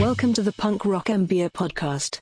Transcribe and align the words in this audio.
Welcome 0.00 0.32
to 0.34 0.42
the 0.42 0.52
Punk 0.52 0.86
Rock 0.86 1.08
MBA 1.08 1.50
podcast. 1.52 2.18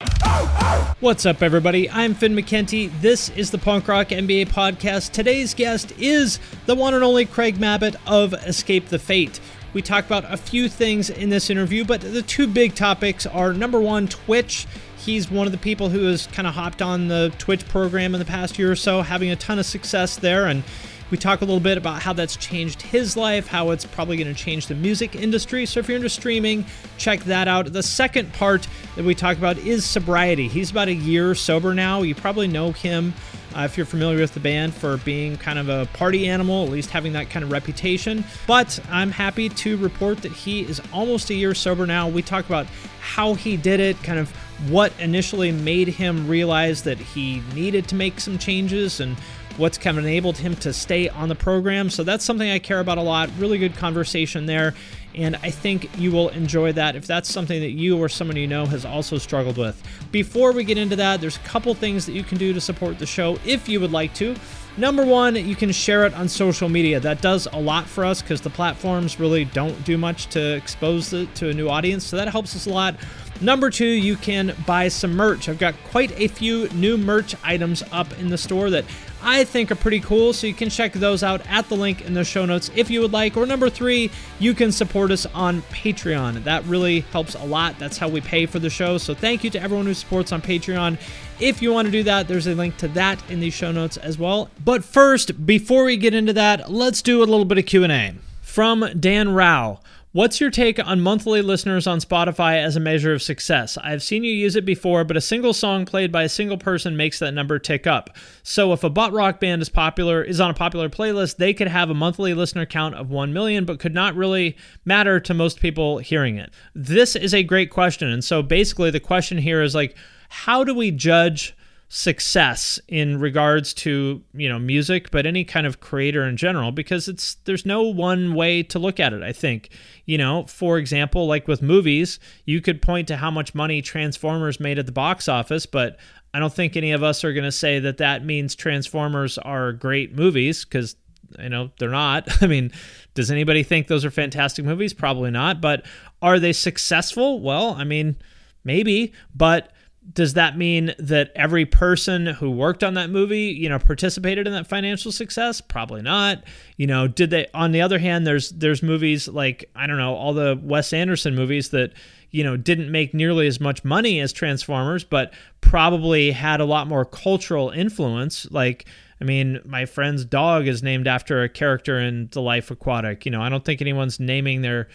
What's 1.00 1.24
up, 1.24 1.40
everybody? 1.40 1.88
I'm 1.88 2.14
Finn 2.14 2.34
McKenty. 2.34 2.90
This 3.00 3.28
is 3.30 3.52
the 3.52 3.58
Punk 3.58 3.86
Rock 3.86 4.08
MBA 4.08 4.48
podcast. 4.48 5.12
Today's 5.12 5.54
guest 5.54 5.92
is 5.96 6.40
the 6.66 6.74
one 6.74 6.94
and 6.94 7.04
only 7.04 7.24
Craig 7.26 7.58
Mabbitt 7.58 7.94
of 8.08 8.34
Escape 8.34 8.86
the 8.86 8.98
Fate. 8.98 9.38
We 9.72 9.82
talk 9.82 10.04
about 10.04 10.24
a 10.32 10.36
few 10.36 10.68
things 10.68 11.10
in 11.10 11.28
this 11.28 11.48
interview, 11.48 11.84
but 11.84 12.00
the 12.00 12.22
two 12.22 12.48
big 12.48 12.74
topics 12.74 13.24
are 13.24 13.52
number 13.52 13.80
one, 13.80 14.08
Twitch. 14.08 14.66
He's 14.96 15.30
one 15.30 15.46
of 15.46 15.52
the 15.52 15.58
people 15.58 15.90
who 15.90 16.06
has 16.06 16.26
kind 16.26 16.48
of 16.48 16.54
hopped 16.54 16.82
on 16.82 17.06
the 17.06 17.32
Twitch 17.38 17.66
program 17.68 18.16
in 18.16 18.18
the 18.18 18.24
past 18.24 18.58
year 18.58 18.72
or 18.72 18.76
so, 18.76 19.02
having 19.02 19.30
a 19.30 19.36
ton 19.36 19.60
of 19.60 19.66
success 19.66 20.16
there, 20.16 20.46
and 20.46 20.64
we 21.10 21.18
talk 21.18 21.40
a 21.40 21.44
little 21.44 21.60
bit 21.60 21.78
about 21.78 22.02
how 22.02 22.12
that's 22.12 22.36
changed 22.36 22.82
his 22.82 23.16
life, 23.16 23.46
how 23.46 23.70
it's 23.70 23.84
probably 23.84 24.16
going 24.16 24.32
to 24.32 24.34
change 24.34 24.66
the 24.66 24.74
music 24.74 25.14
industry. 25.14 25.66
So 25.66 25.80
if 25.80 25.88
you're 25.88 25.96
into 25.96 26.08
streaming, 26.08 26.64
check 26.98 27.20
that 27.20 27.48
out. 27.48 27.72
The 27.72 27.82
second 27.82 28.32
part 28.32 28.66
that 28.96 29.04
we 29.04 29.14
talk 29.14 29.36
about 29.36 29.58
is 29.58 29.84
sobriety. 29.84 30.48
He's 30.48 30.70
about 30.70 30.88
a 30.88 30.94
year 30.94 31.34
sober 31.34 31.74
now. 31.74 32.02
You 32.02 32.14
probably 32.14 32.48
know 32.48 32.72
him 32.72 33.12
uh, 33.56 33.62
if 33.62 33.76
you're 33.76 33.86
familiar 33.86 34.20
with 34.20 34.34
the 34.34 34.40
band 34.40 34.74
for 34.74 34.98
being 34.98 35.36
kind 35.36 35.58
of 35.58 35.68
a 35.68 35.86
party 35.94 36.28
animal, 36.28 36.64
at 36.64 36.70
least 36.70 36.90
having 36.90 37.12
that 37.14 37.30
kind 37.30 37.44
of 37.44 37.50
reputation. 37.50 38.24
But 38.46 38.78
I'm 38.90 39.10
happy 39.10 39.48
to 39.48 39.76
report 39.78 40.18
that 40.18 40.32
he 40.32 40.60
is 40.62 40.80
almost 40.92 41.30
a 41.30 41.34
year 41.34 41.54
sober 41.54 41.86
now. 41.86 42.08
We 42.08 42.22
talk 42.22 42.46
about 42.46 42.66
how 43.00 43.34
he 43.34 43.56
did 43.56 43.80
it, 43.80 44.00
kind 44.02 44.18
of 44.18 44.30
what 44.68 44.92
initially 45.00 45.52
made 45.52 45.88
him 45.88 46.28
realize 46.28 46.82
that 46.82 46.98
he 46.98 47.42
needed 47.54 47.88
to 47.88 47.94
make 47.94 48.20
some 48.20 48.38
changes 48.38 49.00
and 49.00 49.16
what's 49.56 49.78
kind 49.78 49.98
of 49.98 50.04
enabled 50.04 50.38
him 50.38 50.56
to 50.56 50.72
stay 50.72 51.08
on 51.08 51.28
the 51.28 51.34
program. 51.34 51.90
So 51.90 52.04
that's 52.04 52.24
something 52.24 52.50
I 52.50 52.58
care 52.58 52.80
about 52.80 52.98
a 52.98 53.02
lot. 53.02 53.30
Really 53.38 53.58
good 53.58 53.76
conversation 53.76 54.46
there. 54.46 54.74
And 55.14 55.36
I 55.36 55.50
think 55.50 55.90
you 55.98 56.12
will 56.12 56.28
enjoy 56.30 56.72
that 56.72 56.94
if 56.94 57.06
that's 57.06 57.28
something 57.28 57.60
that 57.60 57.70
you 57.70 57.98
or 57.98 58.08
someone 58.08 58.36
you 58.36 58.46
know 58.46 58.66
has 58.66 58.84
also 58.84 59.18
struggled 59.18 59.58
with. 59.58 59.82
Before 60.12 60.52
we 60.52 60.62
get 60.62 60.78
into 60.78 60.96
that, 60.96 61.20
there's 61.20 61.36
a 61.36 61.40
couple 61.40 61.74
things 61.74 62.06
that 62.06 62.12
you 62.12 62.22
can 62.22 62.38
do 62.38 62.52
to 62.52 62.60
support 62.60 62.98
the 62.98 63.06
show 63.06 63.38
if 63.44 63.68
you 63.68 63.80
would 63.80 63.92
like 63.92 64.14
to. 64.14 64.36
Number 64.76 65.04
one, 65.04 65.34
you 65.34 65.56
can 65.56 65.72
share 65.72 66.06
it 66.06 66.14
on 66.14 66.28
social 66.28 66.68
media. 66.68 67.00
That 67.00 67.20
does 67.20 67.48
a 67.52 67.58
lot 67.58 67.86
for 67.86 68.04
us 68.04 68.22
because 68.22 68.40
the 68.40 68.50
platforms 68.50 69.18
really 69.18 69.44
don't 69.44 69.84
do 69.84 69.98
much 69.98 70.28
to 70.28 70.54
expose 70.54 71.12
it 71.12 71.34
to 71.36 71.48
a 71.48 71.52
new 71.52 71.68
audience. 71.68 72.06
So 72.06 72.16
that 72.16 72.28
helps 72.28 72.54
us 72.54 72.66
a 72.66 72.70
lot. 72.70 72.94
Number 73.40 73.70
two, 73.70 73.86
you 73.86 74.16
can 74.16 74.54
buy 74.66 74.88
some 74.88 75.16
merch. 75.16 75.48
I've 75.48 75.58
got 75.58 75.74
quite 75.84 76.12
a 76.20 76.28
few 76.28 76.68
new 76.70 76.98
merch 76.98 77.34
items 77.42 77.82
up 77.90 78.18
in 78.18 78.28
the 78.28 78.36
store 78.36 78.68
that 78.70 78.84
I 79.22 79.44
think 79.44 79.70
are 79.70 79.76
pretty 79.76 80.00
cool, 80.00 80.32
so 80.32 80.46
you 80.46 80.54
can 80.54 80.68
check 80.68 80.92
those 80.92 81.22
out 81.22 81.46
at 81.46 81.68
the 81.68 81.76
link 81.76 82.02
in 82.02 82.14
the 82.14 82.24
show 82.24 82.44
notes 82.44 82.70
if 82.74 82.90
you 82.90 83.00
would 83.00 83.12
like. 83.12 83.36
Or 83.36 83.46
number 83.46 83.70
three, 83.70 84.10
you 84.38 84.54
can 84.54 84.72
support 84.72 85.10
us 85.10 85.24
on 85.26 85.62
Patreon. 85.62 86.44
That 86.44 86.64
really 86.64 87.00
helps 87.00 87.34
a 87.34 87.44
lot. 87.44 87.78
That's 87.78 87.98
how 87.98 88.08
we 88.08 88.20
pay 88.20 88.46
for 88.46 88.58
the 88.58 88.70
show. 88.70 88.98
So 88.98 89.14
thank 89.14 89.42
you 89.42 89.50
to 89.50 89.62
everyone 89.62 89.86
who 89.86 89.94
supports 89.94 90.32
on 90.32 90.42
Patreon. 90.42 90.98
If 91.38 91.62
you 91.62 91.72
want 91.72 91.86
to 91.86 91.92
do 91.92 92.02
that, 92.02 92.28
there's 92.28 92.46
a 92.46 92.54
link 92.54 92.76
to 92.78 92.88
that 92.88 93.22
in 93.30 93.40
the 93.40 93.50
show 93.50 93.72
notes 93.72 93.96
as 93.96 94.18
well. 94.18 94.50
But 94.62 94.84
first, 94.84 95.46
before 95.46 95.84
we 95.84 95.96
get 95.96 96.14
into 96.14 96.34
that, 96.34 96.70
let's 96.70 97.00
do 97.00 97.22
a 97.22 97.24
little 97.24 97.46
bit 97.46 97.56
of 97.56 97.66
Q&A. 97.66 98.14
From 98.42 98.84
Dan 98.98 99.32
Rao. 99.32 99.80
What's 100.12 100.40
your 100.40 100.50
take 100.50 100.84
on 100.84 101.00
monthly 101.00 101.40
listeners 101.40 101.86
on 101.86 102.00
Spotify 102.00 102.60
as 102.60 102.74
a 102.74 102.80
measure 102.80 103.12
of 103.12 103.22
success? 103.22 103.78
I've 103.78 104.02
seen 104.02 104.24
you 104.24 104.32
use 104.32 104.56
it 104.56 104.64
before, 104.64 105.04
but 105.04 105.16
a 105.16 105.20
single 105.20 105.52
song 105.52 105.86
played 105.86 106.10
by 106.10 106.24
a 106.24 106.28
single 106.28 106.58
person 106.58 106.96
makes 106.96 107.20
that 107.20 107.32
number 107.32 107.60
tick 107.60 107.86
up. 107.86 108.16
So 108.42 108.72
if 108.72 108.82
a 108.82 108.90
butt 108.90 109.12
rock 109.12 109.38
band 109.38 109.62
is 109.62 109.68
popular 109.68 110.20
is 110.20 110.40
on 110.40 110.50
a 110.50 110.54
popular 110.54 110.88
playlist, 110.88 111.36
they 111.36 111.54
could 111.54 111.68
have 111.68 111.90
a 111.90 111.94
monthly 111.94 112.34
listener 112.34 112.66
count 112.66 112.96
of 112.96 113.08
1 113.08 113.32
million 113.32 113.64
but 113.64 113.78
could 113.78 113.94
not 113.94 114.16
really 114.16 114.56
matter 114.84 115.20
to 115.20 115.32
most 115.32 115.60
people 115.60 115.98
hearing 115.98 116.38
it. 116.38 116.52
This 116.74 117.14
is 117.14 117.32
a 117.32 117.44
great 117.44 117.70
question. 117.70 118.08
And 118.08 118.24
so 118.24 118.42
basically 118.42 118.90
the 118.90 118.98
question 118.98 119.38
here 119.38 119.62
is 119.62 119.76
like 119.76 119.96
how 120.28 120.64
do 120.64 120.74
we 120.74 120.90
judge 120.90 121.54
success 121.92 122.78
in 122.86 123.18
regards 123.18 123.74
to 123.74 124.22
you 124.32 124.48
know 124.48 124.60
music 124.60 125.10
but 125.10 125.26
any 125.26 125.42
kind 125.42 125.66
of 125.66 125.80
creator 125.80 126.22
in 126.22 126.36
general 126.36 126.70
because 126.70 127.08
it's 127.08 127.34
there's 127.46 127.66
no 127.66 127.82
one 127.82 128.32
way 128.32 128.62
to 128.62 128.78
look 128.78 129.00
at 129.00 129.12
it 129.12 129.24
i 129.24 129.32
think. 129.32 129.70
You 130.06 130.16
know 130.16 130.44
for 130.46 130.78
example 130.78 131.26
like 131.26 131.48
with 131.48 131.62
movies 131.62 132.20
you 132.44 132.60
could 132.60 132.80
point 132.80 133.08
to 133.08 133.16
how 133.16 133.30
much 133.30 133.56
money 133.56 133.82
transformers 133.82 134.60
made 134.60 134.78
at 134.78 134.86
the 134.86 134.92
box 134.92 135.26
office 135.28 135.66
but 135.66 135.98
i 136.32 136.38
don't 136.38 136.52
think 136.52 136.76
any 136.76 136.92
of 136.92 137.02
us 137.02 137.24
are 137.24 137.32
going 137.32 137.44
to 137.44 137.52
say 137.52 137.80
that 137.80 137.98
that 137.98 138.24
means 138.24 138.54
transformers 138.54 139.36
are 139.38 139.72
great 139.72 140.14
movies 140.14 140.64
because 140.64 140.94
you 141.40 141.48
know 141.48 141.70
they're 141.80 141.90
not. 141.90 142.28
I 142.42 142.46
mean 142.46 142.70
does 143.14 143.32
anybody 143.32 143.64
think 143.64 143.88
those 143.88 144.04
are 144.04 144.10
fantastic 144.12 144.64
movies? 144.64 144.94
Probably 144.94 145.32
not 145.32 145.60
but 145.60 145.84
are 146.22 146.38
they 146.38 146.52
successful? 146.52 147.40
Well 147.40 147.74
i 147.74 147.82
mean 147.82 148.14
maybe 148.62 149.12
but 149.34 149.72
does 150.12 150.34
that 150.34 150.56
mean 150.56 150.94
that 150.98 151.30
every 151.34 151.66
person 151.66 152.26
who 152.26 152.50
worked 152.50 152.82
on 152.82 152.94
that 152.94 153.10
movie, 153.10 153.48
you 153.48 153.68
know, 153.68 153.78
participated 153.78 154.46
in 154.46 154.52
that 154.52 154.66
financial 154.66 155.12
success? 155.12 155.60
Probably 155.60 156.02
not. 156.02 156.42
You 156.76 156.86
know, 156.86 157.06
did 157.06 157.30
they 157.30 157.46
on 157.54 157.72
the 157.72 157.82
other 157.82 157.98
hand 157.98 158.26
there's 158.26 158.50
there's 158.50 158.82
movies 158.82 159.28
like 159.28 159.70
I 159.74 159.86
don't 159.86 159.98
know, 159.98 160.14
all 160.14 160.32
the 160.32 160.58
Wes 160.62 160.92
Anderson 160.92 161.34
movies 161.34 161.70
that 161.70 161.92
you 162.30 162.42
know 162.44 162.56
didn't 162.56 162.90
make 162.90 163.14
nearly 163.14 163.46
as 163.46 163.60
much 163.60 163.84
money 163.84 164.20
as 164.20 164.32
Transformers, 164.32 165.04
but 165.04 165.32
probably 165.60 166.30
had 166.30 166.60
a 166.60 166.64
lot 166.64 166.86
more 166.86 167.04
cultural 167.04 167.70
influence 167.70 168.50
like 168.50 168.86
I 169.20 169.26
mean, 169.26 169.60
my 169.66 169.84
friend's 169.84 170.24
dog 170.24 170.66
is 170.66 170.82
named 170.82 171.06
after 171.06 171.42
a 171.42 171.48
character 171.48 171.98
in 171.98 172.28
The 172.32 172.40
Life 172.40 172.70
Aquatic. 172.70 173.26
You 173.26 173.32
know, 173.32 173.42
I 173.42 173.50
don't 173.50 173.64
think 173.64 173.82
anyone's 173.82 174.18
naming 174.18 174.62
their 174.62 174.88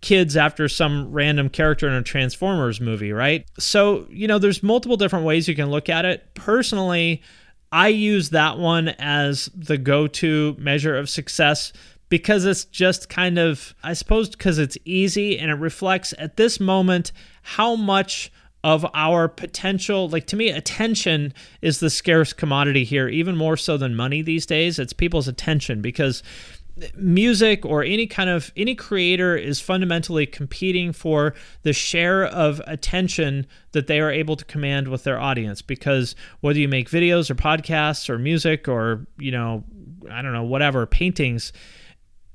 kids 0.00 0.36
after 0.36 0.68
some 0.68 1.10
random 1.10 1.48
character 1.48 1.88
in 1.88 1.94
a 1.94 2.02
Transformers 2.02 2.80
movie, 2.80 3.12
right? 3.12 3.46
So, 3.58 4.06
you 4.10 4.28
know, 4.28 4.38
there's 4.38 4.62
multiple 4.62 4.96
different 4.96 5.24
ways 5.24 5.48
you 5.48 5.54
can 5.54 5.70
look 5.70 5.88
at 5.88 6.04
it. 6.04 6.34
Personally, 6.34 7.22
I 7.72 7.88
use 7.88 8.30
that 8.30 8.58
one 8.58 8.88
as 8.98 9.50
the 9.54 9.78
go 9.78 10.06
to 10.06 10.54
measure 10.58 10.96
of 10.96 11.08
success 11.08 11.72
because 12.08 12.44
it's 12.44 12.64
just 12.64 13.08
kind 13.08 13.38
of, 13.38 13.74
I 13.82 13.94
suppose, 13.94 14.28
because 14.28 14.58
it's 14.58 14.78
easy 14.84 15.38
and 15.38 15.50
it 15.50 15.54
reflects 15.54 16.14
at 16.18 16.36
this 16.36 16.60
moment 16.60 17.12
how 17.42 17.74
much 17.74 18.30
of 18.64 18.84
our 18.94 19.28
potential 19.28 20.08
like 20.08 20.26
to 20.26 20.34
me 20.34 20.48
attention 20.48 21.32
is 21.62 21.78
the 21.78 21.88
scarce 21.88 22.32
commodity 22.32 22.82
here 22.82 23.06
even 23.06 23.36
more 23.36 23.56
so 23.56 23.76
than 23.76 23.94
money 23.94 24.22
these 24.22 24.44
days 24.44 24.80
it's 24.80 24.92
people's 24.92 25.28
attention 25.28 25.80
because 25.80 26.20
music 26.94 27.64
or 27.64 27.82
any 27.82 28.06
kind 28.06 28.28
of 28.28 28.52
any 28.56 28.74
creator 28.74 29.36
is 29.36 29.60
fundamentally 29.60 30.26
competing 30.26 30.92
for 30.92 31.34
the 31.62 31.72
share 31.72 32.24
of 32.24 32.60
attention 32.66 33.46
that 33.72 33.86
they 33.86 34.00
are 34.00 34.10
able 34.10 34.36
to 34.36 34.44
command 34.44 34.88
with 34.88 35.04
their 35.04 35.18
audience. 35.18 35.62
Because 35.62 36.14
whether 36.40 36.58
you 36.58 36.68
make 36.68 36.90
videos 36.90 37.30
or 37.30 37.34
podcasts 37.34 38.08
or 38.10 38.18
music 38.18 38.68
or 38.68 39.06
you 39.18 39.30
know 39.30 39.64
I 40.10 40.22
don't 40.22 40.32
know 40.32 40.44
whatever 40.44 40.86
paintings 40.86 41.52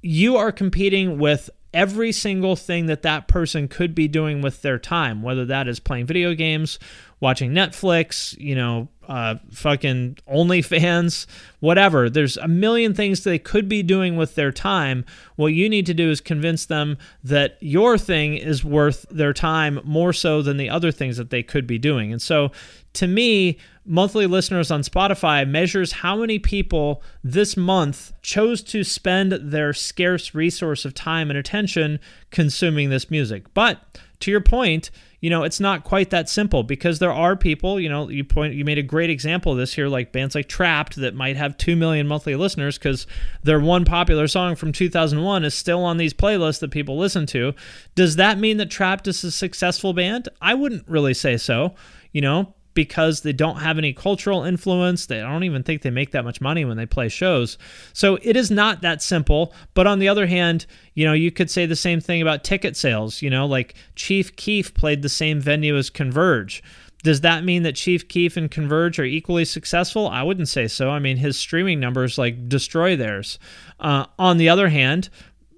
you 0.01 0.37
are 0.37 0.51
competing 0.51 1.19
with 1.19 1.49
every 1.73 2.11
single 2.11 2.55
thing 2.55 2.87
that 2.87 3.03
that 3.03 3.27
person 3.27 3.67
could 3.67 3.95
be 3.95 4.07
doing 4.07 4.41
with 4.41 4.61
their 4.61 4.77
time, 4.77 5.21
whether 5.21 5.45
that 5.45 5.67
is 5.67 5.79
playing 5.79 6.05
video 6.05 6.33
games, 6.33 6.79
watching 7.19 7.51
Netflix, 7.51 8.37
you 8.39 8.55
know, 8.55 8.89
uh, 9.11 9.35
fucking 9.51 10.17
OnlyFans, 10.31 11.25
whatever. 11.59 12.09
There's 12.09 12.37
a 12.37 12.47
million 12.47 12.93
things 12.93 13.25
they 13.25 13.37
could 13.37 13.67
be 13.67 13.83
doing 13.83 14.15
with 14.15 14.35
their 14.35 14.53
time. 14.53 15.03
What 15.35 15.47
you 15.47 15.67
need 15.67 15.85
to 15.87 15.93
do 15.93 16.09
is 16.09 16.21
convince 16.21 16.65
them 16.65 16.97
that 17.21 17.57
your 17.59 17.97
thing 17.97 18.35
is 18.35 18.63
worth 18.63 19.05
their 19.11 19.33
time 19.33 19.81
more 19.83 20.13
so 20.13 20.41
than 20.41 20.55
the 20.55 20.69
other 20.69 20.93
things 20.93 21.17
that 21.17 21.29
they 21.29 21.43
could 21.43 21.67
be 21.67 21.77
doing. 21.77 22.13
And 22.13 22.21
so 22.21 22.51
to 22.93 23.05
me, 23.05 23.57
monthly 23.85 24.27
listeners 24.27 24.71
on 24.71 24.81
Spotify 24.81 25.45
measures 25.45 25.91
how 25.91 26.15
many 26.15 26.39
people 26.39 27.03
this 27.21 27.57
month 27.57 28.13
chose 28.21 28.63
to 28.63 28.81
spend 28.85 29.33
their 29.33 29.73
scarce 29.73 30.33
resource 30.33 30.85
of 30.85 30.93
time 30.93 31.29
and 31.29 31.37
attention 31.37 31.99
consuming 32.29 32.89
this 32.89 33.11
music. 33.11 33.53
But 33.53 33.99
to 34.21 34.31
your 34.31 34.39
point, 34.41 34.89
you 35.21 35.29
know, 35.29 35.43
it's 35.43 35.59
not 35.59 35.83
quite 35.83 36.09
that 36.09 36.27
simple 36.27 36.63
because 36.63 36.97
there 36.97 37.13
are 37.13 37.35
people, 37.35 37.79
you 37.79 37.87
know, 37.87 38.09
you 38.09 38.23
point 38.23 38.55
you 38.55 38.65
made 38.65 38.79
a 38.79 38.83
great 38.83 39.11
example 39.11 39.51
of 39.51 39.57
this 39.59 39.75
here 39.75 39.87
like 39.87 40.11
bands 40.11 40.33
like 40.33 40.49
Trapt 40.49 40.95
that 40.95 41.13
might 41.13 41.37
have 41.37 41.57
2 41.57 41.75
million 41.75 42.07
monthly 42.07 42.35
listeners 42.35 42.79
cuz 42.79 43.05
their 43.43 43.59
one 43.59 43.85
popular 43.85 44.27
song 44.27 44.55
from 44.55 44.71
2001 44.71 45.45
is 45.45 45.53
still 45.53 45.83
on 45.83 45.97
these 45.97 46.13
playlists 46.13 46.59
that 46.59 46.71
people 46.71 46.97
listen 46.97 47.27
to. 47.27 47.53
Does 47.93 48.15
that 48.15 48.39
mean 48.39 48.57
that 48.57 48.69
Trapt 48.69 49.07
is 49.07 49.23
a 49.23 49.31
successful 49.31 49.93
band? 49.93 50.27
I 50.41 50.55
wouldn't 50.55 50.87
really 50.87 51.13
say 51.13 51.37
so. 51.37 51.75
You 52.11 52.21
know, 52.21 52.55
because 52.73 53.21
they 53.21 53.33
don't 53.33 53.57
have 53.57 53.77
any 53.77 53.93
cultural 53.93 54.43
influence. 54.43 55.05
They 55.05 55.19
don't 55.19 55.43
even 55.43 55.63
think 55.63 55.81
they 55.81 55.89
make 55.89 56.11
that 56.11 56.23
much 56.23 56.41
money 56.41 56.65
when 56.65 56.77
they 56.77 56.85
play 56.85 57.09
shows. 57.09 57.57
So 57.93 58.17
it 58.21 58.35
is 58.35 58.51
not 58.51 58.81
that 58.81 59.01
simple. 59.01 59.53
But 59.73 59.87
on 59.87 59.99
the 59.99 60.07
other 60.07 60.27
hand, 60.27 60.65
you 60.93 61.05
know, 61.05 61.13
you 61.13 61.31
could 61.31 61.49
say 61.49 61.65
the 61.65 61.75
same 61.75 61.99
thing 61.99 62.21
about 62.21 62.43
ticket 62.43 62.77
sales. 62.77 63.21
You 63.21 63.29
know, 63.29 63.45
like 63.45 63.75
Chief 63.95 64.35
Keef 64.35 64.73
played 64.73 65.01
the 65.01 65.09
same 65.09 65.39
venue 65.39 65.75
as 65.75 65.89
Converge. 65.89 66.63
Does 67.03 67.21
that 67.21 67.43
mean 67.43 67.63
that 67.63 67.75
Chief 67.75 68.07
Keef 68.07 68.37
and 68.37 68.49
Converge 68.49 68.99
are 68.99 69.03
equally 69.03 69.45
successful? 69.45 70.07
I 70.07 70.21
wouldn't 70.21 70.49
say 70.49 70.67
so. 70.67 70.91
I 70.91 70.99
mean, 70.99 71.17
his 71.17 71.37
streaming 71.37 71.79
numbers 71.79 72.17
like 72.17 72.47
destroy 72.47 72.95
theirs. 72.95 73.39
Uh, 73.79 74.05
on 74.19 74.37
the 74.37 74.49
other 74.49 74.69
hand, 74.69 75.09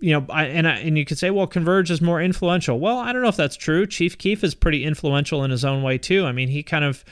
you 0.04 0.12
know, 0.12 0.26
I, 0.30 0.48
and 0.48 0.68
I, 0.68 0.80
and 0.80 0.98
you 0.98 1.06
could 1.06 1.18
say, 1.18 1.30
well, 1.30 1.48
Converge 1.48 1.90
is 1.90 2.02
more 2.02 2.22
influential. 2.22 2.78
Well, 2.78 2.98
I 2.98 3.14
don't 3.14 3.22
know 3.22 3.30
if 3.30 3.38
that's 3.38 3.56
true. 3.56 3.88
Chief 3.88 4.18
Keef 4.18 4.44
is 4.44 4.54
pretty 4.54 4.84
influential 4.84 5.46
in 5.46 5.52
his 5.52 5.64
own 5.64 5.82
way 5.82 5.98
too. 5.98 6.26
I 6.26 6.34
mean, 6.34 6.50
he 6.50 6.62
kind 6.62 6.84
of 6.84 7.06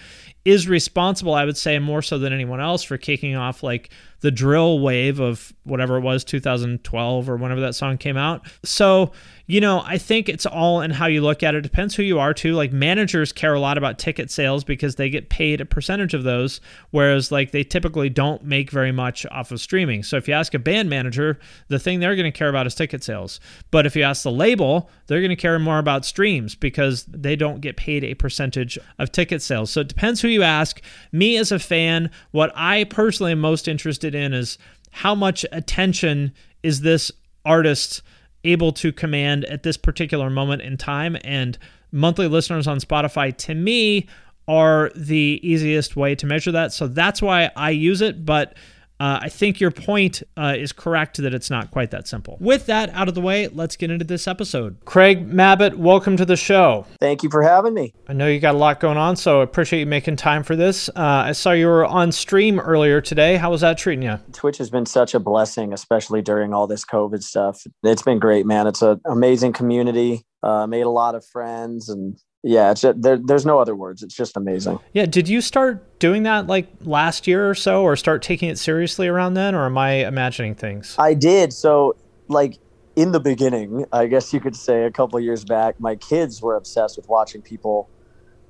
is 0.43 0.67
responsible, 0.67 1.33
I 1.33 1.45
would 1.45 1.57
say, 1.57 1.77
more 1.79 2.01
so 2.01 2.17
than 2.17 2.33
anyone 2.33 2.59
else 2.59 2.83
for 2.83 2.97
kicking 2.97 3.35
off 3.35 3.63
like 3.63 3.91
the 4.21 4.31
drill 4.31 4.79
wave 4.79 5.19
of 5.19 5.51
whatever 5.63 5.97
it 5.97 6.01
was, 6.01 6.23
2012 6.23 7.29
or 7.29 7.37
whenever 7.37 7.61
that 7.61 7.75
song 7.75 7.97
came 7.97 8.17
out. 8.17 8.45
So, 8.63 9.11
you 9.47 9.59
know, 9.59 9.81
I 9.85 9.97
think 9.97 10.29
it's 10.29 10.45
all 10.45 10.81
in 10.81 10.91
how 10.91 11.07
you 11.07 11.21
look 11.21 11.41
at 11.41 11.55
it. 11.55 11.61
Depends 11.61 11.95
who 11.95 12.03
you 12.03 12.19
are 12.19 12.33
too. 12.33 12.53
Like 12.53 12.71
managers 12.71 13.33
care 13.33 13.53
a 13.53 13.59
lot 13.59 13.79
about 13.79 13.97
ticket 13.97 14.29
sales 14.29 14.63
because 14.63 14.95
they 14.95 15.09
get 15.09 15.29
paid 15.29 15.59
a 15.59 15.65
percentage 15.65 16.13
of 16.13 16.23
those, 16.23 16.61
whereas 16.91 17.31
like 17.31 17.51
they 17.51 17.63
typically 17.63 18.09
don't 18.09 18.43
make 18.43 18.69
very 18.69 18.91
much 18.91 19.25
off 19.31 19.51
of 19.51 19.59
streaming. 19.59 20.03
So 20.03 20.17
if 20.17 20.27
you 20.27 20.35
ask 20.35 20.53
a 20.53 20.59
band 20.59 20.89
manager, 20.89 21.39
the 21.67 21.79
thing 21.79 21.99
they're 21.99 22.15
going 22.15 22.31
to 22.31 22.37
care 22.37 22.49
about 22.49 22.67
is 22.67 22.75
ticket 22.75 23.03
sales. 23.03 23.39
But 23.71 23.87
if 23.87 23.95
you 23.95 24.03
ask 24.03 24.21
the 24.21 24.31
label, 24.31 24.89
they're 25.07 25.21
going 25.21 25.29
to 25.29 25.35
care 25.35 25.57
more 25.57 25.79
about 25.79 26.05
streams 26.05 26.53
because 26.53 27.05
they 27.05 27.35
don't 27.35 27.59
get 27.59 27.75
paid 27.75 28.03
a 28.03 28.13
percentage 28.13 28.77
of 28.99 29.11
ticket 29.11 29.41
sales. 29.41 29.71
So 29.71 29.81
it 29.81 29.87
depends 29.87 30.21
who 30.21 30.27
you 30.31 30.43
ask. 30.43 30.81
Me 31.11 31.37
as 31.37 31.51
a 31.51 31.59
fan, 31.59 32.09
what 32.31 32.51
I 32.55 32.85
personally 32.85 33.33
am 33.33 33.39
most 33.39 33.67
interested 33.67 34.15
in 34.15 34.33
is 34.33 34.57
how 34.91 35.15
much 35.15 35.45
attention 35.51 36.33
is 36.63 36.81
this 36.81 37.11
artist 37.45 38.01
able 38.43 38.71
to 38.73 38.91
command 38.91 39.45
at 39.45 39.63
this 39.63 39.77
particular 39.77 40.29
moment 40.29 40.61
in 40.61 40.77
time 40.77 41.17
and 41.23 41.57
monthly 41.91 42.27
listeners 42.27 42.67
on 42.67 42.79
Spotify 42.79 43.35
to 43.37 43.53
me 43.53 44.07
are 44.47 44.91
the 44.95 45.39
easiest 45.43 45.95
way 45.95 46.15
to 46.15 46.25
measure 46.25 46.51
that 46.51 46.73
so 46.73 46.87
that's 46.87 47.21
why 47.21 47.51
I 47.55 47.69
use 47.69 48.01
it 48.01 48.25
but 48.25 48.55
uh, 49.01 49.19
I 49.23 49.29
think 49.29 49.59
your 49.59 49.71
point 49.71 50.21
uh, 50.37 50.53
is 50.55 50.71
correct 50.71 51.17
that 51.17 51.33
it's 51.33 51.49
not 51.49 51.71
quite 51.71 51.89
that 51.89 52.07
simple. 52.07 52.37
With 52.39 52.67
that 52.67 52.91
out 52.91 53.07
of 53.07 53.15
the 53.15 53.21
way, 53.21 53.47
let's 53.47 53.75
get 53.75 53.89
into 53.89 54.05
this 54.05 54.27
episode. 54.27 54.77
Craig 54.85 55.27
Mabbitt, 55.27 55.73
welcome 55.73 56.17
to 56.17 56.25
the 56.25 56.37
show. 56.37 56.85
Thank 56.99 57.23
you 57.23 57.31
for 57.31 57.41
having 57.41 57.73
me. 57.73 57.95
I 58.07 58.13
know 58.13 58.27
you 58.27 58.39
got 58.39 58.53
a 58.53 58.59
lot 58.59 58.79
going 58.79 58.97
on, 58.97 59.15
so 59.15 59.39
I 59.39 59.43
appreciate 59.43 59.79
you 59.79 59.85
making 59.87 60.17
time 60.17 60.43
for 60.43 60.55
this. 60.55 60.87
Uh, 60.89 61.23
I 61.25 61.31
saw 61.31 61.51
you 61.51 61.65
were 61.65 61.83
on 61.83 62.11
stream 62.11 62.59
earlier 62.59 63.01
today. 63.01 63.37
How 63.37 63.49
was 63.49 63.61
that 63.61 63.79
treating 63.79 64.03
you? 64.03 64.19
Twitch 64.33 64.59
has 64.59 64.69
been 64.69 64.85
such 64.85 65.15
a 65.15 65.19
blessing, 65.19 65.73
especially 65.73 66.21
during 66.21 66.53
all 66.53 66.67
this 66.67 66.85
COVID 66.85 67.23
stuff. 67.23 67.63
It's 67.81 68.03
been 68.03 68.19
great, 68.19 68.45
man. 68.45 68.67
It's 68.67 68.83
an 68.83 69.01
amazing 69.07 69.53
community. 69.53 70.27
Uh, 70.43 70.67
made 70.67 70.81
a 70.81 70.89
lot 70.89 71.15
of 71.15 71.25
friends 71.25 71.89
and 71.89 72.19
yeah, 72.43 72.71
it's 72.71 72.81
there, 72.81 73.17
there's 73.17 73.45
no 73.45 73.59
other 73.59 73.75
words. 73.75 74.01
It's 74.01 74.15
just 74.15 74.35
amazing. 74.35 74.79
Yeah. 74.93 75.05
Did 75.05 75.29
you 75.29 75.41
start 75.41 75.99
doing 75.99 76.23
that 76.23 76.47
like 76.47 76.67
last 76.81 77.27
year 77.27 77.47
or 77.47 77.53
so, 77.53 77.83
or 77.83 77.95
start 77.95 78.23
taking 78.23 78.49
it 78.49 78.57
seriously 78.57 79.07
around 79.07 79.35
then, 79.35 79.53
or 79.53 79.65
am 79.65 79.77
I 79.77 80.07
imagining 80.07 80.55
things? 80.55 80.95
I 80.97 81.13
did. 81.13 81.53
So, 81.53 81.95
like 82.29 82.57
in 82.95 83.11
the 83.11 83.19
beginning, 83.19 83.85
I 83.93 84.07
guess 84.07 84.33
you 84.33 84.39
could 84.39 84.55
say 84.55 84.85
a 84.85 84.91
couple 84.91 85.19
years 85.19 85.45
back, 85.45 85.79
my 85.79 85.95
kids 85.95 86.41
were 86.41 86.55
obsessed 86.55 86.97
with 86.97 87.07
watching 87.07 87.41
people, 87.41 87.89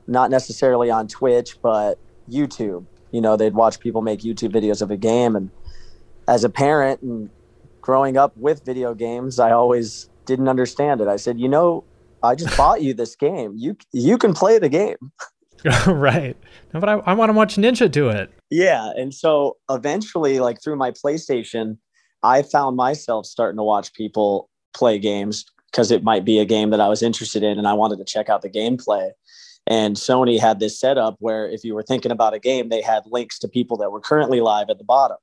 not 0.08 0.32
necessarily 0.32 0.90
on 0.90 1.08
Twitch, 1.08 1.62
but 1.62 2.00
YouTube. 2.30 2.86
You 3.12 3.20
know, 3.20 3.36
they'd 3.36 3.54
watch 3.54 3.82
people 3.82 4.02
make 4.02 4.22
YouTube 4.22 4.54
videos 4.54 4.82
of 4.82 4.90
a 4.90 4.98
game, 4.98 5.36
and 5.36 5.52
as 6.30 6.46
a 6.46 6.50
parent 6.50 7.02
and 7.02 7.30
growing 7.82 8.16
up 8.16 8.38
with 8.38 8.64
video 8.66 8.94
games, 8.94 9.38
I 9.38 9.52
always 9.52 10.10
didn't 10.26 10.48
understand 10.48 11.02
it. 11.02 11.10
I 11.10 11.18
said, 11.18 11.42
you 11.42 11.50
know, 11.50 11.84
I 12.24 12.36
just 12.36 12.56
bought 12.58 12.82
you 12.82 12.94
this 12.94 13.16
game. 13.16 13.54
You 13.56 13.76
you 13.94 14.18
can 14.18 14.34
play 14.34 14.60
the 14.60 14.70
game. 14.70 14.98
right. 15.88 16.36
No, 16.74 16.80
but 16.80 16.90
I, 16.90 16.94
I 16.94 17.14
want 17.14 17.30
to 17.30 17.34
watch 17.34 17.56
Ninja 17.56 17.90
do 17.90 18.10
it. 18.10 18.32
Yeah. 18.50 18.92
And 18.98 19.14
so 19.14 19.58
eventually, 19.70 20.40
like 20.40 20.62
through 20.62 20.76
my 20.76 20.92
PlayStation, 20.92 21.78
I 22.24 22.42
found 22.42 22.76
myself 22.78 23.26
starting 23.26 23.58
to 23.58 23.64
watch 23.64 23.94
people 23.94 24.50
play 24.74 24.98
games 24.98 25.46
because 25.72 25.92
it 25.92 26.04
might 26.04 26.26
be 26.26 26.40
a 26.40 26.46
game 26.46 26.72
that 26.72 26.82
I 26.82 26.88
was 26.88 27.04
interested 27.04 27.44
in 27.44 27.58
and 27.58 27.68
I 27.68 27.74
wanted 27.74 27.98
to 27.98 28.06
check 28.06 28.28
out 28.28 28.42
the 28.42 28.50
gameplay. 28.50 29.12
And 29.68 29.96
Sony 29.96 30.40
had 30.40 30.60
this 30.60 30.80
setup 30.80 31.16
where 31.20 31.48
if 31.48 31.64
you 31.64 31.76
were 31.76 31.84
thinking 31.84 32.12
about 32.12 32.34
a 32.34 32.40
game, 32.40 32.70
they 32.70 32.82
had 32.82 33.04
links 33.06 33.38
to 33.40 33.48
people 33.48 33.78
that 33.78 33.92
were 33.92 34.02
currently 34.02 34.42
live 34.42 34.70
at 34.70 34.80
the 34.80 34.84
bottom. 34.84 35.18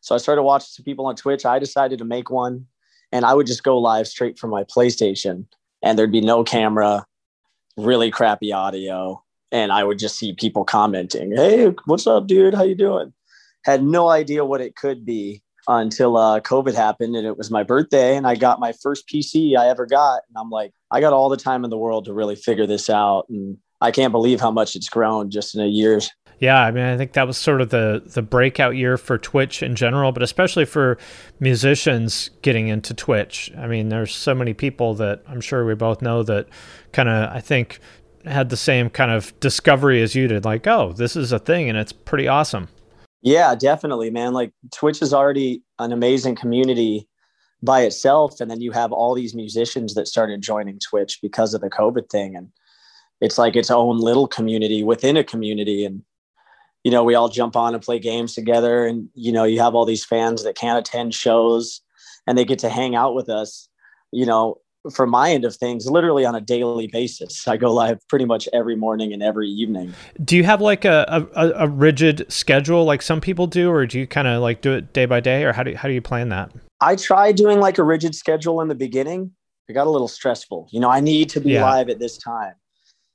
So 0.00 0.14
I 0.14 0.18
started 0.18 0.42
watching 0.42 0.68
some 0.70 0.84
people 0.84 1.06
on 1.06 1.16
Twitch. 1.16 1.44
I 1.44 1.58
decided 1.58 1.98
to 1.98 2.04
make 2.04 2.30
one 2.30 2.66
and 3.10 3.24
I 3.24 3.34
would 3.34 3.46
just 3.48 3.64
go 3.64 3.78
live 3.78 4.06
straight 4.06 4.38
from 4.38 4.50
my 4.50 4.62
PlayStation 4.64 5.46
and 5.86 5.96
there'd 5.96 6.10
be 6.10 6.20
no 6.20 6.42
camera, 6.42 7.06
really 7.76 8.10
crappy 8.10 8.52
audio, 8.52 9.22
and 9.52 9.70
I 9.70 9.84
would 9.84 10.00
just 10.00 10.18
see 10.18 10.32
people 10.32 10.64
commenting, 10.64 11.34
"Hey, 11.34 11.72
what's 11.84 12.08
up, 12.08 12.26
dude? 12.26 12.54
How 12.54 12.64
you 12.64 12.74
doing?" 12.74 13.12
Had 13.64 13.84
no 13.84 14.08
idea 14.08 14.44
what 14.44 14.60
it 14.60 14.74
could 14.74 15.06
be 15.06 15.42
until 15.68 16.16
uh, 16.16 16.40
COVID 16.40 16.74
happened, 16.74 17.14
and 17.14 17.24
it 17.24 17.38
was 17.38 17.52
my 17.52 17.62
birthday, 17.62 18.16
and 18.16 18.26
I 18.26 18.34
got 18.34 18.58
my 18.58 18.72
first 18.72 19.08
PC 19.08 19.56
I 19.56 19.68
ever 19.68 19.86
got, 19.86 20.22
and 20.28 20.36
I'm 20.36 20.50
like, 20.50 20.72
I 20.90 21.00
got 21.00 21.12
all 21.12 21.28
the 21.28 21.36
time 21.36 21.62
in 21.62 21.70
the 21.70 21.78
world 21.78 22.06
to 22.06 22.14
really 22.14 22.36
figure 22.36 22.66
this 22.66 22.90
out, 22.90 23.28
and 23.28 23.58
I 23.80 23.92
can't 23.92 24.12
believe 24.12 24.40
how 24.40 24.50
much 24.50 24.74
it's 24.74 24.88
grown 24.88 25.30
just 25.30 25.54
in 25.54 25.60
a 25.60 25.66
year. 25.66 26.00
Yeah, 26.38 26.60
I 26.60 26.70
mean, 26.70 26.84
I 26.84 26.98
think 26.98 27.14
that 27.14 27.26
was 27.26 27.38
sort 27.38 27.62
of 27.62 27.70
the 27.70 28.02
the 28.04 28.22
breakout 28.22 28.76
year 28.76 28.98
for 28.98 29.16
Twitch 29.16 29.62
in 29.62 29.74
general, 29.74 30.12
but 30.12 30.22
especially 30.22 30.66
for 30.66 30.98
musicians 31.40 32.30
getting 32.42 32.68
into 32.68 32.92
Twitch. 32.92 33.50
I 33.56 33.66
mean, 33.66 33.88
there's 33.88 34.14
so 34.14 34.34
many 34.34 34.52
people 34.52 34.94
that 34.94 35.22
I'm 35.26 35.40
sure 35.40 35.64
we 35.64 35.74
both 35.74 36.02
know 36.02 36.22
that 36.24 36.48
kind 36.92 37.08
of 37.08 37.34
I 37.34 37.40
think 37.40 37.80
had 38.26 38.50
the 38.50 38.56
same 38.56 38.90
kind 38.90 39.10
of 39.10 39.38
discovery 39.40 40.02
as 40.02 40.14
you 40.14 40.28
did 40.28 40.44
like, 40.44 40.66
"Oh, 40.66 40.92
this 40.92 41.16
is 41.16 41.32
a 41.32 41.38
thing 41.38 41.70
and 41.70 41.78
it's 41.78 41.92
pretty 41.92 42.28
awesome." 42.28 42.68
Yeah, 43.22 43.54
definitely, 43.54 44.10
man. 44.10 44.34
Like 44.34 44.52
Twitch 44.74 45.00
is 45.00 45.14
already 45.14 45.62
an 45.78 45.92
amazing 45.92 46.36
community 46.36 47.08
by 47.62 47.80
itself 47.82 48.40
and 48.40 48.50
then 48.50 48.60
you 48.60 48.72
have 48.72 48.92
all 48.92 49.14
these 49.14 49.34
musicians 49.34 49.94
that 49.94 50.06
started 50.06 50.42
joining 50.42 50.78
Twitch 50.78 51.18
because 51.22 51.54
of 51.54 51.62
the 51.62 51.70
COVID 51.70 52.10
thing 52.10 52.36
and 52.36 52.50
it's 53.22 53.38
like 53.38 53.56
its 53.56 53.70
own 53.70 53.98
little 53.98 54.28
community 54.28 54.84
within 54.84 55.16
a 55.16 55.24
community 55.24 55.86
and 55.86 56.02
you 56.86 56.92
know, 56.92 57.02
we 57.02 57.16
all 57.16 57.28
jump 57.28 57.56
on 57.56 57.74
and 57.74 57.82
play 57.82 57.98
games 57.98 58.32
together. 58.32 58.86
And, 58.86 59.08
you 59.14 59.32
know, 59.32 59.42
you 59.42 59.58
have 59.58 59.74
all 59.74 59.84
these 59.84 60.04
fans 60.04 60.44
that 60.44 60.54
can't 60.54 60.78
attend 60.78 61.16
shows 61.16 61.80
and 62.28 62.38
they 62.38 62.44
get 62.44 62.60
to 62.60 62.68
hang 62.68 62.94
out 62.94 63.12
with 63.12 63.28
us, 63.28 63.68
you 64.12 64.24
know, 64.24 64.58
from 64.94 65.10
my 65.10 65.32
end 65.32 65.44
of 65.44 65.56
things, 65.56 65.90
literally 65.90 66.24
on 66.24 66.36
a 66.36 66.40
daily 66.40 66.86
basis. 66.86 67.48
I 67.48 67.56
go 67.56 67.74
live 67.74 67.98
pretty 68.06 68.24
much 68.24 68.48
every 68.52 68.76
morning 68.76 69.12
and 69.12 69.20
every 69.20 69.48
evening. 69.48 69.94
Do 70.24 70.36
you 70.36 70.44
have 70.44 70.60
like 70.60 70.84
a, 70.84 71.26
a, 71.34 71.64
a 71.64 71.68
rigid 71.68 72.24
schedule 72.28 72.84
like 72.84 73.02
some 73.02 73.20
people 73.20 73.48
do, 73.48 73.68
or 73.68 73.84
do 73.84 73.98
you 73.98 74.06
kind 74.06 74.28
of 74.28 74.40
like 74.40 74.60
do 74.60 74.72
it 74.72 74.92
day 74.92 75.06
by 75.06 75.18
day, 75.18 75.42
or 75.42 75.52
how 75.52 75.64
do 75.64 75.72
you, 75.72 75.76
how 75.76 75.88
do 75.88 75.94
you 75.94 76.00
plan 76.00 76.28
that? 76.28 76.52
I 76.80 76.94
tried 76.94 77.34
doing 77.34 77.58
like 77.58 77.78
a 77.78 77.82
rigid 77.82 78.14
schedule 78.14 78.60
in 78.60 78.68
the 78.68 78.76
beginning. 78.76 79.32
It 79.68 79.72
got 79.72 79.88
a 79.88 79.90
little 79.90 80.06
stressful. 80.06 80.68
You 80.70 80.78
know, 80.78 80.90
I 80.90 81.00
need 81.00 81.30
to 81.30 81.40
be 81.40 81.54
yeah. 81.54 81.64
live 81.64 81.88
at 81.88 81.98
this 81.98 82.16
time. 82.16 82.54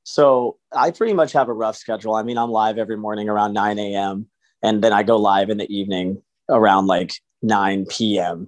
So 0.04 0.58
I 0.72 0.92
pretty 0.92 1.14
much 1.14 1.34
have 1.34 1.50
a 1.50 1.54
rough 1.54 1.78
schedule. 1.78 2.16
I 2.16 2.24
mean, 2.24 2.38
I'm 2.38 2.52
live 2.52 2.78
every 2.78 2.98
morning 2.98 3.30
around 3.30 3.54
9 3.54 3.78
a.m. 3.80 4.28
and 4.64 4.84
then 4.84 4.94
I 4.94 5.04
go 5.04 5.18
live 5.18 5.50
in 5.50 5.58
the 5.58 5.74
evening 5.74 6.22
around 6.50 6.88
like 6.88 7.14
9 7.42 7.86
p.m. 7.88 8.48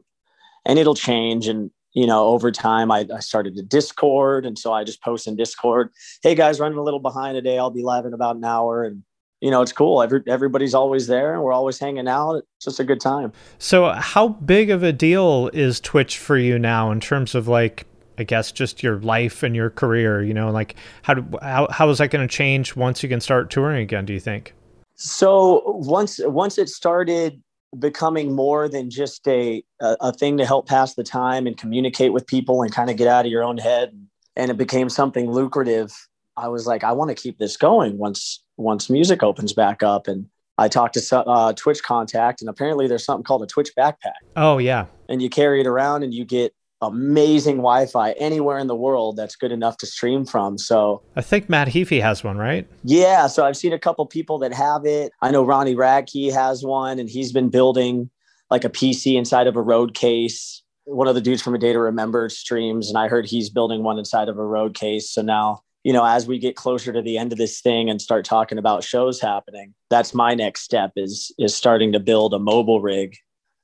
and 0.65 0.79
it'll 0.79 0.95
change. 0.95 1.47
And, 1.47 1.71
you 1.93 2.07
know, 2.07 2.27
over 2.27 2.51
time 2.51 2.91
I, 2.91 3.05
I 3.13 3.19
started 3.19 3.55
to 3.55 3.63
discord. 3.63 4.45
And 4.45 4.57
so 4.57 4.73
I 4.73 4.83
just 4.83 5.01
post 5.03 5.27
in 5.27 5.35
discord, 5.35 5.89
Hey 6.23 6.35
guys, 6.35 6.59
running 6.59 6.77
a 6.77 6.83
little 6.83 6.99
behind 6.99 7.35
today. 7.35 7.57
I'll 7.57 7.69
be 7.69 7.83
live 7.83 8.05
in 8.05 8.13
about 8.13 8.35
an 8.35 8.43
hour. 8.43 8.83
And, 8.83 9.03
you 9.39 9.51
know, 9.51 9.61
it's 9.61 9.73
cool. 9.73 10.01
Every, 10.01 10.23
everybody's 10.27 10.73
always 10.73 11.05
there 11.07 11.33
and 11.33 11.43
we're 11.43 11.53
always 11.53 11.77
hanging 11.77 12.07
out. 12.07 12.37
It's 12.37 12.65
just 12.65 12.79
a 12.79 12.83
good 12.83 12.99
time. 12.99 13.31
So, 13.59 13.91
how 13.91 14.29
big 14.29 14.71
of 14.71 14.83
a 14.83 14.93
deal 14.93 15.51
is 15.53 15.79
Twitch 15.79 16.17
for 16.17 16.37
you 16.37 16.57
now 16.57 16.91
in 16.91 16.99
terms 16.99 17.35
of 17.35 17.47
like, 17.47 17.85
I 18.17 18.23
guess 18.23 18.51
just 18.51 18.83
your 18.83 18.99
life 18.99 19.43
and 19.43 19.55
your 19.55 19.69
career? 19.69 20.23
You 20.23 20.33
know, 20.33 20.51
like 20.51 20.75
how 21.01 21.15
do, 21.15 21.37
how 21.41 21.67
how 21.69 21.89
is 21.89 21.97
that 21.97 22.09
going 22.09 22.27
to 22.27 22.33
change 22.33 22.75
once 22.75 23.03
you 23.03 23.09
can 23.09 23.19
start 23.19 23.49
touring 23.49 23.81
again? 23.81 24.05
Do 24.05 24.13
you 24.13 24.19
think? 24.19 24.53
So 24.95 25.63
once 25.65 26.19
once 26.23 26.57
it 26.57 26.69
started 26.69 27.41
becoming 27.79 28.35
more 28.35 28.69
than 28.69 28.89
just 28.89 29.27
a, 29.27 29.63
a, 29.81 29.97
a 30.01 30.13
thing 30.13 30.37
to 30.37 30.45
help 30.45 30.67
pass 30.67 30.93
the 30.93 31.03
time 31.03 31.47
and 31.47 31.57
communicate 31.57 32.13
with 32.13 32.27
people 32.27 32.61
and 32.61 32.71
kind 32.71 32.89
of 32.89 32.97
get 32.97 33.07
out 33.07 33.25
of 33.25 33.31
your 33.31 33.43
own 33.43 33.57
head, 33.57 33.91
and 34.35 34.51
it 34.51 34.57
became 34.57 34.89
something 34.89 35.31
lucrative. 35.31 35.91
I 36.37 36.47
was 36.47 36.67
like, 36.67 36.83
I 36.83 36.91
want 36.91 37.09
to 37.09 37.15
keep 37.15 37.37
this 37.37 37.57
going 37.57 37.97
once 37.97 38.43
once 38.57 38.89
music 38.89 39.23
opens 39.23 39.53
back 39.53 39.83
up. 39.83 40.07
And 40.07 40.27
I 40.57 40.67
talked 40.67 40.93
to 40.95 41.17
uh, 41.17 41.53
Twitch 41.53 41.81
contact, 41.81 42.41
and 42.41 42.49
apparently 42.49 42.87
there's 42.87 43.05
something 43.05 43.23
called 43.23 43.41
a 43.41 43.47
Twitch 43.47 43.71
backpack. 43.75 44.21
Oh 44.35 44.59
yeah, 44.59 44.85
and 45.09 45.21
you 45.21 45.29
carry 45.29 45.59
it 45.59 45.67
around, 45.67 46.03
and 46.03 46.13
you 46.13 46.25
get 46.25 46.53
amazing 46.83 47.57
Wi-Fi 47.57 48.11
anywhere 48.13 48.57
in 48.57 48.67
the 48.67 48.75
world 48.75 49.17
that's 49.17 49.35
good 49.35 49.51
enough 49.51 49.77
to 49.77 49.85
stream 49.85 50.25
from. 50.25 50.57
So 50.57 51.01
I 51.15 51.21
think 51.21 51.49
Matt 51.49 51.67
Heafy 51.67 52.01
has 52.01 52.23
one, 52.23 52.37
right? 52.37 52.67
Yeah, 52.83 53.27
so 53.27 53.45
I've 53.45 53.57
seen 53.57 53.73
a 53.73 53.79
couple 53.79 54.05
people 54.05 54.37
that 54.39 54.53
have 54.53 54.85
it. 54.85 55.11
I 55.21 55.31
know 55.31 55.43
Ronnie 55.43 55.75
Radke 55.75 56.31
has 56.31 56.63
one, 56.63 56.99
and 56.99 57.09
he's 57.09 57.31
been 57.31 57.49
building 57.49 58.09
like 58.49 58.63
a 58.63 58.69
PC 58.69 59.15
inside 59.15 59.47
of 59.47 59.55
a 59.55 59.61
road 59.61 59.93
case. 59.93 60.61
One 60.85 61.07
of 61.07 61.15
the 61.15 61.21
dudes 61.21 61.41
from 61.41 61.55
A 61.55 61.57
Day 61.57 61.73
to 61.73 61.79
Remember 61.79 62.29
streams, 62.29 62.89
and 62.89 62.97
I 62.97 63.07
heard 63.07 63.25
he's 63.25 63.49
building 63.49 63.83
one 63.83 63.97
inside 63.97 64.29
of 64.29 64.37
a 64.37 64.45
road 64.45 64.75
case. 64.75 65.09
So 65.09 65.21
now 65.21 65.61
you 65.83 65.93
know 65.93 66.05
as 66.05 66.27
we 66.27 66.39
get 66.39 66.55
closer 66.55 66.91
to 66.91 67.01
the 67.01 67.17
end 67.17 67.31
of 67.31 67.37
this 67.37 67.61
thing 67.61 67.89
and 67.89 68.01
start 68.01 68.25
talking 68.25 68.57
about 68.57 68.83
shows 68.83 69.19
happening 69.19 69.73
that's 69.89 70.13
my 70.13 70.33
next 70.33 70.61
step 70.61 70.91
is 70.95 71.33
is 71.37 71.53
starting 71.53 71.91
to 71.91 71.99
build 71.99 72.33
a 72.33 72.39
mobile 72.39 72.81
rig 72.81 73.15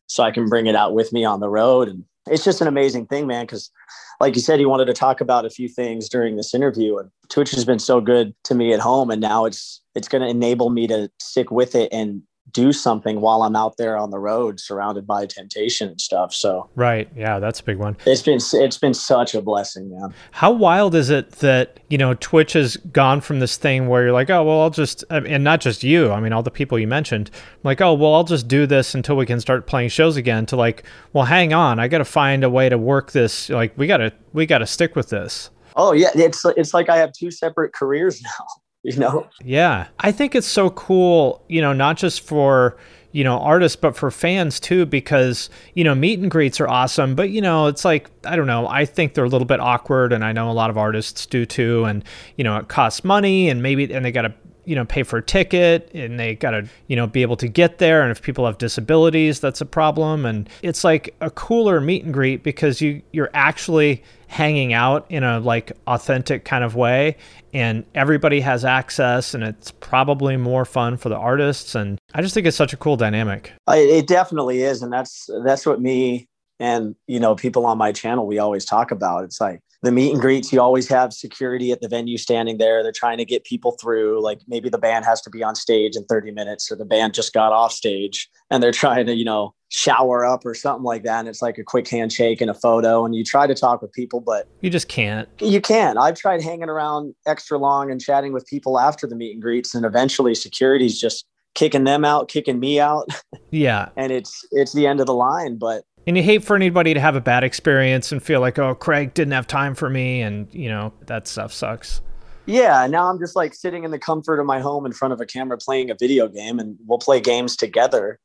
so 0.07 0.23
i 0.23 0.31
can 0.31 0.47
bring 0.47 0.67
it 0.67 0.75
out 0.75 0.93
with 0.93 1.11
me 1.11 1.25
on 1.25 1.39
the 1.39 1.49
road 1.49 1.87
and 1.87 2.03
it's 2.29 2.43
just 2.43 2.61
an 2.61 2.67
amazing 2.67 3.05
thing 3.05 3.27
man 3.27 3.45
because 3.45 3.71
like 4.19 4.35
you 4.35 4.41
said 4.41 4.59
he 4.59 4.65
wanted 4.65 4.85
to 4.85 4.93
talk 4.93 5.21
about 5.21 5.45
a 5.45 5.49
few 5.49 5.67
things 5.67 6.09
during 6.09 6.35
this 6.35 6.53
interview 6.53 6.97
and 6.97 7.09
twitch 7.29 7.51
has 7.51 7.65
been 7.65 7.79
so 7.79 7.99
good 8.01 8.33
to 8.43 8.55
me 8.55 8.73
at 8.73 8.79
home 8.79 9.09
and 9.09 9.21
now 9.21 9.45
it's 9.45 9.81
it's 9.95 10.07
going 10.07 10.21
to 10.21 10.27
enable 10.27 10.69
me 10.69 10.87
to 10.87 11.09
stick 11.19 11.51
with 11.51 11.75
it 11.75 11.91
and 11.91 12.21
do 12.51 12.71
something 12.71 13.21
while 13.21 13.43
I'm 13.43 13.55
out 13.55 13.77
there 13.77 13.97
on 13.97 14.11
the 14.11 14.19
road 14.19 14.59
surrounded 14.59 15.05
by 15.05 15.25
temptation 15.25 15.89
and 15.89 16.01
stuff. 16.01 16.33
So 16.33 16.69
Right. 16.75 17.09
Yeah, 17.15 17.39
that's 17.39 17.59
a 17.59 17.63
big 17.63 17.77
one. 17.77 17.97
it's 18.05 18.21
been 18.21 18.39
it's 18.53 18.77
been 18.77 18.93
such 18.93 19.35
a 19.35 19.41
blessing, 19.41 19.91
man. 19.91 20.13
How 20.31 20.51
wild 20.51 20.95
is 20.95 21.09
it 21.09 21.31
that, 21.33 21.79
you 21.89 21.97
know, 21.97 22.13
Twitch 22.15 22.53
has 22.53 22.77
gone 22.77 23.21
from 23.21 23.39
this 23.39 23.57
thing 23.57 23.87
where 23.87 24.03
you're 24.03 24.11
like, 24.11 24.29
oh, 24.29 24.43
well, 24.43 24.61
I'll 24.61 24.69
just, 24.69 25.03
and 25.09 25.43
not 25.43 25.61
just 25.61 25.83
you, 25.83 26.11
I 26.11 26.19
mean, 26.19 26.33
all 26.33 26.43
the 26.43 26.51
people 26.51 26.79
you 26.79 26.87
mentioned, 26.87 27.31
like, 27.63 27.81
oh, 27.81 27.93
well, 27.93 28.13
I'll 28.13 28.23
just 28.23 28.47
do 28.47 28.65
this 28.65 28.95
until 28.95 29.15
we 29.15 29.25
can 29.25 29.39
start 29.39 29.67
playing 29.67 29.89
shows 29.89 30.17
again, 30.17 30.45
to 30.47 30.55
like, 30.55 30.83
well, 31.13 31.25
hang 31.25 31.53
on, 31.53 31.79
I 31.79 31.87
got 31.87 31.99
to 31.99 32.05
find 32.05 32.43
a 32.43 32.49
way 32.49 32.69
to 32.69 32.77
work 32.77 33.11
this. 33.11 33.49
Like, 33.49 33.77
we 33.77 33.87
got 33.87 33.97
to, 33.97 34.13
we 34.33 34.45
got 34.45 34.59
to 34.59 34.67
stick 34.67 34.95
with 34.95 35.09
this. 35.09 35.49
Oh, 35.75 35.93
yeah. 35.93 36.09
It's, 36.15 36.43
it's 36.57 36.73
like 36.73 36.89
I 36.89 36.97
have 36.97 37.13
two 37.13 37.31
separate 37.31 37.73
careers 37.73 38.21
now, 38.23 38.45
you 38.83 38.97
know? 38.97 39.27
Yeah. 39.43 39.87
I 39.99 40.11
think 40.11 40.35
it's 40.35 40.47
so 40.47 40.69
cool, 40.69 41.43
you 41.47 41.61
know, 41.61 41.73
not 41.73 41.97
just 41.97 42.21
for, 42.21 42.77
you 43.11 43.23
know, 43.23 43.39
artists, 43.39 43.75
but 43.75 43.95
for 43.95 44.11
fans 44.11 44.59
too, 44.59 44.85
because, 44.85 45.49
you 45.73 45.83
know, 45.83 45.95
meet 45.95 46.19
and 46.19 46.29
greets 46.29 46.59
are 46.59 46.67
awesome. 46.67 47.15
But, 47.15 47.29
you 47.31 47.41
know, 47.41 47.67
it's 47.67 47.83
like, 47.83 48.09
I 48.25 48.35
don't 48.35 48.47
know, 48.47 48.67
I 48.67 48.85
think 48.85 49.13
they're 49.13 49.25
a 49.25 49.29
little 49.29 49.47
bit 49.47 49.59
awkward. 49.59 50.13
And 50.13 50.23
I 50.23 50.31
know 50.31 50.49
a 50.49 50.53
lot 50.53 50.69
of 50.69 50.77
artists 50.77 51.25
do 51.25 51.45
too. 51.45 51.85
And, 51.85 52.03
you 52.37 52.43
know, 52.43 52.57
it 52.57 52.67
costs 52.67 53.03
money 53.03 53.49
and 53.49 53.61
maybe, 53.61 53.91
and 53.93 54.05
they 54.05 54.11
got 54.11 54.23
to, 54.23 54.33
you 54.65 54.75
know, 54.75 54.85
pay 54.85 55.01
for 55.01 55.17
a 55.17 55.23
ticket 55.23 55.89
and 55.95 56.19
they 56.19 56.35
got 56.35 56.51
to, 56.51 56.67
you 56.87 56.95
know, 56.95 57.07
be 57.07 57.23
able 57.23 57.37
to 57.37 57.47
get 57.47 57.79
there. 57.79 58.03
And 58.03 58.11
if 58.11 58.21
people 58.21 58.45
have 58.45 58.59
disabilities, 58.59 59.39
that's 59.39 59.61
a 59.61 59.65
problem. 59.65 60.25
And 60.25 60.47
it's 60.61 60.83
like 60.83 61.15
a 61.21 61.31
cooler 61.31 61.81
meet 61.81 62.05
and 62.05 62.13
greet 62.13 62.43
because 62.43 62.79
you, 62.79 63.01
you're 63.11 63.31
actually 63.33 64.03
hanging 64.29 64.73
out 64.73 65.07
in 65.09 65.23
a 65.23 65.39
like 65.39 65.71
authentic 65.87 66.45
kind 66.45 66.63
of 66.63 66.75
way 66.75 67.17
and 67.51 67.83
everybody 67.95 68.39
has 68.39 68.63
access 68.63 69.33
and 69.33 69.43
it's 69.43 69.71
probably 69.71 70.37
more 70.37 70.65
fun 70.65 70.95
for 70.95 71.09
the 71.09 71.17
artists 71.17 71.73
and 71.73 71.97
i 72.13 72.21
just 72.21 72.35
think 72.35 72.45
it's 72.45 72.55
such 72.55 72.71
a 72.71 72.77
cool 72.77 72.95
dynamic. 72.95 73.51
It 73.67 74.05
definitely 74.05 74.61
is 74.61 74.83
and 74.83 74.93
that's 74.93 75.27
that's 75.43 75.65
what 75.65 75.81
me 75.81 76.29
and 76.59 76.95
you 77.07 77.19
know 77.19 77.33
people 77.33 77.65
on 77.65 77.79
my 77.79 77.91
channel 77.91 78.27
we 78.27 78.37
always 78.37 78.65
talk 78.65 78.91
about. 78.91 79.23
It's 79.23 79.41
like 79.41 79.61
the 79.81 79.91
meet 79.91 80.11
and 80.11 80.21
greets 80.21 80.53
you 80.53 80.61
always 80.61 80.87
have 80.89 81.11
security 81.11 81.71
at 81.71 81.81
the 81.81 81.87
venue 81.87 82.17
standing 82.17 82.59
there. 82.59 82.83
They're 82.83 82.91
trying 82.91 83.17
to 83.17 83.25
get 83.25 83.45
people 83.45 83.77
through. 83.81 84.21
Like 84.21 84.41
maybe 84.47 84.69
the 84.69 84.77
band 84.77 85.05
has 85.05 85.21
to 85.21 85.31
be 85.31 85.41
on 85.41 85.55
stage 85.55 85.95
in 85.95 86.05
30 86.05 86.31
minutes 86.31 86.71
or 86.71 86.75
the 86.75 86.85
band 86.85 87.15
just 87.15 87.33
got 87.33 87.51
off 87.51 87.71
stage 87.71 88.29
and 88.51 88.61
they're 88.61 88.71
trying 88.71 89.07
to 89.07 89.15
you 89.15 89.25
know 89.25 89.55
shower 89.69 90.25
up 90.25 90.45
or 90.45 90.55
something 90.55 90.83
like 90.83 91.03
that 91.03 91.19
and 91.19 91.27
it's 91.27 91.43
like 91.43 91.59
a 91.59 91.63
quick 91.63 91.87
handshake 91.87 92.41
and 92.41 92.49
a 92.49 92.55
photo 92.55 93.05
and 93.05 93.15
you 93.15 93.23
try 93.23 93.45
to 93.45 93.53
talk 93.53 93.83
with 93.83 93.93
people 93.93 94.19
but 94.19 94.47
you 94.61 94.69
just 94.69 94.87
can't. 94.87 95.29
You 95.39 95.61
can't. 95.61 95.97
i've 95.99 96.17
tried 96.17 96.41
hanging 96.41 96.69
around 96.69 97.13
extra 97.27 97.57
long 97.57 97.91
and 97.91 98.01
chatting 98.01 98.33
with 98.33 98.47
people 98.47 98.79
after 98.79 99.05
the 99.05 99.15
meet 99.15 99.33
and 99.33 99.41
greets 99.41 99.75
and 99.75 99.85
eventually 99.85 100.33
security's 100.33 100.99
just 100.99 101.25
kicking 101.53 101.83
them 101.83 102.03
out 102.03 102.29
kicking 102.29 102.59
me 102.59 102.79
out. 102.79 103.07
Yeah. 103.51 103.89
And 103.95 104.11
it's 104.11 104.45
it's 104.51 104.73
the 104.73 104.85
end 104.85 104.99
of 104.99 105.07
the 105.07 105.13
line 105.13 105.57
but 105.57 105.83
and 106.05 106.15
you 106.15 106.21
hate 106.21 106.43
for 106.43 106.55
anybody 106.55 106.93
to 106.93 106.99
have 106.99 107.15
a 107.15 107.21
bad 107.21 107.43
experience 107.43 108.11
and 108.11 108.21
feel 108.21 108.41
like 108.41 108.59
oh 108.59 108.75
craig 108.75 109.15
didn't 109.15 109.33
have 109.33 109.47
time 109.47 109.73
for 109.73 109.89
me 109.89 110.21
and 110.21 110.47
you 110.51 110.69
know 110.69 110.93
that 111.07 111.27
stuff 111.27 111.51
sucks. 111.51 112.01
Yeah 112.45 112.85
now 112.85 113.09
i'm 113.09 113.17
just 113.17 113.35
like 113.35 113.55
sitting 113.55 113.85
in 113.85 113.91
the 113.91 113.97
comfort 113.97 114.39
of 114.39 114.45
my 114.45 114.59
home 114.59 114.85
in 114.85 114.91
front 114.91 115.13
of 115.15 115.19
a 115.19 115.25
camera 115.25 115.57
playing 115.57 115.89
a 115.89 115.95
video 115.95 116.27
game 116.27 116.59
and 116.59 116.77
we'll 116.85 116.99
play 116.99 117.19
games 117.19 117.55
together 117.55 118.19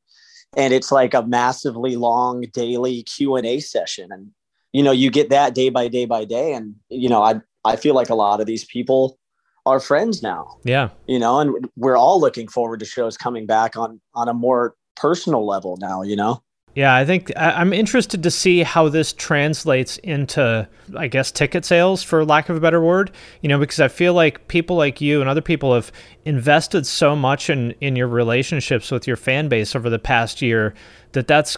and 0.55 0.73
it's 0.73 0.91
like 0.91 1.13
a 1.13 1.25
massively 1.25 1.95
long 1.95 2.45
daily 2.53 3.03
q&a 3.03 3.59
session. 3.59 4.11
And 4.11 4.31
you 4.73 4.83
know 4.83 4.91
you 4.91 5.09
get 5.09 5.29
that 5.29 5.55
day 5.55 5.69
by 5.69 5.87
day 5.87 6.05
by 6.05 6.25
day. 6.25 6.53
And 6.53 6.75
you 6.89 7.09
know 7.09 7.21
i 7.21 7.41
i 7.63 7.75
feel 7.75 7.95
like 7.95 8.09
a 8.09 8.15
lot 8.15 8.41
of 8.41 8.47
these 8.47 8.65
people 8.65 9.17
are 9.65 9.79
friends 9.79 10.21
now. 10.21 10.57
Yeah. 10.63 10.89
You 11.07 11.19
know 11.19 11.39
and 11.39 11.69
we're 11.75 11.97
all 11.97 12.19
looking 12.19 12.47
forward 12.47 12.79
to 12.79 12.85
shows 12.85 13.17
coming 13.17 13.45
back 13.45 13.75
on 13.75 13.99
on 14.13 14.27
a 14.29 14.33
more 14.33 14.75
personal 14.95 15.45
level 15.45 15.77
now 15.81 16.01
you 16.01 16.15
know 16.15 16.41
yeah, 16.75 16.93
I 16.93 17.05
think 17.05 17.31
I'm 17.37 17.71
interested 17.71 18.21
to 18.23 18.29
see 18.29 18.61
how 18.61 18.89
this 18.89 19.13
translates 19.13 19.97
into, 19.99 20.67
I 20.95 21.07
guess, 21.07 21.31
ticket 21.31 21.63
sales, 21.63 22.03
for 22.03 22.25
lack 22.25 22.49
of 22.49 22.57
a 22.57 22.59
better 22.59 22.81
word. 22.81 23.11
You 23.41 23.47
know, 23.47 23.57
because 23.57 23.79
I 23.79 23.87
feel 23.87 24.13
like 24.13 24.49
people 24.49 24.75
like 24.75 24.99
you 24.99 25.21
and 25.21 25.29
other 25.29 25.41
people 25.41 25.73
have 25.73 25.89
invested 26.25 26.85
so 26.85 27.15
much 27.15 27.49
in 27.49 27.71
in 27.79 27.95
your 27.95 28.09
relationships 28.09 28.91
with 28.91 29.07
your 29.07 29.15
fan 29.15 29.47
base 29.47 29.73
over 29.73 29.89
the 29.89 29.99
past 29.99 30.41
year 30.41 30.73
that 31.13 31.27
that's 31.27 31.55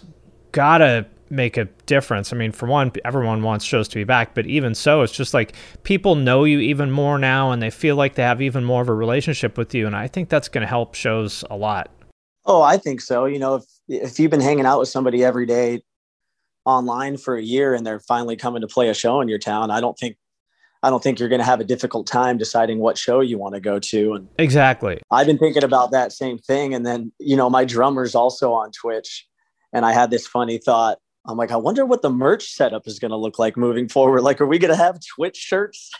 gotta 0.51 1.07
make 1.29 1.57
a 1.57 1.65
difference. 1.87 2.31
I 2.31 2.37
mean, 2.37 2.51
for 2.51 2.67
one, 2.67 2.91
everyone 3.03 3.41
wants 3.41 3.65
shows 3.65 3.87
to 3.89 3.95
be 3.95 4.03
back, 4.03 4.35
but 4.35 4.45
even 4.45 4.75
so, 4.75 5.01
it's 5.01 5.13
just 5.13 5.33
like 5.33 5.55
people 5.83 6.15
know 6.15 6.43
you 6.43 6.59
even 6.59 6.91
more 6.91 7.17
now, 7.17 7.51
and 7.51 7.61
they 7.61 7.71
feel 7.71 7.95
like 7.95 8.13
they 8.15 8.23
have 8.23 8.41
even 8.41 8.63
more 8.63 8.83
of 8.83 8.89
a 8.89 8.93
relationship 8.93 9.57
with 9.57 9.73
you, 9.73 9.87
and 9.87 9.95
I 9.95 10.07
think 10.07 10.29
that's 10.29 10.47
going 10.47 10.61
to 10.61 10.67
help 10.67 10.93
shows 10.93 11.43
a 11.49 11.57
lot. 11.57 11.89
Oh, 12.47 12.61
I 12.61 12.77
think 12.77 13.01
so. 13.01 13.25
You 13.25 13.39
know, 13.39 13.55
if 13.55 13.63
if 13.89 14.19
you've 14.19 14.31
been 14.31 14.41
hanging 14.41 14.65
out 14.65 14.79
with 14.79 14.89
somebody 14.89 15.23
every 15.23 15.45
day 15.45 15.83
online 16.65 17.17
for 17.17 17.35
a 17.35 17.41
year 17.41 17.73
and 17.73 17.85
they're 17.85 17.99
finally 17.99 18.35
coming 18.35 18.61
to 18.61 18.67
play 18.67 18.89
a 18.89 18.93
show 18.93 19.21
in 19.21 19.27
your 19.27 19.37
town, 19.37 19.69
I 19.69 19.81
don't 19.81 19.97
think 19.99 20.17
I 20.81 20.89
don't 20.89 21.03
think 21.03 21.19
you're 21.19 21.29
going 21.29 21.39
to 21.39 21.45
have 21.45 21.59
a 21.59 21.65
difficult 21.65 22.07
time 22.07 22.37
deciding 22.37 22.79
what 22.79 22.97
show 22.97 23.19
you 23.19 23.37
want 23.37 23.55
to 23.55 23.59
go 23.59 23.79
to. 23.79 24.13
And 24.13 24.29
exactly, 24.39 25.01
I've 25.11 25.27
been 25.27 25.37
thinking 25.37 25.63
about 25.63 25.91
that 25.91 26.13
same 26.13 26.37
thing. 26.37 26.73
And 26.73 26.85
then 26.85 27.11
you 27.19 27.35
know, 27.35 27.49
my 27.49 27.65
drummer's 27.65 28.15
also 28.15 28.53
on 28.53 28.71
Twitch, 28.71 29.27
and 29.73 29.85
I 29.85 29.91
had 29.91 30.09
this 30.09 30.25
funny 30.25 30.57
thought. 30.57 30.99
I'm 31.29 31.35
like, 31.35 31.51
I 31.51 31.57
wonder 31.57 31.85
what 31.85 32.01
the 32.01 32.09
merch 32.09 32.53
setup 32.53 32.87
is 32.87 32.99
going 32.99 33.11
to 33.11 33.17
look 33.17 33.37
like 33.37 33.57
moving 33.57 33.89
forward. 33.89 34.21
Like, 34.21 34.39
are 34.39 34.45
we 34.45 34.57
going 34.57 34.71
to 34.71 34.81
have 34.81 34.97
Twitch 35.15 35.35
shirts? 35.35 35.91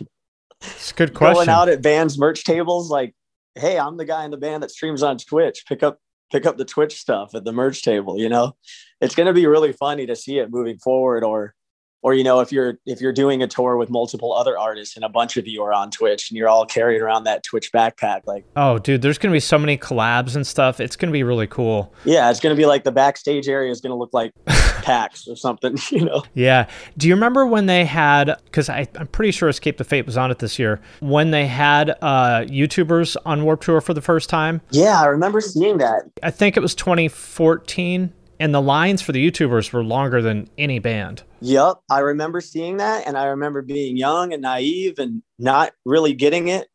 It's 0.61 0.91
a 0.91 0.93
good 0.93 1.13
question. 1.13 1.35
Going 1.35 1.49
out 1.49 1.67
at 1.67 1.81
bands 1.81 2.17
merch 2.17 2.45
tables, 2.45 2.89
like, 2.89 3.13
hey, 3.55 3.77
I'm 3.77 3.97
the 3.97 4.05
guy 4.05 4.23
in 4.23 4.31
the 4.31 4.37
band 4.37 4.63
that 4.63 4.71
streams 4.71 5.03
on 5.03 5.17
Twitch. 5.17 5.65
Pick 5.67 5.83
up 5.83 5.99
pick 6.31 6.45
up 6.45 6.57
the 6.57 6.65
Twitch 6.65 6.99
stuff 6.99 7.35
at 7.35 7.43
the 7.43 7.51
merch 7.51 7.83
table. 7.83 8.19
You 8.19 8.29
know, 8.29 8.55
it's 9.01 9.15
going 9.15 9.27
to 9.27 9.33
be 9.33 9.45
really 9.45 9.73
funny 9.73 10.05
to 10.05 10.15
see 10.15 10.39
it 10.39 10.51
moving 10.51 10.77
forward. 10.77 11.23
Or, 11.23 11.53
or 12.01 12.13
you 12.13 12.23
know, 12.23 12.39
if 12.39 12.51
you're 12.51 12.77
if 12.85 13.01
you're 13.01 13.13
doing 13.13 13.41
a 13.41 13.47
tour 13.47 13.77
with 13.77 13.89
multiple 13.89 14.33
other 14.33 14.57
artists 14.57 14.95
and 14.95 15.03
a 15.03 15.09
bunch 15.09 15.37
of 15.37 15.47
you 15.47 15.63
are 15.63 15.73
on 15.73 15.91
Twitch 15.91 16.29
and 16.29 16.37
you're 16.37 16.47
all 16.47 16.65
carrying 16.65 17.01
around 17.01 17.23
that 17.23 17.43
Twitch 17.43 17.71
backpack, 17.71 18.21
like, 18.25 18.45
oh, 18.55 18.77
dude, 18.77 19.01
there's 19.01 19.17
going 19.17 19.31
to 19.31 19.35
be 19.35 19.39
so 19.39 19.57
many 19.57 19.77
collabs 19.77 20.35
and 20.35 20.45
stuff. 20.45 20.79
It's 20.79 20.95
going 20.95 21.09
to 21.09 21.13
be 21.13 21.23
really 21.23 21.47
cool. 21.47 21.93
Yeah, 22.05 22.29
it's 22.29 22.39
going 22.39 22.55
to 22.55 22.59
be 22.59 22.65
like 22.65 22.83
the 22.83 22.91
backstage 22.91 23.47
area 23.47 23.71
is 23.71 23.81
going 23.81 23.91
to 23.91 23.95
look 23.95 24.13
like 24.13 24.31
PAX 24.45 25.27
or 25.27 25.35
something. 25.35 25.77
You 25.97 26.05
know. 26.05 26.23
Yeah. 26.33 26.67
Do 26.97 27.07
you 27.07 27.15
remember 27.15 27.45
when 27.45 27.65
they 27.65 27.85
had? 27.85 28.39
Because 28.45 28.69
I'm 28.69 29.07
pretty 29.11 29.31
sure 29.31 29.47
Escape 29.47 29.77
the 29.77 29.83
Fate 29.83 30.05
was 30.05 30.17
on 30.17 30.31
it 30.31 30.39
this 30.39 30.59
year. 30.59 30.81
When 30.99 31.31
they 31.31 31.47
had 31.47 31.91
uh, 32.01 32.43
YouTubers 32.45 33.15
on 33.25 33.43
Warp 33.43 33.61
Tour 33.61 33.79
for 33.81 33.93
the 33.93 34.01
first 34.01 34.29
time. 34.29 34.61
Yeah, 34.69 35.01
I 35.01 35.05
remember 35.05 35.39
seeing 35.39 35.77
that. 35.77 36.03
I 36.21 36.29
think 36.29 36.57
it 36.57 36.59
was 36.59 36.75
2014 36.75 38.13
and 38.39 38.53
the 38.53 38.61
lines 38.61 39.01
for 39.01 39.11
the 39.11 39.25
YouTubers 39.31 39.71
were 39.71 39.83
longer 39.83 40.21
than 40.21 40.49
any 40.57 40.79
band. 40.79 41.23
Yep, 41.41 41.75
I 41.89 41.99
remember 41.99 42.41
seeing 42.41 42.77
that, 42.77 43.07
and 43.07 43.17
I 43.17 43.25
remember 43.25 43.61
being 43.61 43.97
young 43.97 44.33
and 44.33 44.41
naive 44.41 44.99
and 44.99 45.21
not 45.39 45.71
really 45.85 46.13
getting 46.13 46.47
it. 46.47 46.67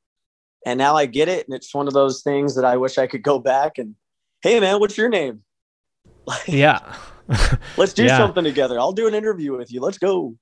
And 0.65 0.79
now 0.79 0.95
I 0.97 1.07
get 1.07 1.29
it, 1.29 1.47
and 1.47 1.55
it's 1.57 1.75
one 1.75 1.89
of 1.89 1.95
those 1.95 2.23
things 2.23 2.55
that 2.55 2.65
I 2.65 2.77
wish 2.77 2.97
I 2.99 3.07
could 3.07 3.23
go 3.23 3.39
back 3.41 3.79
and, 3.79 3.97
hey 4.43 4.61
man, 4.61 4.79
what's 4.79 4.97
your 4.97 5.09
name? 5.09 5.43
yeah, 6.47 6.95
let's 7.77 7.93
do 7.93 8.05
Yeah. 8.05 8.17
something 8.17 8.45
together. 8.45 8.79
I'll 8.79 8.93
do 8.93 9.09
an 9.09 9.15
interview 9.15 9.57
with 9.57 9.73
you. 9.73 9.81
Let's 9.81 9.99
go. 9.99 10.37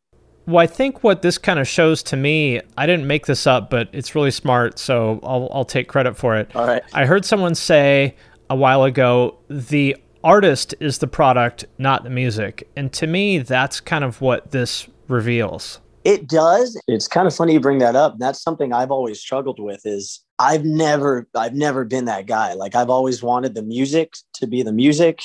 Well, 0.47 0.59
I 0.59 0.67
think 0.67 1.03
what 1.05 1.23
this 1.23 1.39
kind 1.39 1.59
of 1.61 1.69
shows 1.69 2.03
to 2.05 2.17
me, 2.17 2.61
I 2.77 2.87
didn't 2.87 3.07
make 3.07 3.27
this 3.27 3.47
up, 3.47 3.71
but 3.71 3.89
it's 3.93 4.15
really 4.15 4.31
smart, 4.31 4.79
so 4.79 5.21
I'll, 5.23 5.49
I'll 5.53 5.65
take 5.65 5.87
credit 5.89 6.17
for 6.17 6.37
it. 6.37 6.55
All 6.57 6.67
right. 6.67 6.83
I 6.93 7.07
heard 7.07 7.25
someone 7.25 7.55
say 7.55 8.17
a 8.49 8.57
while 8.57 8.83
ago 8.85 9.39
the 9.49 9.97
artist 10.23 10.75
is 10.81 10.99
the 10.99 11.07
product, 11.07 11.67
not 11.79 12.05
the 12.05 12.11
music. 12.11 12.69
And 12.77 12.93
to 12.95 13.07
me, 13.07 13.39
that's 13.39 13.81
kind 13.81 14.05
of 14.05 14.21
what 14.21 14.51
this 14.51 14.89
reveals. 15.09 15.81
It 16.05 16.29
does. 16.29 16.81
It's 16.89 17.09
kind 17.09 17.27
of 17.27 17.35
funny 17.35 17.53
you 17.53 17.61
bring 17.61 17.79
that 17.79 17.97
up. 17.97 18.19
That's 18.19 18.43
something 18.43 18.73
I've 18.73 18.91
always 18.91 19.21
struggled 19.21 19.61
with 19.61 19.83
is 19.85 20.21
I've 20.39 20.65
never 20.65 21.29
I've 21.35 21.55
never 21.55 21.85
been 21.85 22.07
that 22.07 22.27
guy. 22.27 22.55
Like 22.55 22.75
I've 22.75 22.89
always 22.89 23.23
wanted 23.23 23.55
the 23.55 23.63
music 23.63 24.15
to 24.35 24.47
be 24.47 24.63
the 24.63 24.73
music 24.73 25.21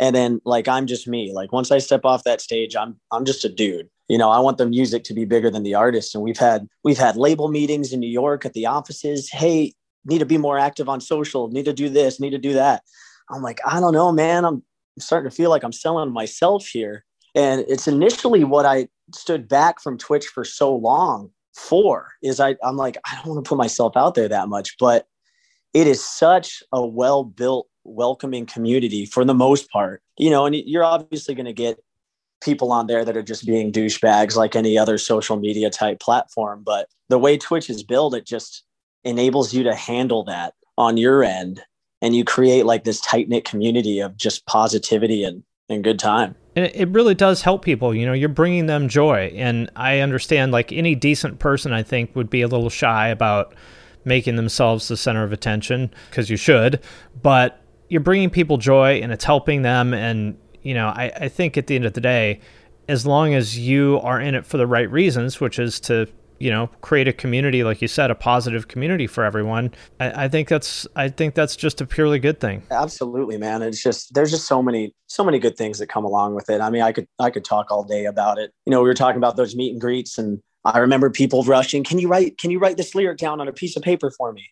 and 0.00 0.16
then 0.16 0.40
like 0.44 0.66
I'm 0.66 0.86
just 0.86 1.06
me. 1.06 1.32
Like 1.32 1.52
once 1.52 1.70
I 1.70 1.78
step 1.78 2.04
off 2.04 2.24
that 2.24 2.40
stage, 2.40 2.74
I'm 2.74 2.98
I'm 3.12 3.24
just 3.24 3.44
a 3.44 3.48
dude. 3.48 3.88
You 4.08 4.18
know, 4.18 4.30
I 4.30 4.40
want 4.40 4.58
the 4.58 4.66
music 4.66 5.04
to 5.04 5.14
be 5.14 5.24
bigger 5.24 5.50
than 5.50 5.62
the 5.62 5.74
artist 5.74 6.14
and 6.14 6.24
we've 6.24 6.38
had 6.38 6.66
we've 6.82 6.98
had 6.98 7.16
label 7.16 7.48
meetings 7.48 7.92
in 7.92 8.00
New 8.00 8.10
York 8.10 8.44
at 8.44 8.52
the 8.52 8.66
offices. 8.66 9.30
Hey, 9.30 9.74
need 10.04 10.18
to 10.18 10.26
be 10.26 10.38
more 10.38 10.58
active 10.58 10.88
on 10.88 11.00
social, 11.00 11.48
need 11.48 11.66
to 11.66 11.72
do 11.72 11.88
this, 11.88 12.18
need 12.18 12.30
to 12.30 12.38
do 12.38 12.54
that. 12.54 12.82
I'm 13.30 13.42
like, 13.42 13.60
I 13.66 13.80
don't 13.80 13.92
know, 13.92 14.12
man. 14.12 14.44
I'm 14.44 14.62
starting 14.98 15.30
to 15.30 15.36
feel 15.36 15.50
like 15.50 15.62
I'm 15.62 15.72
selling 15.72 16.12
myself 16.12 16.66
here. 16.66 17.04
And 17.34 17.64
it's 17.68 17.86
initially 17.86 18.44
what 18.44 18.64
I 18.64 18.88
stood 19.14 19.48
back 19.48 19.80
from 19.80 19.98
Twitch 19.98 20.26
for 20.26 20.44
so 20.44 20.74
long 20.74 21.30
for 21.54 22.08
is 22.22 22.40
I, 22.40 22.56
I'm 22.62 22.76
like, 22.76 22.96
I 23.04 23.16
don't 23.16 23.34
want 23.34 23.44
to 23.44 23.48
put 23.48 23.58
myself 23.58 23.96
out 23.96 24.14
there 24.14 24.28
that 24.28 24.48
much, 24.48 24.76
but 24.78 25.06
it 25.74 25.86
is 25.86 26.02
such 26.04 26.62
a 26.72 26.84
well 26.86 27.24
built, 27.24 27.68
welcoming 27.84 28.46
community 28.46 29.06
for 29.06 29.24
the 29.24 29.34
most 29.34 29.70
part, 29.70 30.02
you 30.18 30.30
know, 30.30 30.46
and 30.46 30.54
you're 30.54 30.84
obviously 30.84 31.34
going 31.34 31.46
to 31.46 31.52
get 31.52 31.78
people 32.42 32.72
on 32.72 32.86
there 32.86 33.04
that 33.04 33.16
are 33.16 33.22
just 33.22 33.46
being 33.46 33.72
douchebags 33.72 34.36
like 34.36 34.56
any 34.56 34.78
other 34.78 34.98
social 34.98 35.36
media 35.36 35.70
type 35.70 36.00
platform. 36.00 36.62
But 36.64 36.88
the 37.08 37.18
way 37.18 37.36
Twitch 37.38 37.70
is 37.70 37.82
built, 37.82 38.14
it 38.14 38.26
just 38.26 38.64
enables 39.04 39.54
you 39.54 39.62
to 39.64 39.74
handle 39.74 40.24
that 40.24 40.54
on 40.78 40.96
your 40.96 41.22
end. 41.22 41.62
And 42.02 42.14
you 42.14 42.24
create 42.24 42.66
like 42.66 42.84
this 42.84 43.00
tight 43.00 43.28
knit 43.28 43.44
community 43.44 44.00
of 44.00 44.16
just 44.16 44.46
positivity 44.46 45.24
and, 45.24 45.42
and 45.68 45.82
good 45.82 45.98
time. 45.98 46.34
And 46.54 46.66
it- 46.74 46.88
really 46.90 47.14
does 47.14 47.42
help 47.42 47.64
people. 47.64 47.94
You 47.94 48.06
know, 48.06 48.12
you're 48.12 48.28
bringing 48.28 48.66
them 48.66 48.88
joy. 48.88 49.32
And 49.34 49.70
I 49.76 50.00
understand, 50.00 50.52
like 50.52 50.72
any 50.72 50.94
decent 50.94 51.38
person, 51.38 51.72
I 51.72 51.82
think, 51.82 52.14
would 52.16 52.30
be 52.30 52.42
a 52.42 52.48
little 52.48 52.70
shy 52.70 53.08
about 53.08 53.54
making 54.04 54.36
themselves 54.36 54.88
the 54.88 54.96
center 54.96 55.24
of 55.24 55.32
attention 55.32 55.92
because 56.10 56.30
you 56.30 56.36
should. 56.36 56.80
But 57.22 57.60
you're 57.88 58.00
bringing 58.00 58.30
people 58.30 58.56
joy 58.56 59.00
and 59.02 59.12
it's 59.12 59.24
helping 59.24 59.62
them. 59.62 59.92
And, 59.92 60.38
you 60.62 60.74
know, 60.74 60.88
I, 60.88 61.12
I 61.20 61.28
think 61.28 61.56
at 61.56 61.66
the 61.66 61.76
end 61.76 61.84
of 61.84 61.92
the 61.92 62.00
day, 62.00 62.40
as 62.88 63.04
long 63.04 63.34
as 63.34 63.58
you 63.58 64.00
are 64.02 64.20
in 64.20 64.34
it 64.34 64.46
for 64.46 64.58
the 64.58 64.66
right 64.66 64.90
reasons, 64.90 65.40
which 65.40 65.58
is 65.58 65.80
to, 65.80 66.06
you 66.38 66.50
know, 66.50 66.68
create 66.80 67.08
a 67.08 67.12
community, 67.12 67.64
like 67.64 67.82
you 67.82 67.88
said, 67.88 68.10
a 68.10 68.14
positive 68.14 68.68
community 68.68 69.06
for 69.06 69.24
everyone, 69.24 69.72
I, 70.00 70.24
I 70.24 70.28
think 70.28 70.48
that's 70.48 70.86
I 70.96 71.08
think 71.08 71.34
that's 71.34 71.56
just 71.56 71.80
a 71.80 71.86
purely 71.86 72.18
good 72.18 72.40
thing. 72.40 72.62
Absolutely, 72.70 73.38
man. 73.38 73.62
It's 73.62 73.82
just 73.82 74.14
there's 74.14 74.30
just 74.30 74.46
so 74.46 74.62
many 74.62 74.94
so 75.06 75.24
many 75.24 75.38
good 75.38 75.56
things 75.56 75.78
that 75.78 75.88
come 75.88 76.04
along 76.04 76.34
with 76.34 76.50
it. 76.50 76.60
I 76.60 76.70
mean, 76.70 76.82
I 76.82 76.92
could 76.92 77.06
I 77.18 77.30
could 77.30 77.44
talk 77.44 77.70
all 77.70 77.84
day 77.84 78.04
about 78.04 78.38
it. 78.38 78.52
You 78.64 78.70
know, 78.70 78.82
we 78.82 78.88
were 78.88 78.94
talking 78.94 79.18
about 79.18 79.36
those 79.36 79.56
meet 79.56 79.72
and 79.72 79.80
greets 79.80 80.18
and 80.18 80.40
I 80.64 80.78
remember 80.78 81.10
people 81.10 81.44
rushing, 81.44 81.84
"Can 81.84 81.98
you 81.98 82.08
write 82.08 82.38
can 82.38 82.50
you 82.50 82.58
write 82.58 82.76
this 82.76 82.94
lyric 82.94 83.18
down 83.18 83.40
on 83.40 83.48
a 83.48 83.52
piece 83.52 83.76
of 83.76 83.82
paper 83.82 84.10
for 84.10 84.32
me?" 84.32 84.44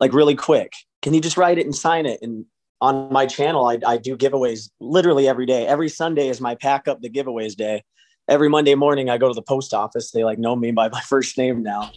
Like 0.00 0.12
really 0.12 0.34
quick. 0.34 0.72
Can 1.00 1.14
you 1.14 1.20
just 1.20 1.36
write 1.36 1.58
it 1.58 1.64
and 1.64 1.74
sign 1.74 2.06
it? 2.06 2.20
And 2.22 2.44
on 2.82 3.12
my 3.12 3.26
channel, 3.26 3.66
I, 3.66 3.78
I 3.86 3.96
do 3.96 4.16
giveaways 4.16 4.68
literally 4.80 5.28
every 5.28 5.46
day. 5.46 5.66
Every 5.66 5.88
Sunday 5.88 6.28
is 6.28 6.40
my 6.40 6.56
pack 6.56 6.88
up 6.88 7.00
the 7.00 7.08
giveaways 7.08 7.54
day. 7.54 7.84
Every 8.28 8.48
Monday 8.48 8.74
morning, 8.74 9.10
I 9.10 9.18
go 9.18 9.28
to 9.28 9.34
the 9.34 9.42
post 9.42 9.74
office. 9.74 10.12
They 10.12 10.24
like 10.24 10.38
know 10.38 10.54
me 10.56 10.70
by 10.70 10.88
my 10.88 11.00
first 11.08 11.36
name 11.36 11.62
now. 11.62 11.90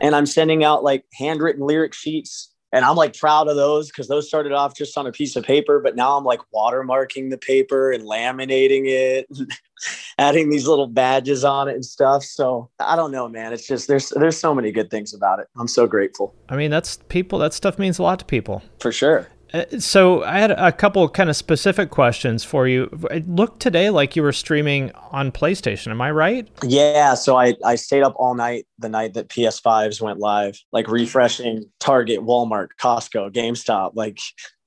and 0.00 0.14
I'm 0.14 0.26
sending 0.26 0.64
out 0.64 0.84
like 0.84 1.04
handwritten 1.14 1.66
lyric 1.66 1.94
sheets. 1.94 2.50
And 2.72 2.84
I'm 2.84 2.96
like 2.96 3.16
proud 3.16 3.46
of 3.46 3.54
those 3.54 3.86
because 3.86 4.08
those 4.08 4.26
started 4.26 4.50
off 4.50 4.76
just 4.76 4.98
on 4.98 5.06
a 5.06 5.12
piece 5.12 5.36
of 5.36 5.44
paper, 5.44 5.78
but 5.78 5.94
now 5.94 6.16
I'm 6.18 6.24
like 6.24 6.40
watermarking 6.52 7.30
the 7.30 7.38
paper 7.38 7.92
and 7.92 8.02
laminating 8.02 8.88
it, 8.88 9.26
and 9.30 9.52
adding 10.18 10.50
these 10.50 10.66
little 10.66 10.88
badges 10.88 11.44
on 11.44 11.68
it 11.68 11.74
and 11.74 11.84
stuff. 11.84 12.24
So 12.24 12.70
I 12.80 12.96
don't 12.96 13.12
know, 13.12 13.28
man. 13.28 13.52
It's 13.52 13.64
just 13.64 13.86
there's 13.86 14.08
there's 14.08 14.36
so 14.36 14.56
many 14.56 14.72
good 14.72 14.90
things 14.90 15.14
about 15.14 15.38
it. 15.38 15.46
I'm 15.56 15.68
so 15.68 15.86
grateful 15.86 16.34
I 16.48 16.56
mean, 16.56 16.72
that's 16.72 16.98
people. 17.08 17.38
That 17.38 17.52
stuff 17.54 17.78
means 17.78 18.00
a 18.00 18.02
lot 18.02 18.18
to 18.18 18.24
people. 18.24 18.60
for 18.80 18.90
sure. 18.90 19.28
Uh, 19.54 19.64
So 19.78 20.24
I 20.24 20.38
had 20.40 20.50
a 20.50 20.72
couple 20.72 21.08
kind 21.08 21.30
of 21.30 21.36
specific 21.36 21.90
questions 21.90 22.44
for 22.44 22.66
you. 22.66 22.90
It 23.10 23.28
looked 23.28 23.60
today 23.60 23.88
like 23.90 24.16
you 24.16 24.22
were 24.22 24.32
streaming 24.32 24.90
on 25.12 25.30
PlayStation. 25.32 25.88
Am 25.88 26.00
I 26.00 26.10
right? 26.10 26.48
Yeah, 26.62 27.14
so 27.14 27.36
I 27.36 27.54
I 27.64 27.76
stayed 27.76 28.02
up 28.02 28.14
all 28.18 28.34
night 28.34 28.66
the 28.78 28.88
night 28.88 29.14
that 29.14 29.28
PS5s 29.28 30.00
went 30.00 30.18
live, 30.18 30.60
like 30.72 30.88
refreshing 30.88 31.64
Target, 31.80 32.20
Walmart, 32.20 32.68
Costco, 32.80 33.32
GameStop, 33.32 33.92
like 33.94 34.18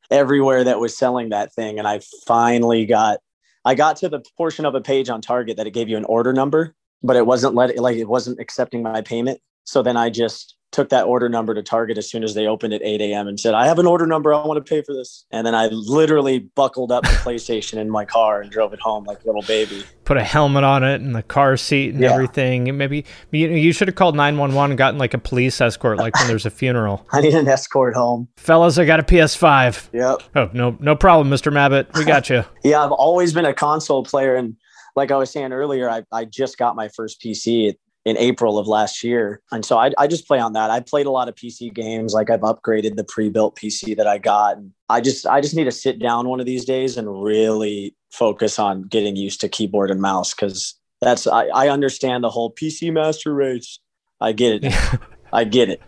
everywhere 0.10 0.64
that 0.64 0.80
was 0.80 0.98
selling 0.98 1.30
that 1.30 1.54
thing 1.54 1.78
and 1.78 1.88
I 1.88 2.00
finally 2.26 2.86
got 2.86 3.20
I 3.66 3.76
got 3.76 3.98
to 3.98 4.08
the 4.10 4.24
portion 4.38 4.66
of 4.66 4.74
a 4.74 4.80
page 4.80 5.10
on 5.10 5.22
Target 5.22 5.58
that 5.58 5.68
it 5.68 5.72
gave 5.72 5.90
you 5.90 5.98
an 5.98 6.06
order 6.06 6.32
number, 6.32 6.74
but 7.04 7.18
it 7.18 7.26
wasn't 7.26 7.56
let 7.56 7.78
like 7.78 7.98
it 7.98 8.08
wasn't 8.08 8.40
accepting 8.40 8.82
my 8.82 9.02
payment. 9.02 9.42
So 9.66 9.84
then 9.84 9.98
I 9.98 10.10
just 10.10 10.57
took 10.78 10.90
that 10.90 11.06
order 11.08 11.28
number 11.28 11.56
to 11.56 11.64
Target 11.64 11.98
as 11.98 12.08
soon 12.08 12.24
as 12.24 12.36
they 12.36 12.46
opened 12.46 12.72
at 12.72 12.84
8 12.84 13.02
a.m. 13.02 13.28
and 13.28 13.40
said, 13.40 13.56
I 13.56 13.66
have 13.66 13.80
an 13.80 13.88
order 13.88 14.06
number. 14.06 14.32
I 14.32 14.46
want 14.46 14.64
to 14.64 14.70
pay 14.70 14.84
for 14.84 14.94
this. 14.94 15.26
And 15.32 15.46
then 15.48 15.56
I 15.56 15.66
literally 15.72 16.38
buckled 16.38 16.92
up 16.92 17.02
the 17.04 17.10
PlayStation 17.26 17.80
in 17.80 17.90
my 17.90 18.06
car 18.06 18.42
and 18.42 18.52
drove 18.52 18.74
it 18.74 18.80
home 18.80 19.04
like 19.06 19.24
a 19.24 19.26
little 19.26 19.42
baby. 19.42 19.84
Put 20.06 20.18
a 20.18 20.24
helmet 20.24 20.64
on 20.64 20.84
it 20.84 21.02
and 21.02 21.16
the 21.16 21.24
car 21.24 21.58
seat 21.58 21.96
and 21.96 22.04
Yeah. 22.04 22.14
everything. 22.14 22.70
And 22.70 22.78
maybe 22.78 23.06
you, 23.32 23.48
you 23.50 23.74
should 23.74 23.88
have 23.88 23.96
called 23.96 24.16
911 24.16 24.70
and 24.74 24.78
gotten 24.78 25.00
like 25.00 25.16
a 25.16 25.18
police 25.18 25.60
escort, 25.60 25.98
like 25.98 26.14
when 26.20 26.28
there's 26.28 26.46
a 26.46 26.52
funeral. 26.52 27.08
I 27.12 27.22
need 27.22 27.34
an 27.34 27.48
escort 27.48 27.96
home. 27.96 28.28
Fellas, 28.38 28.78
I 28.78 28.86
got 28.86 29.00
a 29.00 29.04
PS5. 29.04 29.90
Yep. 29.94 30.22
Oh, 30.36 30.50
no, 30.54 30.78
no 30.80 30.96
problem, 30.96 31.32
Mr. 31.32 31.52
Mabbitt. 31.52 31.98
We 31.98 32.06
got 32.06 32.30
you. 32.30 32.44
Yeah, 32.64 32.84
I've 32.86 32.92
always 32.92 33.34
been 33.34 33.46
a 33.46 33.54
console 33.54 34.04
player. 34.04 34.36
And 34.36 34.56
like 34.96 35.10
I 35.12 35.16
was 35.18 35.32
saying 35.32 35.54
earlier, 35.54 35.90
I, 35.90 36.04
I 36.12 36.26
just 36.26 36.60
got 36.60 36.76
my 36.76 36.88
first 36.90 37.20
PC 37.20 37.74
in 38.08 38.18
April 38.18 38.58
of 38.58 38.68
last 38.68 39.04
year. 39.04 39.42
And 39.52 39.66
so 39.66 39.78
I, 39.78 39.92
I 39.98 40.08
just 40.08 40.26
play 40.26 40.40
on 40.40 40.54
that. 40.54 40.72
I 40.72 40.80
played 40.80 41.08
a 41.08 41.12
lot 41.12 41.28
of 41.28 41.36
PC 41.36 41.74
games. 41.74 42.14
Like 42.14 42.30
I've 42.30 42.40
upgraded 42.40 42.96
the 42.96 43.04
pre-built 43.04 43.58
PC 43.58 43.98
that 43.98 44.08
I 44.08 44.18
got. 44.18 44.56
And 44.56 44.72
I 44.88 45.02
just 45.02 45.28
I 45.28 45.42
just 45.42 45.56
need 45.56 45.66
to 45.66 45.72
sit 45.72 46.00
down 46.00 46.30
one 46.30 46.40
of 46.40 46.46
these 46.46 46.64
days 46.64 46.96
and 46.96 47.22
really 47.22 47.94
focus 48.14 48.60
on 48.60 48.84
getting 48.84 49.18
used 49.18 49.42
to 49.42 49.50
keyboard 49.50 49.92
and 49.92 50.00
mouse 50.02 50.34
because 50.34 50.74
that's 51.02 51.28
I, 51.28 51.48
I 51.48 51.68
understand 51.68 52.24
the 52.24 52.30
whole 52.30 52.54
PC 52.54 52.94
master 52.94 53.34
race. 53.34 53.78
I 54.22 54.32
get 54.32 54.64
it. 54.64 54.74
I 55.34 55.44
get 55.44 55.70
it. 55.70 55.82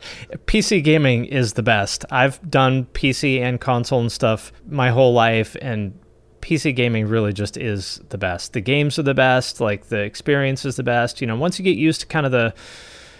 PC 0.45 0.83
gaming 0.83 1.23
is 1.23 1.53
the 1.53 1.63
best. 1.63 2.03
I've 2.11 2.51
done 2.51 2.83
PC 2.87 3.39
and 3.39 3.61
console 3.61 4.01
and 4.01 4.11
stuff 4.11 4.51
my 4.67 4.89
whole 4.89 5.13
life, 5.13 5.55
and 5.61 5.97
PC 6.41 6.75
gaming 6.75 7.07
really 7.07 7.33
just 7.33 7.57
is 7.57 8.01
the 8.09 8.17
best. 8.17 8.53
The 8.53 8.61
games 8.61 8.97
are 8.99 9.03
the 9.03 9.13
best, 9.13 9.61
like 9.61 9.87
the 9.87 9.99
experience 9.99 10.65
is 10.65 10.75
the 10.75 10.83
best. 10.83 11.21
You 11.21 11.27
know, 11.27 11.35
once 11.35 11.59
you 11.59 11.65
get 11.65 11.77
used 11.77 12.01
to 12.01 12.07
kind 12.07 12.25
of 12.25 12.31
the, 12.31 12.53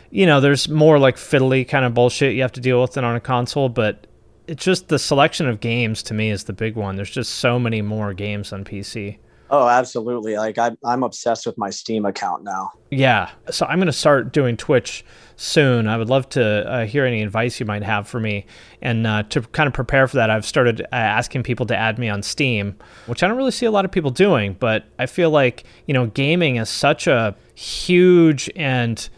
you 0.09 0.25
know, 0.25 0.41
there's 0.41 0.67
more 0.69 0.99
like 0.99 1.15
fiddly 1.15 1.67
kind 1.67 1.85
of 1.85 1.93
bullshit 1.93 2.35
you 2.35 2.41
have 2.41 2.51
to 2.53 2.61
deal 2.61 2.81
with 2.81 2.93
than 2.93 3.03
on 3.03 3.15
a 3.15 3.19
console, 3.19 3.69
but 3.69 4.07
it's 4.47 4.63
just 4.63 4.87
the 4.87 4.99
selection 4.99 5.47
of 5.47 5.59
games 5.59 6.01
to 6.03 6.13
me 6.13 6.31
is 6.31 6.45
the 6.45 6.53
big 6.53 6.75
one. 6.75 6.95
There's 6.95 7.11
just 7.11 7.35
so 7.35 7.59
many 7.59 7.81
more 7.81 8.13
games 8.13 8.51
on 8.51 8.65
PC. 8.65 9.17
Oh, 9.51 9.67
absolutely. 9.67 10.37
Like 10.37 10.57
I, 10.57 10.71
I'm 10.83 11.03
obsessed 11.03 11.45
with 11.45 11.57
my 11.57 11.69
Steam 11.69 12.05
account 12.05 12.43
now. 12.43 12.71
Yeah. 12.91 13.29
So 13.49 13.65
I'm 13.65 13.79
going 13.79 13.87
to 13.87 13.93
start 13.93 14.31
doing 14.31 14.57
Twitch 14.57 15.03
soon. 15.37 15.87
I 15.87 15.97
would 15.97 16.09
love 16.09 16.29
to 16.29 16.43
uh, 16.69 16.85
hear 16.85 17.05
any 17.05 17.23
advice 17.23 17.59
you 17.59 17.65
might 17.65 17.83
have 17.83 18.07
for 18.07 18.19
me. 18.19 18.45
And 18.81 19.07
uh, 19.07 19.23
to 19.23 19.41
kind 19.41 19.67
of 19.67 19.73
prepare 19.73 20.07
for 20.07 20.17
that, 20.17 20.29
I've 20.29 20.45
started 20.45 20.81
uh, 20.81 20.95
asking 20.95 21.43
people 21.43 21.65
to 21.67 21.75
add 21.75 21.97
me 21.97 22.09
on 22.09 22.21
Steam, 22.21 22.77
which 23.07 23.23
I 23.23 23.27
don't 23.27 23.37
really 23.37 23.51
see 23.51 23.65
a 23.65 23.71
lot 23.71 23.85
of 23.85 23.91
people 23.91 24.11
doing. 24.11 24.55
But 24.59 24.85
I 24.99 25.05
feel 25.05 25.31
like, 25.31 25.63
you 25.87 25.93
know, 25.93 26.07
gaming 26.07 26.57
is 26.57 26.69
such 26.69 27.07
a 27.07 27.35
huge 27.55 28.51
and 28.55 29.09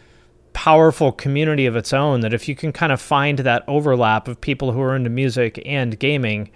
powerful 0.52 1.12
community 1.12 1.66
of 1.66 1.76
its 1.76 1.92
own 1.92 2.20
that 2.20 2.34
if 2.34 2.48
you 2.48 2.54
can 2.54 2.72
kind 2.72 2.92
of 2.92 3.00
find 3.00 3.40
that 3.40 3.64
overlap 3.66 4.28
of 4.28 4.40
people 4.40 4.72
who 4.72 4.80
are 4.80 4.94
into 4.94 5.10
music 5.10 5.62
and 5.66 5.98
gaming, 5.98 6.50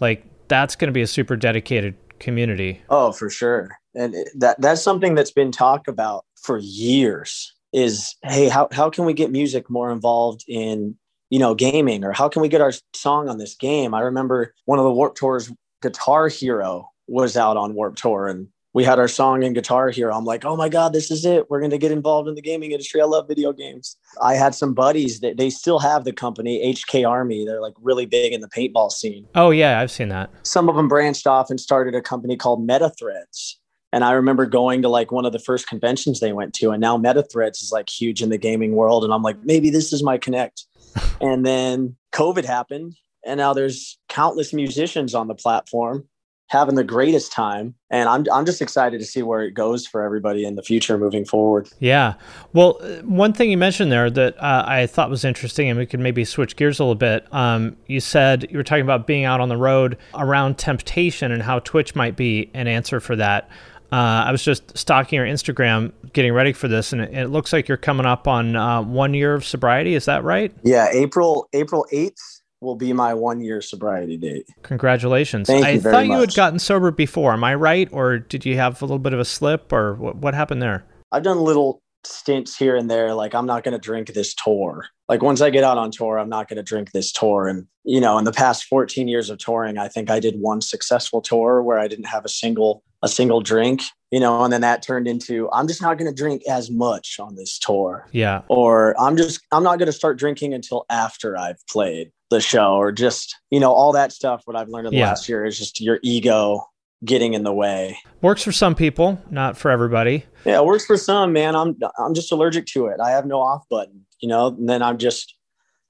like 0.00 0.24
that's 0.48 0.76
going 0.76 0.88
to 0.88 0.92
be 0.92 1.02
a 1.02 1.06
super 1.06 1.36
dedicated 1.36 2.01
community. 2.22 2.80
Oh, 2.88 3.12
for 3.12 3.28
sure. 3.28 3.76
And 3.94 4.14
that 4.38 4.60
that's 4.60 4.82
something 4.82 5.14
that's 5.14 5.32
been 5.32 5.52
talked 5.52 5.88
about 5.88 6.24
for 6.40 6.58
years 6.58 7.52
is 7.72 8.14
hey, 8.22 8.48
how 8.48 8.68
how 8.72 8.88
can 8.88 9.04
we 9.04 9.12
get 9.12 9.30
music 9.30 9.68
more 9.68 9.90
involved 9.90 10.44
in, 10.48 10.96
you 11.30 11.38
know, 11.38 11.54
gaming 11.54 12.04
or 12.04 12.12
how 12.12 12.28
can 12.28 12.40
we 12.40 12.48
get 12.48 12.60
our 12.60 12.72
song 12.94 13.28
on 13.28 13.38
this 13.38 13.54
game? 13.54 13.92
I 13.92 14.00
remember 14.00 14.54
one 14.64 14.78
of 14.78 14.84
the 14.84 14.92
Warp 14.92 15.14
Tours 15.14 15.52
Guitar 15.82 16.28
Hero 16.28 16.88
was 17.06 17.36
out 17.36 17.56
on 17.56 17.74
Warp 17.74 17.96
Tour 17.96 18.28
and 18.28 18.48
we 18.74 18.84
had 18.84 18.98
our 18.98 19.08
song 19.08 19.44
and 19.44 19.54
Guitar 19.54 19.90
Hero. 19.90 20.14
I'm 20.14 20.24
like, 20.24 20.44
oh 20.44 20.56
my 20.56 20.68
God, 20.68 20.92
this 20.92 21.10
is 21.10 21.24
it. 21.24 21.50
We're 21.50 21.60
going 21.60 21.70
to 21.70 21.78
get 21.78 21.92
involved 21.92 22.28
in 22.28 22.34
the 22.34 22.42
gaming 22.42 22.72
industry. 22.72 23.00
I 23.00 23.04
love 23.04 23.28
video 23.28 23.52
games. 23.52 23.96
I 24.20 24.34
had 24.34 24.54
some 24.54 24.72
buddies 24.72 25.20
that 25.20 25.36
they 25.36 25.50
still 25.50 25.78
have 25.78 26.04
the 26.04 26.12
company, 26.12 26.72
HK 26.72 27.08
Army. 27.08 27.44
They're 27.44 27.60
like 27.60 27.74
really 27.80 28.06
big 28.06 28.32
in 28.32 28.40
the 28.40 28.48
paintball 28.48 28.90
scene. 28.90 29.26
Oh, 29.34 29.50
yeah, 29.50 29.80
I've 29.80 29.90
seen 29.90 30.08
that. 30.08 30.30
Some 30.42 30.68
of 30.68 30.76
them 30.76 30.88
branched 30.88 31.26
off 31.26 31.50
and 31.50 31.60
started 31.60 31.94
a 31.94 32.00
company 32.00 32.36
called 32.36 32.66
MetaThreads. 32.66 33.56
And 33.94 34.04
I 34.04 34.12
remember 34.12 34.46
going 34.46 34.80
to 34.82 34.88
like 34.88 35.12
one 35.12 35.26
of 35.26 35.32
the 35.32 35.38
first 35.38 35.68
conventions 35.68 36.20
they 36.20 36.32
went 36.32 36.54
to, 36.54 36.70
and 36.70 36.80
now 36.80 36.96
MetaThreads 36.96 37.62
is 37.62 37.70
like 37.72 37.90
huge 37.90 38.22
in 38.22 38.30
the 38.30 38.38
gaming 38.38 38.72
world. 38.72 39.04
And 39.04 39.12
I'm 39.12 39.22
like, 39.22 39.36
maybe 39.44 39.68
this 39.68 39.92
is 39.92 40.02
my 40.02 40.16
connect. 40.16 40.64
and 41.20 41.44
then 41.44 41.96
COVID 42.12 42.46
happened, 42.46 42.94
and 43.26 43.36
now 43.36 43.52
there's 43.52 43.98
countless 44.08 44.54
musicians 44.54 45.14
on 45.14 45.28
the 45.28 45.34
platform 45.34 46.08
having 46.52 46.74
the 46.74 46.84
greatest 46.84 47.32
time 47.32 47.74
and 47.90 48.10
I'm, 48.10 48.26
I'm 48.30 48.44
just 48.44 48.60
excited 48.60 49.00
to 49.00 49.06
see 49.06 49.22
where 49.22 49.40
it 49.42 49.52
goes 49.52 49.86
for 49.86 50.02
everybody 50.02 50.44
in 50.44 50.54
the 50.54 50.62
future 50.62 50.98
moving 50.98 51.24
forward 51.24 51.70
yeah 51.80 52.14
well 52.52 52.78
uh, 52.82 52.96
one 52.98 53.32
thing 53.32 53.50
you 53.50 53.56
mentioned 53.56 53.90
there 53.90 54.10
that 54.10 54.36
uh, 54.38 54.62
i 54.66 54.86
thought 54.86 55.08
was 55.08 55.24
interesting 55.24 55.70
and 55.70 55.78
we 55.78 55.86
could 55.86 55.98
maybe 55.98 56.26
switch 56.26 56.54
gears 56.56 56.78
a 56.78 56.84
little 56.84 56.94
bit 56.94 57.26
um, 57.32 57.74
you 57.86 58.00
said 58.00 58.46
you 58.50 58.58
were 58.58 58.62
talking 58.62 58.84
about 58.84 59.06
being 59.06 59.24
out 59.24 59.40
on 59.40 59.48
the 59.48 59.56
road 59.56 59.96
around 60.14 60.58
temptation 60.58 61.32
and 61.32 61.42
how 61.42 61.58
twitch 61.60 61.94
might 61.94 62.16
be 62.16 62.50
an 62.52 62.68
answer 62.68 63.00
for 63.00 63.16
that 63.16 63.48
uh, 63.90 64.24
I 64.26 64.32
was 64.32 64.42
just 64.42 64.76
stalking 64.76 65.18
your 65.18 65.26
Instagram, 65.26 65.92
getting 66.14 66.32
ready 66.32 66.54
for 66.54 66.66
this, 66.66 66.94
and 66.94 67.02
it, 67.02 67.12
it 67.12 67.28
looks 67.28 67.52
like 67.52 67.68
you're 67.68 67.76
coming 67.76 68.06
up 68.06 68.26
on 68.26 68.56
uh, 68.56 68.80
one 68.80 69.12
year 69.12 69.34
of 69.34 69.44
sobriety. 69.44 69.94
Is 69.94 70.06
that 70.06 70.24
right? 70.24 70.50
Yeah, 70.62 70.88
April 70.90 71.46
April 71.52 71.84
eighth 71.92 72.41
will 72.62 72.76
be 72.76 72.92
my 72.92 73.12
one 73.12 73.40
year 73.40 73.60
sobriety 73.60 74.16
date. 74.16 74.46
Congratulations. 74.62 75.46
Thank 75.46 75.66
I 75.66 75.70
you 75.72 75.80
very 75.80 75.94
thought 75.94 76.06
you 76.06 76.20
had 76.20 76.34
gotten 76.34 76.58
sober 76.58 76.90
before. 76.90 77.32
Am 77.32 77.44
I 77.44 77.54
right? 77.54 77.88
Or 77.92 78.18
did 78.18 78.46
you 78.46 78.56
have 78.56 78.80
a 78.80 78.84
little 78.84 78.98
bit 78.98 79.12
of 79.12 79.20
a 79.20 79.24
slip 79.24 79.72
or 79.72 79.94
what, 79.94 80.16
what 80.16 80.34
happened 80.34 80.62
there? 80.62 80.84
I've 81.10 81.22
done 81.22 81.40
little 81.40 81.82
stints 82.04 82.56
here 82.56 82.76
and 82.76 82.90
there. 82.90 83.14
Like 83.14 83.34
I'm 83.34 83.46
not 83.46 83.64
going 83.64 83.72
to 83.72 83.78
drink 83.78 84.12
this 84.12 84.34
tour. 84.34 84.86
Like 85.08 85.22
once 85.22 85.40
I 85.40 85.50
get 85.50 85.64
out 85.64 85.78
on 85.78 85.90
tour, 85.90 86.18
I'm 86.18 86.28
not 86.28 86.48
going 86.48 86.56
to 86.56 86.62
drink 86.62 86.92
this 86.92 87.12
tour. 87.12 87.46
And, 87.46 87.66
you 87.84 88.00
know, 88.00 88.18
in 88.18 88.24
the 88.24 88.32
past 88.32 88.64
14 88.64 89.08
years 89.08 89.30
of 89.30 89.38
touring, 89.38 89.78
I 89.78 89.88
think 89.88 90.10
I 90.10 90.20
did 90.20 90.40
one 90.40 90.60
successful 90.60 91.20
tour 91.20 91.62
where 91.62 91.78
I 91.78 91.88
didn't 91.88 92.06
have 92.06 92.24
a 92.24 92.28
single, 92.28 92.82
a 93.02 93.08
single 93.08 93.40
drink, 93.40 93.82
you 94.10 94.20
know, 94.20 94.42
and 94.42 94.52
then 94.52 94.62
that 94.62 94.82
turned 94.82 95.06
into, 95.06 95.50
I'm 95.52 95.68
just 95.68 95.82
not 95.82 95.98
going 95.98 96.10
to 96.10 96.14
drink 96.14 96.42
as 96.48 96.70
much 96.70 97.18
on 97.20 97.34
this 97.36 97.58
tour. 97.58 98.08
Yeah. 98.12 98.42
Or 98.48 98.98
I'm 99.00 99.16
just, 99.16 99.40
I'm 99.52 99.62
not 99.62 99.78
going 99.78 99.86
to 99.86 99.92
start 99.92 100.18
drinking 100.18 100.54
until 100.54 100.86
after 100.88 101.36
I've 101.36 101.64
played 101.68 102.12
the 102.32 102.40
show 102.40 102.74
or 102.74 102.90
just, 102.90 103.36
you 103.50 103.60
know, 103.60 103.72
all 103.72 103.92
that 103.92 104.10
stuff. 104.12 104.42
What 104.46 104.56
I've 104.56 104.68
learned 104.68 104.88
in 104.88 104.92
the 104.94 104.98
Yeah. 105.00 105.08
last 105.10 105.28
year 105.28 105.44
is 105.44 105.56
just 105.58 105.80
your 105.80 106.00
ego 106.02 106.64
getting 107.04 107.34
in 107.34 107.42
the 107.44 107.52
way. 107.52 107.96
Works 108.20 108.42
for 108.42 108.52
some 108.52 108.74
people, 108.74 109.20
not 109.30 109.56
for 109.56 109.70
everybody. 109.70 110.24
Yeah, 110.44 110.58
it 110.58 110.64
works 110.64 110.84
for 110.86 110.96
some, 110.96 111.32
man. 111.32 111.54
I'm 111.56 111.76
I'm 111.98 112.14
just 112.14 112.32
allergic 112.32 112.66
to 112.66 112.86
it. 112.86 113.00
I 113.00 113.10
have 113.10 113.26
no 113.26 113.40
off 113.40 113.68
button, 113.68 114.04
you 114.20 114.28
know, 114.28 114.48
and 114.48 114.68
then 114.68 114.82
I'm 114.82 114.98
just 114.98 115.34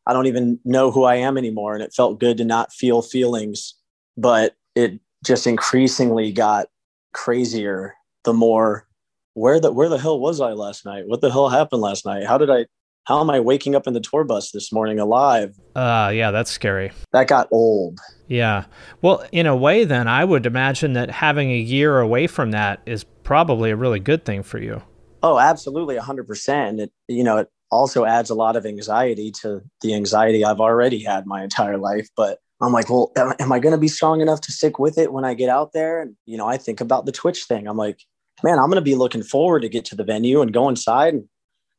I 0.06 0.12
don't 0.12 0.26
even 0.26 0.58
know 0.64 0.90
who 0.90 1.04
I 1.04 1.14
am 1.16 1.38
anymore. 1.38 1.74
And 1.74 1.82
it 1.82 1.94
felt 1.94 2.18
good 2.20 2.36
to 2.38 2.44
not 2.44 2.72
feel 2.72 3.02
feelings, 3.02 3.74
but 4.16 4.54
it 4.74 4.98
just 5.24 5.46
increasingly 5.46 6.32
got 6.32 6.66
crazier 7.12 7.94
the 8.24 8.32
more 8.32 8.86
where 9.34 9.60
the 9.60 9.70
where 9.72 9.88
the 9.88 9.98
hell 9.98 10.18
was 10.18 10.40
I 10.40 10.52
last 10.52 10.84
night? 10.84 11.04
What 11.06 11.20
the 11.20 11.30
hell 11.30 11.48
happened 11.48 11.82
last 11.82 12.04
night? 12.04 12.26
How 12.26 12.36
did 12.38 12.50
I 12.50 12.66
how 13.04 13.20
am 13.20 13.30
I 13.30 13.40
waking 13.40 13.74
up 13.74 13.86
in 13.86 13.94
the 13.94 14.00
tour 14.00 14.24
bus 14.24 14.52
this 14.52 14.72
morning 14.72 14.98
alive? 14.98 15.58
Uh, 15.74 16.12
yeah, 16.14 16.30
that's 16.30 16.50
scary. 16.50 16.92
That 17.12 17.26
got 17.26 17.48
old. 17.50 17.98
Yeah. 18.28 18.64
Well, 19.00 19.24
in 19.32 19.46
a 19.46 19.56
way, 19.56 19.84
then, 19.84 20.06
I 20.06 20.24
would 20.24 20.46
imagine 20.46 20.92
that 20.92 21.10
having 21.10 21.50
a 21.50 21.58
year 21.58 21.98
away 21.98 22.26
from 22.26 22.52
that 22.52 22.80
is 22.86 23.04
probably 23.24 23.70
a 23.70 23.76
really 23.76 24.00
good 24.00 24.24
thing 24.24 24.42
for 24.42 24.58
you. 24.58 24.82
Oh, 25.22 25.38
absolutely, 25.38 25.96
hundred 25.96 26.26
percent. 26.26 26.80
It 26.80 26.92
you 27.08 27.24
know 27.24 27.38
it 27.38 27.48
also 27.70 28.04
adds 28.04 28.30
a 28.30 28.34
lot 28.34 28.56
of 28.56 28.66
anxiety 28.66 29.32
to 29.42 29.62
the 29.80 29.94
anxiety 29.94 30.44
I've 30.44 30.60
already 30.60 31.02
had 31.02 31.26
my 31.26 31.42
entire 31.42 31.78
life. 31.78 32.08
But 32.16 32.38
I'm 32.60 32.72
like, 32.72 32.88
well, 32.90 33.10
am, 33.16 33.32
am 33.40 33.52
I 33.52 33.58
going 33.58 33.74
to 33.74 33.80
be 33.80 33.88
strong 33.88 34.20
enough 34.20 34.40
to 34.42 34.52
stick 34.52 34.78
with 34.78 34.98
it 34.98 35.12
when 35.12 35.24
I 35.24 35.34
get 35.34 35.48
out 35.48 35.72
there? 35.72 36.00
And 36.00 36.16
you 36.26 36.36
know, 36.36 36.46
I 36.46 36.56
think 36.56 36.80
about 36.80 37.06
the 37.06 37.12
Twitch 37.12 37.44
thing. 37.44 37.66
I'm 37.66 37.76
like, 37.76 38.00
man, 38.42 38.58
I'm 38.58 38.66
going 38.66 38.76
to 38.76 38.80
be 38.80 38.94
looking 38.94 39.22
forward 39.22 39.60
to 39.62 39.68
get 39.68 39.84
to 39.86 39.96
the 39.96 40.04
venue 40.04 40.40
and 40.40 40.52
go 40.52 40.68
inside 40.68 41.14
and 41.14 41.28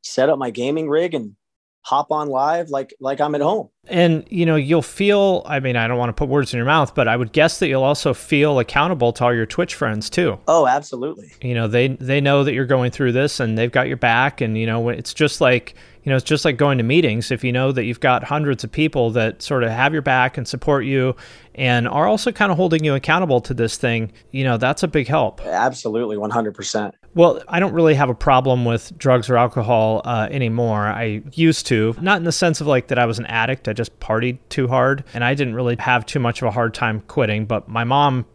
set 0.03 0.29
up 0.29 0.37
my 0.39 0.51
gaming 0.51 0.89
rig 0.89 1.13
and 1.13 1.35
hop 1.81 2.11
on 2.11 2.29
live 2.29 2.69
like 2.69 2.93
like 2.99 3.21
I'm 3.21 3.35
at 3.35 3.41
home. 3.41 3.69
And, 3.89 4.25
you 4.29 4.45
know, 4.45 4.55
you'll 4.55 4.81
feel, 4.81 5.43
I 5.45 5.59
mean, 5.59 5.75
I 5.75 5.87
don't 5.87 5.97
want 5.97 6.09
to 6.09 6.13
put 6.13 6.29
words 6.29 6.53
in 6.53 6.57
your 6.57 6.65
mouth, 6.65 6.95
but 6.95 7.09
I 7.09 7.17
would 7.17 7.33
guess 7.33 7.59
that 7.59 7.67
you'll 7.67 7.83
also 7.83 8.13
feel 8.13 8.59
accountable 8.59 9.11
to 9.13 9.25
all 9.25 9.33
your 9.33 9.45
Twitch 9.45 9.75
friends 9.75 10.09
too. 10.09 10.39
Oh, 10.47 10.67
absolutely. 10.67 11.33
You 11.41 11.53
know, 11.53 11.67
they 11.67 11.89
they 11.89 12.21
know 12.21 12.45
that 12.45 12.53
you're 12.53 12.65
going 12.65 12.91
through 12.91 13.11
this 13.11 13.41
and 13.41 13.57
they've 13.57 13.71
got 13.71 13.89
your 13.89 13.97
back 13.97 14.39
and 14.39 14.57
you 14.57 14.65
know, 14.65 14.87
it's 14.87 15.13
just 15.13 15.41
like, 15.41 15.75
you 16.03 16.09
know, 16.09 16.15
it's 16.15 16.25
just 16.25 16.45
like 16.45 16.55
going 16.57 16.77
to 16.77 16.83
meetings 16.83 17.29
if 17.29 17.43
you 17.43 17.51
know 17.51 17.73
that 17.73 17.83
you've 17.83 17.99
got 17.99 18.23
hundreds 18.23 18.63
of 18.63 18.71
people 18.71 19.11
that 19.11 19.41
sort 19.41 19.63
of 19.63 19.69
have 19.71 19.91
your 19.91 20.01
back 20.01 20.37
and 20.37 20.47
support 20.47 20.85
you 20.85 21.15
and 21.55 21.87
are 21.87 22.07
also 22.07 22.31
kind 22.31 22.51
of 22.51 22.57
holding 22.57 22.83
you 22.83 22.95
accountable 22.95 23.39
to 23.41 23.53
this 23.53 23.77
thing, 23.77 24.11
you 24.31 24.43
know, 24.43 24.57
that's 24.57 24.83
a 24.83 24.87
big 24.87 25.07
help. 25.07 25.41
Absolutely, 25.41 26.17
100%. 26.17 26.93
Well, 27.15 27.43
I 27.47 27.59
don't 27.59 27.73
really 27.73 27.93
have 27.93 28.09
a 28.09 28.15
problem 28.15 28.65
with 28.65 28.97
drugs 28.97 29.29
or 29.29 29.37
alcohol 29.37 30.01
uh, 30.03 30.27
anymore. 30.31 30.87
I 30.87 31.21
used 31.33 31.67
to, 31.67 31.95
not 32.01 32.17
in 32.17 32.23
the 32.23 32.31
sense 32.31 32.59
of 32.59 32.65
like 32.65 32.87
that 32.87 32.97
I 32.97 33.05
was 33.05 33.19
an 33.19 33.27
addict. 33.27 33.67
I 33.73 33.75
just 33.75 33.99
partied 33.99 34.37
too 34.49 34.67
hard, 34.67 35.03
and 35.15 35.23
I 35.23 35.33
didn't 35.33 35.55
really 35.55 35.75
have 35.79 36.05
too 36.05 36.19
much 36.19 36.43
of 36.43 36.47
a 36.47 36.51
hard 36.51 36.75
time 36.75 37.01
quitting. 37.07 37.47
But 37.47 37.67
my 37.67 37.83
mom 37.83 38.27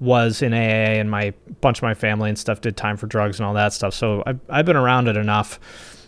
was 0.00 0.40
in 0.40 0.54
AA, 0.54 0.96
and 0.96 1.10
my 1.10 1.34
bunch 1.60 1.78
of 1.78 1.82
my 1.82 1.92
family 1.92 2.30
and 2.30 2.38
stuff 2.38 2.62
did 2.62 2.74
time 2.74 2.96
for 2.96 3.06
drugs 3.06 3.38
and 3.38 3.46
all 3.46 3.52
that 3.52 3.74
stuff. 3.74 3.92
So 3.92 4.22
I've, 4.24 4.40
I've 4.48 4.64
been 4.64 4.76
around 4.76 5.08
it 5.08 5.16
enough, 5.18 5.60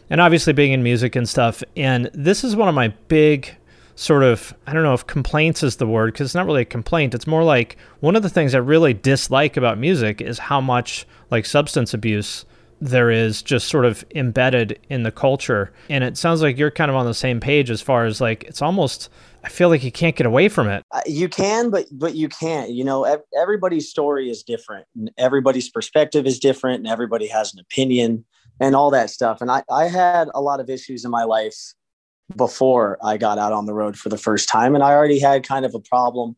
and 0.08 0.18
obviously 0.18 0.54
being 0.54 0.72
in 0.72 0.82
music 0.82 1.14
and 1.14 1.28
stuff. 1.28 1.62
And 1.76 2.08
this 2.14 2.42
is 2.42 2.56
one 2.56 2.70
of 2.70 2.74
my 2.74 2.88
big 3.08 3.54
sort 3.96 4.22
of 4.22 4.54
I 4.66 4.72
don't 4.72 4.82
know 4.82 4.94
if 4.94 5.06
complaints 5.06 5.62
is 5.62 5.76
the 5.76 5.86
word 5.86 6.14
because 6.14 6.28
it's 6.28 6.34
not 6.34 6.46
really 6.46 6.62
a 6.62 6.64
complaint. 6.64 7.14
It's 7.14 7.26
more 7.26 7.44
like 7.44 7.76
one 8.00 8.16
of 8.16 8.22
the 8.22 8.30
things 8.30 8.54
I 8.54 8.58
really 8.58 8.94
dislike 8.94 9.58
about 9.58 9.76
music 9.76 10.22
is 10.22 10.38
how 10.38 10.58
much 10.58 11.06
like 11.30 11.44
substance 11.44 11.92
abuse 11.92 12.46
there 12.80 13.10
is 13.10 13.42
just 13.42 13.68
sort 13.68 13.84
of 13.84 14.04
embedded 14.14 14.78
in 14.88 15.02
the 15.02 15.12
culture. 15.12 15.72
And 15.88 16.02
it 16.02 16.16
sounds 16.16 16.42
like 16.42 16.56
you're 16.56 16.70
kind 16.70 16.90
of 16.90 16.96
on 16.96 17.06
the 17.06 17.14
same 17.14 17.40
page 17.40 17.70
as 17.70 17.82
far 17.82 18.06
as 18.06 18.20
like 18.20 18.44
it's 18.44 18.62
almost 18.62 19.10
I 19.42 19.48
feel 19.48 19.68
like 19.68 19.82
you 19.82 19.92
can't 19.92 20.16
get 20.16 20.26
away 20.26 20.48
from 20.48 20.68
it. 20.68 20.84
Uh, 20.90 21.00
you 21.06 21.28
can 21.28 21.70
but 21.70 21.86
but 21.92 22.14
you 22.14 22.28
can't 22.28 22.70
you 22.70 22.84
know 22.84 23.20
everybody's 23.38 23.88
story 23.88 24.30
is 24.30 24.42
different 24.42 24.86
and 24.96 25.10
everybody's 25.18 25.68
perspective 25.68 26.26
is 26.26 26.38
different 26.38 26.78
and 26.78 26.86
everybody 26.86 27.26
has 27.26 27.52
an 27.52 27.60
opinion 27.60 28.24
and 28.60 28.76
all 28.76 28.90
that 28.90 29.10
stuff 29.10 29.40
and 29.40 29.50
i 29.50 29.62
i 29.70 29.88
had 29.88 30.28
a 30.34 30.40
lot 30.40 30.60
of 30.60 30.70
issues 30.70 31.04
in 31.04 31.10
my 31.10 31.24
life 31.24 31.74
before 32.36 32.98
i 33.02 33.16
got 33.16 33.38
out 33.38 33.52
on 33.52 33.66
the 33.66 33.74
road 33.74 33.98
for 33.98 34.08
the 34.08 34.18
first 34.18 34.48
time 34.48 34.74
and 34.74 34.84
i 34.84 34.92
already 34.92 35.18
had 35.18 35.46
kind 35.46 35.64
of 35.64 35.74
a 35.74 35.80
problem 35.80 36.36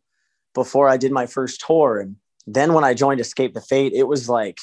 before 0.55 0.89
i 0.89 0.97
did 0.97 1.13
my 1.13 1.27
first 1.27 1.63
tour 1.67 2.01
and 2.01 2.17
then 2.47 2.73
when 2.73 2.85
i 2.85 2.95
joined 2.95 3.21
escape 3.21 3.53
the 3.53 3.61
fate 3.61 3.93
it 3.93 4.05
was 4.05 4.29
like 4.29 4.59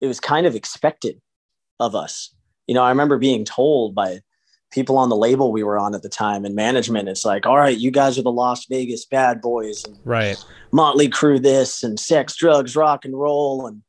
it 0.00 0.06
was 0.06 0.20
kind 0.20 0.46
of 0.46 0.54
expected 0.54 1.20
of 1.80 1.94
us. 1.94 2.34
You 2.66 2.74
know 2.74 2.82
i 2.82 2.88
remember 2.88 3.18
being 3.18 3.44
told 3.44 3.94
by 3.94 4.20
people 4.72 4.98
on 4.98 5.08
the 5.08 5.16
label 5.16 5.52
we 5.52 5.62
were 5.62 5.78
on 5.78 5.94
at 5.94 6.02
the 6.02 6.08
time 6.08 6.44
and 6.44 6.54
management 6.54 7.08
it's 7.08 7.24
like 7.24 7.46
all 7.46 7.56
right 7.56 7.78
you 7.78 7.90
guys 7.92 8.18
are 8.18 8.22
the 8.22 8.32
las 8.32 8.66
vegas 8.66 9.06
bad 9.06 9.40
boys 9.40 9.84
and 9.84 9.96
Right. 10.04 10.36
Mötley 10.74 11.08
Crüe 11.08 11.40
this 11.40 11.82
and 11.82 11.98
sex 11.98 12.36
drugs 12.36 12.74
rock 12.76 13.04
and 13.04 13.18
roll. 13.18 13.66
And 13.66 13.82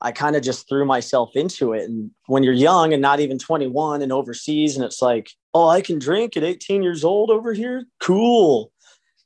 i 0.00 0.12
kind 0.12 0.36
of 0.36 0.42
just 0.42 0.68
threw 0.68 0.84
myself 0.84 1.30
into 1.34 1.72
it. 1.72 1.88
And 1.88 2.10
when 2.26 2.42
you're 2.42 2.52
young 2.52 2.92
and 2.92 3.02
not 3.02 3.20
even 3.20 3.38
21 3.38 4.02
and 4.02 4.12
overseas 4.12 4.76
and 4.76 4.84
it's 4.84 5.02
like 5.02 5.30
oh 5.54 5.68
i 5.68 5.80
can 5.80 5.98
drink 5.98 6.36
at 6.36 6.44
18 6.44 6.82
years 6.82 7.04
old 7.04 7.30
over 7.30 7.52
here? 7.52 7.84
Cool. 8.00 8.72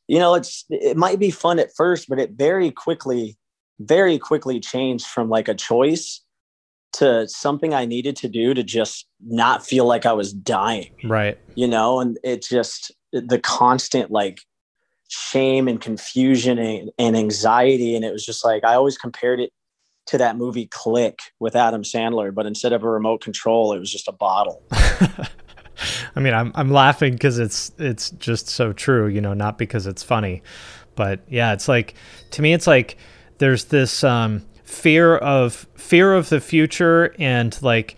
You 0.09 0.19
know 0.19 0.35
it's 0.35 0.65
it 0.71 0.97
might 0.97 1.19
be 1.19 1.31
fun 1.31 1.59
at 1.59 1.75
first 1.77 2.09
but 2.09 2.19
it 2.19 2.33
very 2.33 2.71
quickly 2.71 3.37
very 3.81 4.19
quickly 4.19 4.61
changed 4.61 5.07
from 5.07 5.29
like 5.29 5.49
a 5.49 5.55
choice 5.55 6.23
to 6.93 7.29
something 7.29 7.75
i 7.75 7.85
needed 7.85 8.17
to 8.17 8.29
do 8.29 8.55
to 8.55 8.63
just 8.63 9.07
not 9.25 9.65
feel 9.65 9.85
like 9.85 10.07
i 10.07 10.13
was 10.13 10.33
dying. 10.33 10.91
Right. 11.05 11.39
you 11.55 11.69
know 11.69 12.01
and 12.01 12.19
it 12.25 12.43
just 12.43 12.93
the 13.13 13.39
constant 13.39 14.11
like 14.11 14.41
shame 15.09 15.69
and 15.69 15.81
confusion 15.81 16.59
and, 16.59 16.91
and 16.99 17.17
anxiety. 17.17 17.95
And 17.95 18.05
it 18.05 18.13
was 18.13 18.25
just 18.25 18.45
like 18.45 18.65
i 18.65 18.75
always 18.75 18.99
compared 18.99 19.41
it 19.41 19.53
to 20.07 20.19
that 20.19 20.37
movie 20.37 20.67
click 20.67 21.19
with 21.41 21.57
adam 21.57 21.83
sandler 21.83 22.33
but 22.33 22.47
instead 22.47 22.73
of 22.73 22.85
a 22.85 22.89
remote 22.89 23.21
control 23.21 23.73
it 23.73 23.79
was 23.79 23.91
just 23.91 24.09
a 24.09 24.13
bottle. 24.13 24.63
I 26.17 26.21
mean, 26.21 26.33
I'm 26.33 26.53
I'm 26.55 26.71
laughing 26.71 27.13
because 27.13 27.39
it's 27.39 27.73
it's 27.79 28.11
just 28.11 28.49
so 28.49 28.73
true, 28.73 29.07
you 29.07 29.21
know, 29.21 29.35
not 29.35 29.59
because 29.59 29.87
it's 29.87 30.03
funny, 30.03 30.43
but 30.95 31.21
yeah, 31.29 31.53
it's 31.53 31.69
like 31.69 31.95
to 32.33 32.43
me, 32.43 32.55
it's 32.55 32.67
like 32.67 32.97
there's 33.39 33.65
this 33.65 34.03
um, 34.05 34.43
fear 34.65 35.17
of 35.17 35.67
fear 35.75 36.15
of 36.15 36.29
the 36.29 36.41
future 36.41 37.15
and 37.19 37.61
like 37.63 37.97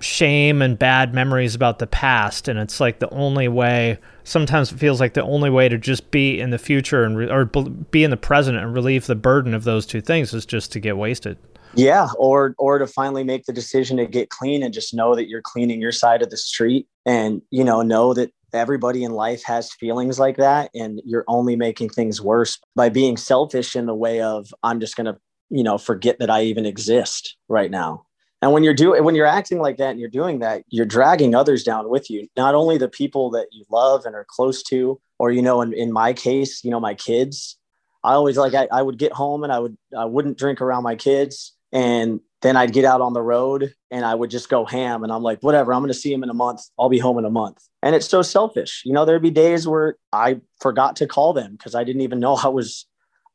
shame 0.00 0.62
and 0.62 0.78
bad 0.78 1.14
memories 1.14 1.54
about 1.54 1.78
the 1.78 1.86
past. 1.86 2.48
And 2.48 2.58
it's 2.58 2.80
like 2.80 2.98
the 2.98 3.10
only 3.10 3.48
way 3.48 3.98
sometimes 4.24 4.72
it 4.72 4.78
feels 4.78 5.00
like 5.00 5.14
the 5.14 5.22
only 5.22 5.50
way 5.50 5.68
to 5.68 5.78
just 5.78 6.10
be 6.10 6.40
in 6.40 6.50
the 6.50 6.58
future 6.58 7.04
and 7.04 7.16
re- 7.16 7.30
or 7.30 7.44
be 7.44 8.02
in 8.02 8.10
the 8.10 8.16
present 8.16 8.56
and 8.56 8.74
relieve 8.74 9.06
the 9.06 9.14
burden 9.14 9.54
of 9.54 9.64
those 9.64 9.86
two 9.86 10.00
things 10.00 10.32
is 10.32 10.46
just 10.46 10.72
to 10.72 10.80
get 10.80 10.96
wasted. 10.96 11.36
Yeah 11.74 12.08
or 12.18 12.54
or 12.58 12.78
to 12.78 12.86
finally 12.86 13.22
make 13.22 13.44
the 13.44 13.52
decision 13.52 13.96
to 13.98 14.06
get 14.06 14.30
clean 14.30 14.62
and 14.62 14.74
just 14.74 14.92
know 14.92 15.14
that 15.14 15.28
you're 15.28 15.42
cleaning 15.42 15.80
your 15.80 15.92
side 15.92 16.20
of 16.20 16.30
the 16.30 16.36
street 16.36 16.88
and 17.06 17.42
you 17.50 17.62
know 17.62 17.82
know 17.82 18.12
that 18.14 18.32
everybody 18.54 19.04
in 19.04 19.12
life 19.12 19.42
has 19.44 19.72
feelings 19.72 20.18
like 20.18 20.36
that 20.36 20.70
and 20.74 21.00
you're 21.04 21.24
only 21.28 21.56
making 21.56 21.88
things 21.88 22.20
worse 22.20 22.58
by 22.76 22.88
being 22.88 23.16
selfish 23.16 23.76
in 23.76 23.86
the 23.86 23.94
way 23.94 24.20
of 24.20 24.52
i'm 24.62 24.80
just 24.80 24.96
going 24.96 25.06
to 25.06 25.16
you 25.50 25.62
know 25.62 25.78
forget 25.78 26.18
that 26.18 26.30
i 26.30 26.42
even 26.42 26.66
exist 26.66 27.36
right 27.48 27.70
now 27.70 28.04
and 28.42 28.52
when 28.52 28.62
you're 28.62 28.74
doing 28.74 29.02
when 29.04 29.14
you're 29.14 29.26
acting 29.26 29.58
like 29.58 29.76
that 29.76 29.90
and 29.90 30.00
you're 30.00 30.08
doing 30.08 30.38
that 30.38 30.62
you're 30.68 30.86
dragging 30.86 31.34
others 31.34 31.62
down 31.62 31.88
with 31.88 32.10
you 32.10 32.26
not 32.36 32.54
only 32.54 32.78
the 32.78 32.88
people 32.88 33.30
that 33.30 33.46
you 33.52 33.64
love 33.70 34.04
and 34.06 34.14
are 34.14 34.26
close 34.28 34.62
to 34.62 35.00
or 35.18 35.30
you 35.30 35.42
know 35.42 35.60
in, 35.60 35.72
in 35.72 35.92
my 35.92 36.12
case 36.12 36.64
you 36.64 36.70
know 36.70 36.80
my 36.80 36.94
kids 36.94 37.56
i 38.04 38.12
always 38.12 38.36
like 38.36 38.54
I, 38.54 38.68
I 38.72 38.82
would 38.82 38.98
get 38.98 39.12
home 39.12 39.44
and 39.44 39.52
i 39.52 39.58
would 39.58 39.76
i 39.96 40.04
wouldn't 40.04 40.38
drink 40.38 40.60
around 40.60 40.82
my 40.82 40.96
kids 40.96 41.54
and 41.72 42.20
then 42.42 42.56
I'd 42.56 42.72
get 42.72 42.84
out 42.84 43.00
on 43.00 43.12
the 43.12 43.22
road 43.22 43.74
and 43.90 44.04
I 44.04 44.14
would 44.14 44.30
just 44.30 44.48
go 44.48 44.64
ham. 44.64 45.04
And 45.04 45.12
I'm 45.12 45.22
like, 45.22 45.40
whatever, 45.40 45.72
I'm 45.72 45.80
going 45.80 45.92
to 45.92 45.98
see 45.98 46.12
him 46.12 46.22
in 46.22 46.30
a 46.30 46.34
month. 46.34 46.62
I'll 46.78 46.88
be 46.88 46.98
home 46.98 47.18
in 47.18 47.24
a 47.24 47.30
month. 47.30 47.58
And 47.82 47.94
it's 47.94 48.08
so 48.08 48.22
selfish. 48.22 48.82
You 48.84 48.92
know, 48.92 49.04
there'd 49.04 49.22
be 49.22 49.30
days 49.30 49.66
where 49.66 49.96
I 50.12 50.40
forgot 50.60 50.96
to 50.96 51.06
call 51.06 51.32
them 51.32 51.52
because 51.52 51.74
I 51.74 51.84
didn't 51.84 52.02
even 52.02 52.20
know 52.20 52.38
I 52.42 52.48
was 52.48 52.86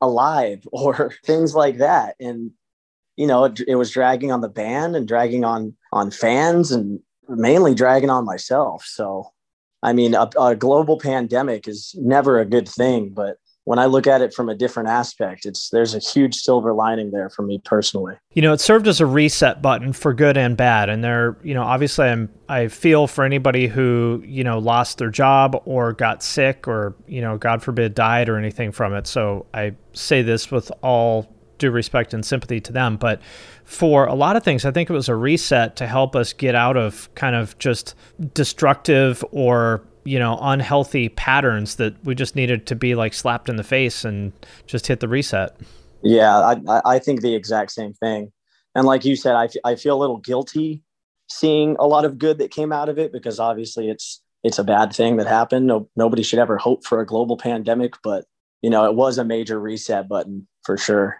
alive 0.01 0.63
or 0.71 1.11
things 1.25 1.55
like 1.55 1.77
that. 1.77 2.15
And, 2.19 2.51
you 3.15 3.27
know, 3.27 3.45
it, 3.45 3.61
it 3.67 3.75
was 3.75 3.91
dragging 3.91 4.31
on 4.31 4.41
the 4.41 4.49
band 4.49 4.95
and 4.95 5.07
dragging 5.07 5.43
on, 5.43 5.75
on 5.91 6.11
fans 6.11 6.71
and 6.71 6.99
mainly 7.27 7.73
dragging 7.73 8.09
on 8.09 8.25
myself. 8.25 8.85
So, 8.85 9.31
I 9.81 9.93
mean, 9.93 10.13
a, 10.13 10.29
a 10.39 10.55
global 10.55 10.99
pandemic 10.99 11.67
is 11.67 11.95
never 11.97 12.39
a 12.39 12.45
good 12.45 12.67
thing, 12.67 13.09
but 13.09 13.37
when 13.65 13.79
I 13.79 13.85
look 13.85 14.07
at 14.07 14.21
it 14.21 14.33
from 14.33 14.47
a 14.47 14.55
different 14.55 14.89
aspect, 14.89 15.45
it's 15.45 15.69
there's 15.69 15.95
a 15.95 15.99
huge 15.99 16.35
silver 16.35 16.71
lining 16.73 17.11
there 17.11 17.29
for 17.29 17.41
me 17.41 17.59
personally. 17.65 18.15
You 18.33 18.43
know, 18.43 18.53
it 18.53 18.61
served 18.61 18.87
as 18.87 19.01
a 19.01 19.05
reset 19.05 19.61
button 19.61 19.91
for 19.91 20.13
good 20.13 20.37
and 20.37 20.55
bad. 20.55 20.87
And 20.89 21.03
there, 21.03 21.35
you 21.43 21.53
know, 21.53 21.63
obviously 21.63 22.07
I'm 22.07 22.29
I 22.47 22.67
feel 22.67 23.07
for 23.07 23.25
anybody 23.25 23.67
who, 23.67 24.23
you 24.25 24.43
know, 24.43 24.59
lost 24.59 24.99
their 24.99 25.09
job 25.09 25.59
or 25.65 25.93
got 25.93 26.21
sick 26.21 26.67
or, 26.67 26.95
you 27.07 27.21
know, 27.21 27.37
God 27.37 27.63
forbid 27.63 27.95
died 27.95 28.29
or 28.29 28.37
anything 28.37 28.71
from 28.71 28.93
it. 28.93 29.07
So 29.07 29.47
I 29.53 29.75
say 29.93 30.21
this 30.21 30.51
with 30.51 30.71
all 30.83 31.33
due 31.57 31.71
respect 31.71 32.13
and 32.13 32.23
sympathy 32.23 32.59
to 32.61 32.71
them. 32.71 32.97
But 32.97 33.19
for 33.63 34.05
a 34.05 34.13
lot 34.13 34.35
of 34.35 34.43
things, 34.43 34.63
I 34.63 34.71
think 34.71 34.91
it 34.91 34.93
was 34.93 35.09
a 35.09 35.15
reset 35.15 35.75
to 35.77 35.87
help 35.87 36.15
us 36.15 36.33
get 36.33 36.53
out 36.53 36.77
of 36.77 37.13
kind 37.15 37.35
of 37.35 37.57
just 37.57 37.95
destructive 38.33 39.23
or 39.31 39.81
you 40.05 40.19
know 40.19 40.37
unhealthy 40.41 41.09
patterns 41.09 41.75
that 41.75 42.01
we 42.05 42.15
just 42.15 42.35
needed 42.35 42.65
to 42.67 42.75
be 42.75 42.95
like 42.95 43.13
slapped 43.13 43.49
in 43.49 43.57
the 43.57 43.63
face 43.63 44.05
and 44.05 44.31
just 44.67 44.87
hit 44.87 45.01
the 45.01 45.07
reset. 45.07 45.55
Yeah 46.03 46.55
i, 46.67 46.81
I 46.85 46.99
think 46.99 47.21
the 47.21 47.35
exact 47.35 47.71
same 47.71 47.93
thing. 47.93 48.31
And 48.75 48.85
like 48.85 49.03
you 49.03 49.15
said 49.15 49.35
I, 49.35 49.45
f- 49.45 49.63
I 49.63 49.75
feel 49.75 49.97
a 49.97 49.99
little 49.99 50.17
guilty 50.19 50.83
seeing 51.27 51.75
a 51.79 51.87
lot 51.87 52.05
of 52.05 52.19
good 52.19 52.37
that 52.37 52.51
came 52.51 52.71
out 52.71 52.87
of 52.87 52.99
it 52.99 53.11
because 53.11 53.39
obviously 53.39 53.89
it's 53.89 54.21
it's 54.43 54.59
a 54.59 54.63
bad 54.63 54.93
thing 54.93 55.17
that 55.17 55.25
happened. 55.25 55.65
No, 55.65 55.89
nobody 55.95 56.21
should 56.21 56.37
ever 56.37 56.57
hope 56.57 56.85
for 56.85 57.01
a 57.01 57.05
global 57.05 57.35
pandemic 57.37 57.95
but 58.03 58.25
you 58.61 58.69
know 58.69 58.85
it 58.85 58.95
was 58.95 59.17
a 59.17 59.25
major 59.25 59.59
reset 59.59 60.07
button 60.07 60.47
for 60.63 60.77
sure 60.77 61.19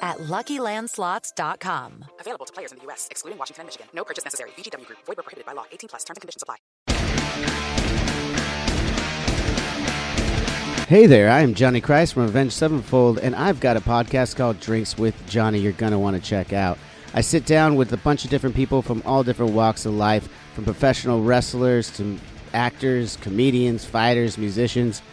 at 0.00 0.18
LuckyLandSlots.com. 0.18 2.04
Available 2.20 2.46
to 2.46 2.52
players 2.52 2.72
in 2.72 2.78
the 2.78 2.84
U.S., 2.84 3.08
excluding 3.10 3.38
Washington 3.38 3.62
and 3.62 3.68
Michigan. 3.68 3.88
No 3.92 4.04
purchase 4.04 4.24
necessary. 4.24 4.50
VGW 4.50 4.86
Group. 4.86 4.98
Void 5.06 5.16
where 5.16 5.22
prohibited 5.22 5.46
by 5.46 5.52
law. 5.52 5.64
18 5.72 5.88
plus. 5.88 6.04
Terms 6.04 6.16
and 6.16 6.22
conditions 6.22 6.42
apply. 6.42 6.56
Hey 10.88 11.06
there, 11.06 11.30
I 11.30 11.40
am 11.40 11.54
Johnny 11.54 11.80
Christ 11.80 12.14
from 12.14 12.24
Avenged 12.24 12.52
Sevenfold, 12.52 13.18
and 13.20 13.36
I've 13.36 13.60
got 13.60 13.76
a 13.76 13.80
podcast 13.80 14.34
called 14.34 14.58
Drinks 14.58 14.98
with 14.98 15.14
Johnny 15.28 15.60
you're 15.60 15.72
going 15.72 15.92
to 15.92 16.00
want 16.00 16.16
to 16.16 16.22
check 16.22 16.52
out. 16.52 16.78
I 17.14 17.20
sit 17.20 17.46
down 17.46 17.76
with 17.76 17.92
a 17.92 17.96
bunch 17.96 18.24
of 18.24 18.30
different 18.30 18.56
people 18.56 18.82
from 18.82 19.00
all 19.06 19.22
different 19.22 19.52
walks 19.52 19.86
of 19.86 19.94
life, 19.94 20.28
from 20.54 20.64
professional 20.64 21.22
wrestlers 21.22 21.96
to 21.98 22.18
actors, 22.52 23.16
comedians, 23.18 23.84
fighters, 23.84 24.36
musicians– 24.36 25.02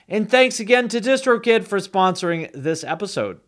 And 0.11 0.29
thanks 0.29 0.59
again 0.59 0.89
to 0.89 0.99
DistroKid 0.99 1.65
for 1.65 1.79
sponsoring 1.79 2.51
this 2.51 2.83
episode. 2.83 3.39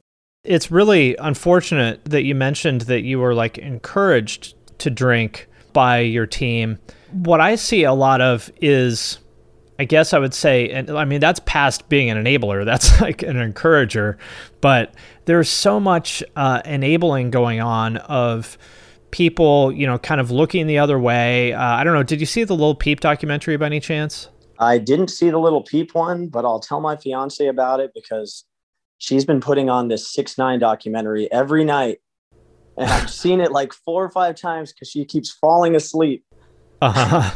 It's 0.46 0.72
really 0.72 1.14
unfortunate 1.18 2.06
that 2.06 2.24
you 2.24 2.36
mentioned 2.36 2.82
that 2.82 3.02
you 3.02 3.20
were 3.20 3.34
like 3.34 3.58
encouraged 3.58 4.56
to 4.80 4.90
drink 4.90 5.50
by 5.74 6.00
your 6.00 6.26
team. 6.26 6.80
What 7.12 7.42
I 7.42 7.56
see 7.56 7.84
a 7.84 7.92
lot 7.92 8.22
of 8.22 8.50
is 8.62 9.20
I 9.78 9.84
guess 9.84 10.14
I 10.14 10.20
would 10.20 10.34
say, 10.34 10.70
and 10.70 10.90
I 10.90 11.04
mean, 11.04 11.20
that's 11.20 11.42
past 11.46 11.90
being 11.90 12.10
an 12.10 12.24
enabler. 12.24 12.64
That's 12.74 13.02
like 13.02 13.24
an 13.24 13.38
encourager. 13.38 14.18
But 14.62 14.94
there's 15.26 15.50
so 15.50 15.80
much 15.82 16.24
uh, 16.38 16.62
enabling 16.64 17.32
going 17.32 17.60
on 17.60 17.98
of 17.98 18.58
people, 19.12 19.72
you 19.72 19.86
know, 19.86 19.98
kind 19.98 20.22
of 20.22 20.32
looking 20.32 20.68
the 20.68 20.78
other 20.78 20.98
way. 20.98 21.52
Uh, 21.52 21.62
I 21.62 21.84
don't 21.84 21.94
know. 21.94 22.04
Did 22.04 22.22
you 22.22 22.26
see 22.26 22.46
the 22.46 22.56
Lil 22.56 22.76
Peep 22.76 23.02
documentary 23.02 23.58
by 23.58 23.66
any 23.66 23.80
chance? 23.82 24.30
I 24.60 24.78
didn't 24.78 25.10
see 25.10 25.30
the 25.30 25.40
Lil 25.40 25.62
Peep 25.62 25.96
one, 25.96 26.28
but 26.28 26.46
I'll 26.46 26.60
tell 26.60 26.80
my 26.80 26.96
fiance 26.96 27.46
about 27.46 27.80
it 27.80 27.92
because 27.94 28.46
she's 28.98 29.26
been 29.26 29.42
putting 29.42 29.70
on 29.70 29.88
this 29.88 30.16
6ix9ine 30.16 30.60
documentary 30.60 31.32
every 31.32 31.64
night. 31.64 32.00
And 32.78 32.90
I've 32.90 33.10
seen 33.12 33.42
it 33.42 33.52
like 33.52 33.74
four 33.74 34.04
or 34.04 34.10
five 34.10 34.36
times 34.36 34.72
because 34.72 34.90
she 34.90 35.06
keeps 35.06 35.32
falling 35.32 35.76
asleep. 35.76 36.24
Uh-huh. 36.82 37.32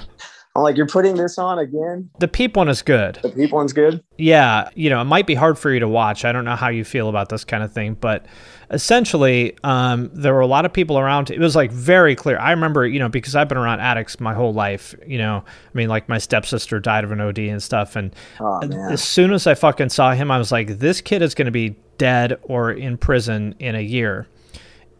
I'm 0.57 0.63
like, 0.63 0.75
you're 0.75 0.87
putting 0.87 1.15
this 1.15 1.37
on 1.37 1.59
again? 1.59 2.09
The 2.17 2.27
Peep 2.27 2.57
one 2.57 2.67
is 2.67 2.81
good. 2.81 3.19
The 3.21 3.29
Peep 3.29 3.51
one's 3.51 3.73
good? 3.73 4.03
Yeah. 4.17 4.69
You 4.73 4.89
know, 4.89 4.99
it 4.99 5.05
might 5.05 5.27
be 5.27 5.35
hard 5.35 5.59
for 5.59 5.71
you 5.71 5.79
to 5.79 5.87
watch. 5.87 6.25
I 6.25 6.31
don't 6.31 6.45
know 6.45 6.55
how 6.55 6.69
you 6.69 6.83
feel 6.83 7.09
about 7.09 7.29
this 7.29 7.43
kind 7.45 7.61
of 7.63 7.71
thing, 7.71 7.93
but 7.93 8.25
essentially, 8.71 9.55
um, 9.63 10.09
there 10.13 10.33
were 10.33 10.39
a 10.41 10.47
lot 10.47 10.65
of 10.65 10.73
people 10.73 10.97
around. 10.97 11.29
It 11.29 11.39
was 11.39 11.55
like 11.55 11.71
very 11.71 12.15
clear. 12.15 12.39
I 12.39 12.51
remember, 12.51 12.87
you 12.87 12.97
know, 12.97 13.07
because 13.09 13.35
I've 13.35 13.47
been 13.47 13.57
around 13.59 13.81
addicts 13.81 14.19
my 14.19 14.33
whole 14.33 14.51
life, 14.51 14.95
you 15.05 15.19
know, 15.19 15.43
I 15.45 15.77
mean, 15.77 15.89
like 15.89 16.09
my 16.09 16.17
stepsister 16.17 16.79
died 16.79 17.03
of 17.03 17.11
an 17.11 17.21
OD 17.21 17.37
and 17.39 17.61
stuff. 17.61 17.95
And 17.95 18.15
Oh, 18.39 18.59
as 18.89 19.03
soon 19.03 19.33
as 19.33 19.45
I 19.45 19.53
fucking 19.53 19.89
saw 19.89 20.13
him, 20.13 20.31
I 20.31 20.39
was 20.39 20.51
like, 20.51 20.79
this 20.79 21.01
kid 21.01 21.21
is 21.21 21.35
going 21.35 21.45
to 21.45 21.51
be 21.51 21.75
dead 21.99 22.39
or 22.43 22.71
in 22.71 22.97
prison 22.97 23.55
in 23.59 23.75
a 23.75 23.81
year. 23.81 24.27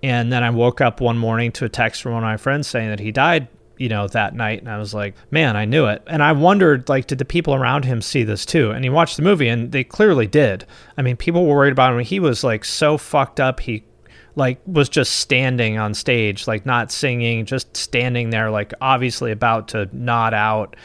And 0.04 0.32
then 0.32 0.44
I 0.44 0.52
woke 0.52 0.82
up 0.82 1.02
one 1.02 1.18
morning 1.18 1.52
to 1.54 1.66
a 1.66 1.70
text 1.70 2.04
from 2.04 2.14
one 2.14 2.24
of 2.24 2.28
my 2.28 2.38
friends 2.38 2.68
saying 2.68 2.90
that 2.90 3.00
he 3.00 3.12
died, 3.12 3.48
you 3.78 3.90
know, 3.90 4.08
that 4.08 4.36
night. 4.36 4.60
And 4.60 4.70
I 4.70 4.78
was 4.78 4.94
like, 4.94 5.16
man, 5.32 5.56
I 5.56 5.66
knew 5.66 5.86
it. 5.86 6.02
And 6.08 6.24
I 6.24 6.32
wondered, 6.32 6.90
like, 6.90 7.08
did 7.08 7.18
the 7.18 7.26
people 7.26 7.54
around 7.54 7.86
him 7.86 8.02
see 8.02 8.24
this 8.24 8.46
too? 8.46 8.72
And 8.72 8.84
he 8.84 8.90
watched 8.90 9.18
the 9.18 9.24
movie 9.24 9.48
and 9.48 9.72
they 9.72 9.84
clearly 9.84 10.28
did. 10.28 10.66
I 10.98 11.02
mean, 11.02 11.18
people 11.18 11.46
were 11.46 11.56
worried 11.56 11.74
about 11.74 11.94
him. 11.94 12.00
He 12.00 12.20
was 12.20 12.44
like 12.44 12.66
so 12.66 12.98
fucked 12.98 13.40
up. 13.40 13.60
He, 13.60 13.84
like, 14.36 14.60
was 14.68 14.88
just 14.88 15.14
standing 15.14 15.80
on 15.80 15.94
stage, 15.94 16.48
like, 16.48 16.66
not 16.66 16.92
singing, 16.92 17.46
just 17.46 17.76
standing 17.76 18.30
there, 18.30 18.52
like, 18.52 18.72
obviously 18.82 19.32
about 19.32 19.68
to 19.70 19.90
nod 19.92 20.34
out. 20.34 20.76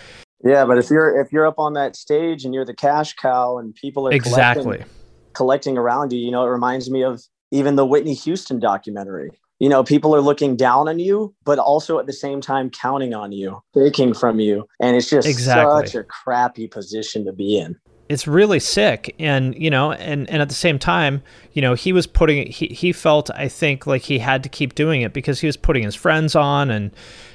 Yeah, 0.45 0.65
but 0.65 0.79
if 0.79 0.91
you're 0.91 1.21
if 1.21 1.33
you're 1.33 1.47
up 1.47 1.59
on 1.59 1.75
that 1.75 1.95
stage 1.95 2.45
and 2.45 2.53
you're 2.53 2.65
the 2.65 2.75
cash 2.75 3.15
cow 3.15 3.59
and 3.59 3.75
people 3.75 4.09
are 4.09 4.13
Exactly. 4.13 4.63
collecting, 4.63 4.89
collecting 5.35 5.79
around 5.79 6.13
you, 6.13 6.19
you 6.19 6.31
know, 6.31 6.45
it 6.45 6.49
reminds 6.49 6.91
me 6.91 7.05
of 7.05 7.23
even 7.53 7.77
the 7.77 7.87
Whitney 7.87 8.15
Houston 8.15 8.59
documentary. 8.59 9.31
You 9.63 9.69
know, 9.69 9.85
people 9.85 10.13
are 10.17 10.21
looking 10.21 10.57
down 10.57 10.89
on 10.89 10.99
you, 10.99 11.33
but 11.45 11.61
also 11.61 12.01
at 12.01 12.07
the 12.07 12.13
same 12.13 12.41
time 12.41 12.69
counting 12.69 13.15
on 13.15 13.31
you, 13.31 13.63
taking 13.73 14.13
from 14.13 14.41
you. 14.41 14.67
And 14.81 14.97
it's 14.97 15.09
just 15.09 15.29
Exactly. 15.29 15.87
such 15.87 15.95
a 15.95 16.03
crappy 16.03 16.67
position 16.67 17.25
to 17.27 17.33
be 17.33 17.59
in. 17.59 17.79
it's 18.09 18.27
really 18.27 18.59
sick 18.59 19.15
and 19.21 19.55
you 19.55 19.71
know 19.71 19.93
and 19.93 20.29
and 20.29 20.43
at 20.43 20.49
the 20.49 20.55
same 20.55 20.79
time 20.79 21.23
you 21.53 21.63
know 21.63 21.75
he 21.75 21.93
was 21.93 22.07
putting 22.09 22.47
he, 22.51 22.67
he 22.67 22.93
felt 22.93 23.31
i 23.37 23.47
think 23.47 23.87
like 23.87 24.03
he 24.03 24.19
had 24.19 24.43
to 24.43 24.49
keep 24.49 24.75
doing 24.75 25.03
it 25.03 25.13
because 25.13 25.39
he 25.41 25.47
was 25.47 25.57
putting 25.57 25.85
his 25.85 25.95
friends 25.95 26.35
on 26.35 26.69
and 26.71 26.91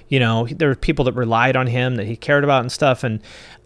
you 0.09 0.19
know 0.19 0.45
there 0.47 0.67
were 0.67 0.75
people 0.75 1.05
that 1.05 1.13
relied 1.13 1.55
on 1.55 1.67
him 1.67 1.95
that 1.95 2.05
he 2.05 2.15
cared 2.17 2.43
about 2.43 2.61
and 2.61 2.71
stuff 2.71 3.03
and 3.05 3.21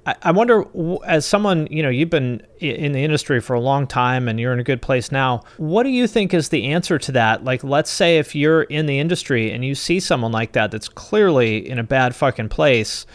i, 0.05 0.31
wonder 0.31 0.65
as 1.05 1.25
someone 1.25 1.67
you 1.69 1.83
know 1.83 1.89
you've 1.89 2.09
been 2.09 2.41
in 2.59 2.91
the 2.91 3.03
industry 3.03 3.39
for 3.39 3.53
a 3.53 3.59
long 3.59 3.85
time 3.85 4.27
and 4.27 4.39
you're 4.39 4.53
in 4.53 4.59
a 4.59 4.63
good 4.63 4.81
place 4.81 5.11
now 5.11 5.41
what 5.57 5.83
do 5.83 5.89
you 5.89 6.07
think 6.07 6.33
is 6.33 6.49
the 6.49 6.65
answer 6.67 6.97
to 6.97 7.11
that 7.11 7.43
like 7.43 7.63
let's 7.63 7.91
say 7.91 8.17
if 8.17 8.33
you're 8.35 8.63
in 8.63 8.85
the 8.85 8.99
industry 8.99 9.51
and 9.51 9.63
you 9.63 9.75
see 9.75 9.99
someone 9.99 10.31
like 10.31 10.53
that 10.53 10.71
that's 10.71 10.89
clearly 10.89 11.69
in 11.69 11.77
a 11.77 11.83
bad 11.83 12.15
fucking 12.15 12.49
place 12.49 13.05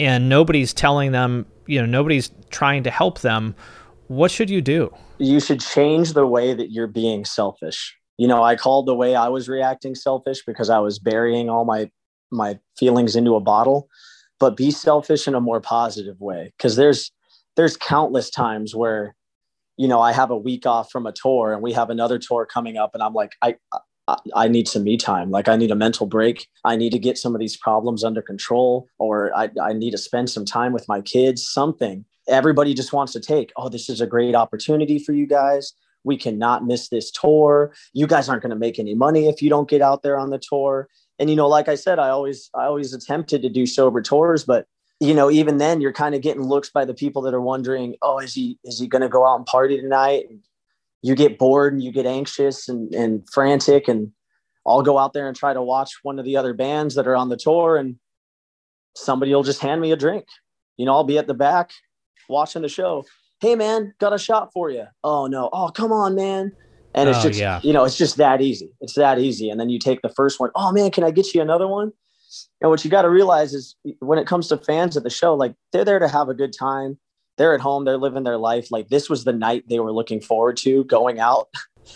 and 0.00 0.30
nobody's 0.30 0.72
telling 0.72 1.12
them, 1.12 1.46
you 1.66 1.78
know, 1.78 1.86
nobody's 1.86 2.30
trying 2.48 2.82
to 2.84 2.90
help 2.90 3.20
them, 3.20 3.54
what 4.08 4.30
should 4.30 4.50
you 4.50 4.62
do? 4.62 4.92
You 5.18 5.38
should 5.38 5.60
change 5.60 6.14
the 6.14 6.26
way 6.26 6.54
that 6.54 6.72
you're 6.72 6.88
being 6.88 7.24
selfish. 7.26 7.94
You 8.16 8.26
know, 8.26 8.42
I 8.42 8.56
called 8.56 8.86
the 8.86 8.94
way 8.94 9.14
I 9.14 9.28
was 9.28 9.48
reacting 9.48 9.94
selfish 9.94 10.42
because 10.44 10.70
I 10.70 10.78
was 10.78 10.98
burying 10.98 11.48
all 11.48 11.64
my 11.64 11.90
my 12.32 12.58
feelings 12.78 13.16
into 13.16 13.34
a 13.34 13.40
bottle, 13.40 13.88
but 14.40 14.56
be 14.56 14.72
selfish 14.72 15.28
in 15.28 15.34
a 15.34 15.40
more 15.40 15.60
positive 15.60 16.20
way 16.20 16.52
because 16.56 16.74
there's 16.74 17.12
there's 17.56 17.76
countless 17.76 18.30
times 18.30 18.74
where 18.74 19.14
you 19.80 19.88
know, 19.88 20.02
I 20.02 20.12
have 20.12 20.30
a 20.30 20.36
week 20.36 20.66
off 20.66 20.90
from 20.90 21.06
a 21.06 21.12
tour 21.12 21.54
and 21.54 21.62
we 21.62 21.72
have 21.72 21.88
another 21.88 22.18
tour 22.18 22.44
coming 22.44 22.76
up 22.76 22.90
and 22.92 23.02
I'm 23.02 23.14
like 23.14 23.32
I 23.40 23.54
I, 24.06 24.16
I 24.34 24.48
need 24.48 24.68
some 24.68 24.84
me 24.84 24.98
time. 24.98 25.30
Like 25.30 25.48
I 25.48 25.56
need 25.56 25.70
a 25.70 25.74
mental 25.74 26.06
break. 26.06 26.48
I 26.66 26.76
need 26.76 26.90
to 26.90 26.98
get 26.98 27.16
some 27.16 27.34
of 27.34 27.40
these 27.40 27.56
problems 27.56 28.04
under 28.04 28.20
control 28.20 28.88
or 28.98 29.34
I 29.34 29.48
I 29.62 29.72
need 29.72 29.92
to 29.92 29.98
spend 29.98 30.28
some 30.28 30.44
time 30.44 30.74
with 30.74 30.86
my 30.86 31.00
kids, 31.00 31.48
something. 31.48 32.04
Everybody 32.28 32.74
just 32.74 32.92
wants 32.92 33.14
to 33.14 33.20
take, 33.20 33.52
"Oh, 33.56 33.70
this 33.70 33.88
is 33.88 34.02
a 34.02 34.06
great 34.06 34.34
opportunity 34.34 34.98
for 34.98 35.14
you 35.14 35.26
guys. 35.26 35.72
We 36.04 36.18
cannot 36.18 36.66
miss 36.66 36.90
this 36.90 37.10
tour. 37.10 37.72
You 37.94 38.06
guys 38.06 38.28
aren't 38.28 38.42
going 38.42 38.50
to 38.50 38.56
make 38.56 38.78
any 38.78 38.94
money 38.94 39.28
if 39.28 39.40
you 39.40 39.48
don't 39.48 39.68
get 39.68 39.80
out 39.80 40.02
there 40.02 40.18
on 40.18 40.28
the 40.28 40.38
tour." 40.46 40.88
And 41.20 41.28
you 41.28 41.36
know, 41.36 41.46
like 41.46 41.68
I 41.68 41.74
said, 41.74 41.98
I 41.98 42.08
always 42.08 42.50
I 42.54 42.64
always 42.64 42.94
attempted 42.94 43.42
to 43.42 43.50
do 43.50 43.66
sober 43.66 44.00
tours, 44.00 44.42
but 44.42 44.66
you 44.98 45.14
know, 45.14 45.30
even 45.30 45.58
then 45.58 45.80
you're 45.80 45.92
kind 45.92 46.14
of 46.14 46.22
getting 46.22 46.42
looks 46.42 46.70
by 46.70 46.84
the 46.84 46.94
people 46.94 47.22
that 47.22 47.34
are 47.34 47.40
wondering, 47.40 47.94
"Oh, 48.00 48.18
is 48.18 48.34
he 48.34 48.58
is 48.64 48.80
he 48.80 48.88
going 48.88 49.02
to 49.02 49.08
go 49.08 49.26
out 49.26 49.36
and 49.36 49.46
party 49.46 49.78
tonight?" 49.78 50.24
And 50.30 50.40
you 51.02 51.14
get 51.14 51.38
bored 51.38 51.74
and 51.74 51.82
you 51.82 51.92
get 51.92 52.06
anxious 52.06 52.68
and, 52.68 52.94
and 52.94 53.28
frantic 53.30 53.86
and 53.86 54.12
I'll 54.66 54.82
go 54.82 54.98
out 54.98 55.12
there 55.12 55.26
and 55.26 55.36
try 55.36 55.54
to 55.54 55.62
watch 55.62 55.92
one 56.02 56.18
of 56.18 56.24
the 56.24 56.36
other 56.36 56.52
bands 56.52 56.94
that 56.94 57.06
are 57.06 57.16
on 57.16 57.30
the 57.30 57.36
tour 57.36 57.76
and 57.76 57.96
somebody 58.94 59.34
will 59.34 59.42
just 59.42 59.60
hand 59.60 59.80
me 59.80 59.92
a 59.92 59.96
drink. 59.96 60.26
You 60.76 60.84
know, 60.84 60.92
I'll 60.92 61.04
be 61.04 61.16
at 61.16 61.26
the 61.26 61.34
back 61.34 61.70
watching 62.28 62.62
the 62.62 62.68
show. 62.68 63.04
Hey 63.40 63.54
man, 63.54 63.94
got 63.98 64.12
a 64.12 64.18
shot 64.18 64.52
for 64.52 64.70
you. 64.70 64.86
Oh 65.02 65.26
no. 65.26 65.48
Oh, 65.52 65.68
come 65.68 65.92
on, 65.92 66.14
man. 66.14 66.52
And 66.94 67.08
it's 67.08 67.18
Oh, 67.20 67.28
just, 67.28 67.38
yeah. 67.38 67.60
you 67.62 67.72
know, 67.72 67.84
it's 67.84 67.96
just 67.96 68.16
that 68.16 68.40
easy. 68.40 68.72
It's 68.80 68.94
that 68.94 69.18
easy. 69.18 69.48
And 69.48 69.60
then 69.60 69.70
you 69.70 69.78
take 69.78 70.02
the 70.02 70.08
first 70.08 70.40
one. 70.40 70.50
Oh 70.54 70.72
man, 70.72 70.90
can 70.90 71.04
I 71.04 71.10
get 71.10 71.32
you 71.34 71.40
another 71.40 71.68
one? 71.68 71.92
And 72.60 72.70
what 72.70 72.84
you 72.84 72.90
got 72.90 73.02
to 73.02 73.10
realize 73.10 73.54
is 73.54 73.76
when 74.00 74.18
it 74.18 74.26
comes 74.26 74.48
to 74.48 74.56
fans 74.56 74.96
at 74.96 75.02
the 75.02 75.10
show, 75.10 75.34
like 75.34 75.54
they're 75.72 75.84
there 75.84 75.98
to 75.98 76.08
have 76.08 76.28
a 76.28 76.34
good 76.34 76.52
time. 76.52 76.98
They're 77.38 77.54
at 77.54 77.60
home. 77.60 77.84
They're 77.84 77.96
living 77.96 78.24
their 78.24 78.36
life. 78.36 78.70
Like 78.70 78.88
this 78.88 79.08
was 79.08 79.24
the 79.24 79.32
night 79.32 79.64
they 79.68 79.80
were 79.80 79.92
looking 79.92 80.20
forward 80.20 80.56
to 80.58 80.84
going 80.84 81.20
out. 81.20 81.48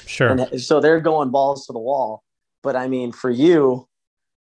Sure. 0.06 0.28
And 0.28 0.40
uh, 0.40 0.58
so 0.58 0.80
they're 0.80 1.00
going 1.00 1.30
balls 1.30 1.66
to 1.66 1.72
the 1.72 1.78
wall. 1.78 2.22
But 2.62 2.74
I 2.76 2.88
mean, 2.88 3.12
for 3.12 3.30
you, 3.30 3.86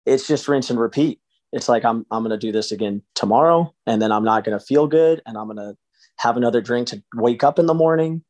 it's 0.05 0.27
just 0.27 0.47
rinse 0.47 0.69
and 0.69 0.79
repeat. 0.79 1.19
It's 1.53 1.69
like 1.69 1.85
I'm 1.85 2.05
I'm 2.11 2.23
gonna 2.23 2.37
do 2.37 2.51
this 2.51 2.71
again 2.71 3.01
tomorrow, 3.15 3.73
and 3.85 4.01
then 4.01 4.11
I'm 4.11 4.23
not 4.23 4.43
gonna 4.43 4.59
feel 4.59 4.87
good, 4.87 5.21
and 5.25 5.37
I'm 5.37 5.47
gonna 5.47 5.75
have 6.17 6.35
another 6.35 6.59
drink 6.61 6.87
to 6.89 7.01
wake 7.15 7.43
up 7.43 7.59
in 7.59 7.67
the 7.67 7.73
morning, 7.73 8.23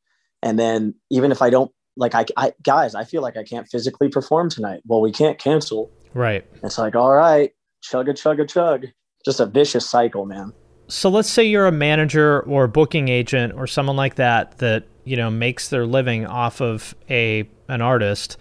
and 0.44 0.60
then 0.60 0.94
even 1.10 1.32
if 1.32 1.42
I 1.42 1.50
don't 1.50 1.72
like 1.98 2.16
I, 2.16 2.26
I 2.38 2.54
guys, 2.64 2.96
I 2.96 3.04
feel 3.04 3.22
like 3.22 3.36
I 3.38 3.44
can't 3.44 3.68
physically 3.68 4.10
perform 4.10 4.50
tonight. 4.50 4.82
Well, 4.86 5.02
we 5.02 5.12
can't 5.12 5.38
cancel. 5.38 5.92
Right. 6.14 6.46
It's 6.64 6.78
like 6.78 6.96
all 6.96 7.14
right, 7.14 7.52
chug 7.82 8.08
a 8.08 8.14
chug 8.14 8.40
a 8.40 8.46
chug. 8.46 8.86
Just 9.26 9.40
a 9.40 9.46
vicious 9.46 9.90
cycle, 9.90 10.26
man. 10.26 10.54
So 10.88 11.10
let's 11.10 11.30
say 11.30 11.44
you're 11.44 11.68
a 11.68 11.72
manager 11.72 12.42
or 12.42 12.64
a 12.64 12.70
booking 12.70 13.10
agent 13.10 13.54
or 13.54 13.68
someone 13.68 13.98
like 13.98 14.16
that 14.16 14.60
that, 14.60 14.86
you 15.04 15.18
know, 15.18 15.30
makes 15.30 15.68
their 15.68 15.86
living 15.86 16.26
off 16.26 16.62
of 16.62 16.96
a 17.10 17.50
an 17.68 17.82
artist 17.82 18.38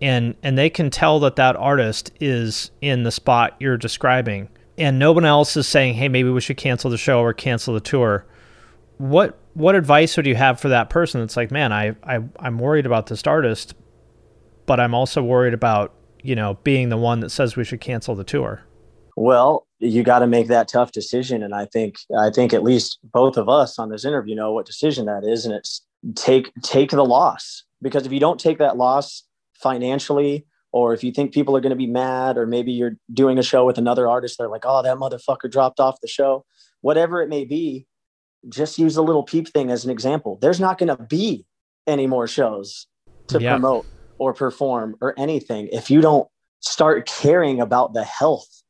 and 0.00 0.34
and 0.42 0.56
they 0.56 0.70
can 0.70 0.90
tell 0.90 1.20
that 1.20 1.36
that 1.36 1.56
artist 1.56 2.10
is 2.20 2.70
in 2.80 3.02
the 3.02 3.10
spot 3.10 3.56
you're 3.60 3.76
describing 3.76 4.48
and 4.76 4.98
no 4.98 5.12
one 5.12 5.24
else 5.24 5.56
is 5.56 5.68
saying, 5.68 5.94
"Hey, 5.94 6.08
maybe 6.08 6.30
we 6.30 6.40
should 6.40 6.56
cancel 6.56 6.90
the 6.90 6.98
show 6.98 7.20
or 7.20 7.32
cancel 7.32 7.74
the 7.74 7.80
tour." 7.80 8.26
What 8.98 9.38
what 9.54 9.74
advice 9.74 10.16
would 10.16 10.26
you 10.26 10.34
have 10.34 10.60
for 10.60 10.68
that 10.68 10.90
person 10.90 11.20
that's 11.20 11.36
like, 11.36 11.50
"Man, 11.50 11.72
I 11.72 11.94
I 12.02 12.20
I'm 12.38 12.58
worried 12.58 12.86
about 12.86 13.06
this 13.06 13.26
artist, 13.26 13.74
but 14.66 14.80
I'm 14.80 14.94
also 14.94 15.22
worried 15.22 15.54
about, 15.54 15.94
you 16.22 16.34
know, 16.34 16.58
being 16.64 16.88
the 16.88 16.96
one 16.96 17.20
that 17.20 17.30
says 17.30 17.56
we 17.56 17.64
should 17.64 17.80
cancel 17.80 18.14
the 18.14 18.24
tour." 18.24 18.62
Well, 19.16 19.66
you 19.78 20.02
got 20.02 20.20
to 20.20 20.26
make 20.26 20.48
that 20.48 20.66
tough 20.66 20.90
decision, 20.90 21.42
and 21.42 21.54
I 21.54 21.66
think 21.66 21.96
I 22.18 22.30
think 22.30 22.52
at 22.52 22.64
least 22.64 22.98
both 23.04 23.36
of 23.36 23.48
us 23.48 23.78
on 23.78 23.90
this 23.90 24.04
interview 24.04 24.34
know 24.34 24.52
what 24.52 24.66
decision 24.66 25.06
that 25.06 25.24
is, 25.24 25.46
and 25.46 25.54
it's 25.54 25.82
take 26.16 26.52
take 26.62 26.90
the 26.90 27.04
loss 27.04 27.64
because 27.80 28.04
if 28.06 28.12
you 28.12 28.20
don't 28.20 28.40
take 28.40 28.58
that 28.58 28.76
loss 28.76 29.22
financially, 29.54 30.46
or 30.72 30.92
if 30.92 31.04
you 31.04 31.12
think 31.12 31.32
people 31.32 31.56
are 31.56 31.60
going 31.60 31.70
to 31.70 31.76
be 31.76 31.86
mad, 31.86 32.36
or 32.36 32.46
maybe 32.46 32.72
you're 32.72 32.96
doing 33.12 33.38
a 33.38 33.42
show 33.42 33.64
with 33.64 33.78
another 33.78 34.08
artist, 34.08 34.36
they're 34.36 34.48
like, 34.48 34.64
"Oh, 34.66 34.82
that 34.82 34.96
motherfucker 34.96 35.50
dropped 35.50 35.78
off 35.78 36.00
the 36.00 36.08
show," 36.08 36.44
whatever 36.80 37.22
it 37.22 37.28
may 37.28 37.44
be. 37.44 37.86
Just 38.48 38.78
use 38.78 38.94
the 38.94 39.02
Lil 39.02 39.22
Peep 39.22 39.48
thing 39.48 39.70
as 39.70 39.84
an 39.84 39.90
example. 39.90 40.38
There's 40.40 40.60
not 40.60 40.78
going 40.78 40.94
to 40.94 41.02
be 41.04 41.44
any 41.86 42.06
more 42.06 42.26
shows 42.26 42.86
to 43.28 43.40
Yeah. 43.40 43.52
promote 43.52 43.86
or 44.18 44.32
perform 44.32 44.96
or 45.00 45.14
anything 45.18 45.68
if 45.72 45.90
you 45.90 46.00
don't 46.00 46.28
start 46.60 47.06
caring 47.06 47.60
about 47.60 47.92
the 47.94 48.04
health 48.04 48.62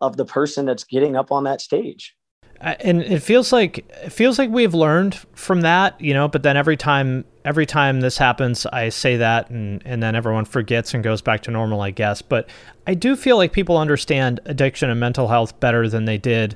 of 0.00 0.16
the 0.16 0.24
person 0.24 0.66
that's 0.66 0.84
getting 0.84 1.16
up 1.16 1.32
on 1.32 1.44
that 1.44 1.60
stage. 1.60 2.14
And 2.60 3.00
it 3.02 3.22
feels 3.22 3.52
like 3.52 3.78
it 4.04 4.12
feels 4.12 4.38
like 4.38 4.50
we've 4.50 4.74
learned 4.74 5.14
from 5.34 5.62
that 5.62 5.98
you 5.98 6.12
know 6.12 6.28
but 6.28 6.42
then 6.42 6.58
every 6.58 6.76
time 6.76 7.24
every 7.46 7.64
time 7.64 8.00
this 8.02 8.18
happens 8.18 8.66
i 8.66 8.90
say 8.90 9.16
that 9.16 9.48
and 9.48 9.80
and 9.86 10.02
then 10.02 10.14
everyone 10.14 10.44
forgets 10.44 10.92
and 10.92 11.02
goes 11.02 11.22
back 11.22 11.40
to 11.44 11.50
normal 11.50 11.80
i 11.80 11.90
guess 11.90 12.20
but 12.20 12.50
i 12.86 12.92
do 12.92 13.16
feel 13.16 13.38
like 13.38 13.52
people 13.52 13.78
understand 13.78 14.40
addiction 14.44 14.90
and 14.90 15.00
mental 15.00 15.28
health 15.28 15.58
better 15.58 15.88
than 15.88 16.04
they 16.04 16.18
did 16.18 16.54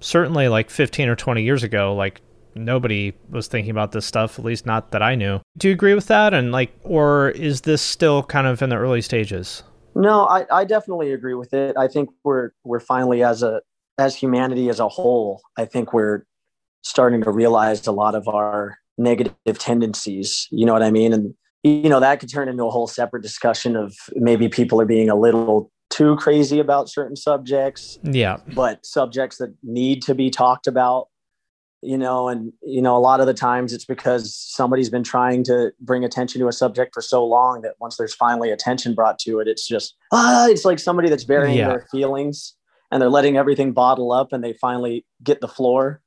certainly 0.00 0.46
like 0.48 0.68
15 0.68 1.08
or 1.08 1.16
20 1.16 1.42
years 1.42 1.62
ago 1.62 1.94
like 1.94 2.20
nobody 2.56 3.12
was 3.30 3.46
thinking 3.46 3.70
about 3.70 3.92
this 3.92 4.06
stuff 4.06 4.38
at 4.38 4.44
least 4.44 4.66
not 4.66 4.90
that 4.90 5.02
i 5.02 5.14
knew 5.14 5.40
do 5.56 5.68
you 5.68 5.74
agree 5.74 5.94
with 5.94 6.06
that 6.06 6.34
and 6.34 6.52
like 6.52 6.72
or 6.82 7.30
is 7.30 7.60
this 7.62 7.82
still 7.82 8.22
kind 8.22 8.46
of 8.46 8.62
in 8.62 8.70
the 8.70 8.76
early 8.76 9.02
stages 9.02 9.62
No, 9.94 10.26
I, 10.26 10.44
I 10.50 10.64
definitely 10.64 11.10
agree 11.12 11.32
with 11.32 11.54
it. 11.54 11.74
I 11.78 11.88
think 11.88 12.10
we're 12.22 12.50
we're 12.64 12.80
finally 12.80 13.22
as 13.22 13.42
a 13.42 13.62
as 13.98 14.14
humanity 14.14 14.68
as 14.68 14.78
a 14.78 14.88
whole, 14.88 15.40
I 15.56 15.64
think 15.64 15.92
we're 15.94 16.24
starting 16.82 17.22
to 17.22 17.30
realize 17.30 17.86
a 17.86 17.92
lot 17.92 18.14
of 18.14 18.28
our 18.28 18.78
negative 18.98 19.58
tendencies. 19.58 20.46
You 20.50 20.66
know 20.66 20.74
what 20.74 20.82
I 20.82 20.90
mean? 20.90 21.12
And 21.14 21.34
you 21.62 21.88
know 21.88 22.00
that 22.00 22.20
could 22.20 22.30
turn 22.30 22.48
into 22.48 22.64
a 22.64 22.70
whole 22.70 22.86
separate 22.86 23.22
discussion 23.22 23.74
of 23.74 23.94
maybe 24.14 24.48
people 24.48 24.80
are 24.80 24.86
being 24.86 25.08
a 25.08 25.16
little 25.16 25.70
too 25.88 26.16
crazy 26.16 26.60
about 26.60 26.90
certain 26.90 27.16
subjects. 27.16 27.98
Yeah. 28.02 28.36
But 28.54 28.84
subjects 28.84 29.38
that 29.38 29.54
need 29.62 30.02
to 30.02 30.14
be 30.14 30.30
talked 30.30 30.66
about 30.66 31.08
you 31.82 31.98
know 31.98 32.28
and 32.28 32.52
you 32.62 32.80
know 32.80 32.96
a 32.96 32.98
lot 32.98 33.20
of 33.20 33.26
the 33.26 33.34
times 33.34 33.72
it's 33.72 33.84
because 33.84 34.34
somebody's 34.34 34.88
been 34.88 35.02
trying 35.02 35.44
to 35.44 35.70
bring 35.80 36.04
attention 36.04 36.40
to 36.40 36.48
a 36.48 36.52
subject 36.52 36.94
for 36.94 37.02
so 37.02 37.24
long 37.24 37.60
that 37.62 37.74
once 37.80 37.96
there's 37.98 38.14
finally 38.14 38.50
attention 38.50 38.94
brought 38.94 39.18
to 39.18 39.40
it 39.40 39.46
it's 39.46 39.66
just 39.66 39.94
ah 40.12 40.46
it's 40.48 40.64
like 40.64 40.78
somebody 40.78 41.08
that's 41.10 41.24
burying 41.24 41.58
Yeah. 41.58 41.68
their 41.68 41.86
feelings 41.90 42.54
and 42.90 43.00
they're 43.02 43.10
letting 43.10 43.36
everything 43.36 43.72
bottle 43.72 44.10
up 44.10 44.32
and 44.32 44.42
they 44.42 44.54
finally 44.54 45.04
get 45.22 45.40
the 45.40 45.48
floor 45.48 46.00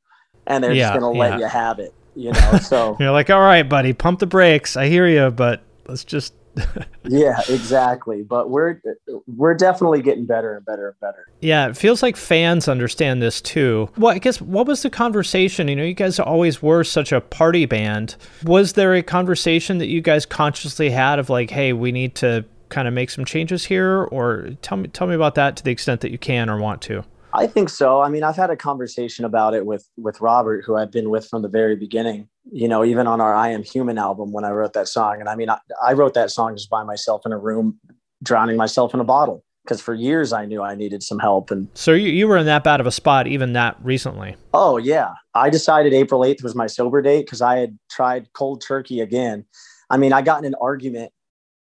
and 0.47 0.63
they're 0.63 0.73
Yeah, 0.73 0.89
just 0.89 0.99
going 0.99 1.13
to 1.13 1.17
yeah. 1.19 1.29
let 1.29 1.39
you 1.39 1.45
have 1.45 1.77
it 1.79 1.93
you 2.15 2.31
know 2.31 2.57
so 2.57 2.97
You're 2.99 3.11
like, 3.11 3.29
all 3.29 3.39
right, 3.41 3.63
buddy, 3.63 3.93
pump 3.93 4.19
the 4.19 4.25
brakes. 4.27 4.75
I 4.75 4.87
hear 4.87 5.07
you, 5.07 5.29
but 5.29 5.61
let's 5.87 6.03
just. 6.03 6.33
yeah 7.03 7.39
exactly 7.49 8.23
but 8.23 8.49
we're 8.49 8.81
we're 9.27 9.53
definitely 9.53 10.01
getting 10.01 10.25
better 10.25 10.55
and 10.55 10.65
better 10.65 10.89
and 10.89 10.99
better 10.99 11.29
Yeah, 11.41 11.67
it 11.69 11.77
feels 11.77 12.03
like 12.03 12.17
fans 12.17 12.67
understand 12.67 13.21
this 13.21 13.39
too. 13.41 13.89
Well, 13.97 14.13
I 14.13 14.19
guess 14.19 14.41
what 14.41 14.67
was 14.67 14.83
the 14.83 14.89
conversation? 14.89 15.67
You 15.67 15.75
know, 15.75 15.83
you 15.83 15.93
guys 15.93 16.19
always 16.19 16.61
were 16.61 16.83
such 16.83 17.11
a 17.11 17.21
party 17.21 17.65
band. 17.65 18.15
Was 18.43 18.73
there 18.73 18.93
a 18.93 19.01
conversation 19.01 19.77
that 19.77 19.87
you 19.87 20.01
guys 20.01 20.25
consciously 20.25 20.89
had 20.89 21.17
of 21.17 21.29
like, 21.29 21.49
hey, 21.49 21.73
we 21.73 21.91
need 21.91 22.15
to 22.15 22.45
kind 22.67 22.87
of 22.87 22.93
make 22.93 23.09
some 23.09 23.25
changes 23.25 23.65
here, 23.65 24.03
or 24.03 24.49
tell 24.61 24.77
me 24.77 24.89
tell 24.89 25.07
me 25.07 25.15
about 25.15 25.35
that 25.35 25.55
to 25.57 25.63
the 25.63 25.71
extent 25.71 26.01
that 26.01 26.11
you 26.11 26.17
can 26.17 26.49
or 26.49 26.57
want 26.57 26.81
to. 26.83 27.03
I 27.31 27.45
think 27.47 27.69
so. 27.69 28.01
I 28.01 28.09
mean, 28.09 28.23
I've 28.23 28.35
had 28.35 28.49
a 28.49 28.57
conversation 28.57 29.23
about 29.23 29.53
it 29.53 29.65
with 29.65 29.87
with 29.97 30.19
Robert, 30.21 30.63
who 30.65 30.75
I've 30.75 30.91
been 30.91 31.09
with 31.09 31.27
from 31.27 31.41
the 31.41 31.49
very 31.49 31.75
beginning. 31.75 32.27
You 32.51 32.67
know, 32.67 32.83
even 32.83 33.07
on 33.07 33.21
our 33.21 33.35
"I 33.35 33.49
Am 33.49 33.63
Human" 33.63 33.97
album, 33.97 34.31
when 34.31 34.43
I 34.43 34.51
wrote 34.51 34.73
that 34.73 34.87
song, 34.87 35.19
and 35.19 35.29
I 35.29 35.35
mean, 35.35 35.49
I, 35.49 35.59
I 35.83 35.93
wrote 35.93 36.13
that 36.15 36.31
song 36.31 36.55
just 36.55 36.69
by 36.69 36.83
myself 36.83 37.21
in 37.25 37.31
a 37.31 37.37
room, 37.37 37.79
drowning 38.23 38.57
myself 38.57 38.93
in 38.93 38.99
a 38.99 39.03
bottle, 39.03 39.43
because 39.63 39.81
for 39.81 39.93
years 39.93 40.33
I 40.33 40.45
knew 40.45 40.61
I 40.63 40.75
needed 40.75 41.03
some 41.03 41.19
help. 41.19 41.51
And 41.51 41.67
So 41.73 41.93
you 41.93 42.09
you 42.09 42.27
were 42.27 42.37
in 42.37 42.45
that 42.47 42.63
bad 42.63 42.79
of 42.79 42.87
a 42.87 42.91
spot 42.91 43.27
even 43.27 43.53
that 43.53 43.77
recently. 43.83 44.35
oh 44.53 44.77
yeah, 44.77 45.13
I 45.33 45.49
decided 45.49 45.93
April 45.93 46.25
eighth 46.25 46.43
was 46.43 46.55
my 46.55 46.67
sober 46.67 47.01
date 47.01 47.25
because 47.25 47.41
I 47.41 47.57
had 47.59 47.77
tried 47.89 48.33
cold 48.33 48.63
turkey 48.65 48.99
again. 48.99 49.45
I 49.89 49.97
mean, 49.97 50.13
I 50.13 50.21
got 50.21 50.39
in 50.39 50.45
an 50.45 50.55
argument 50.61 51.11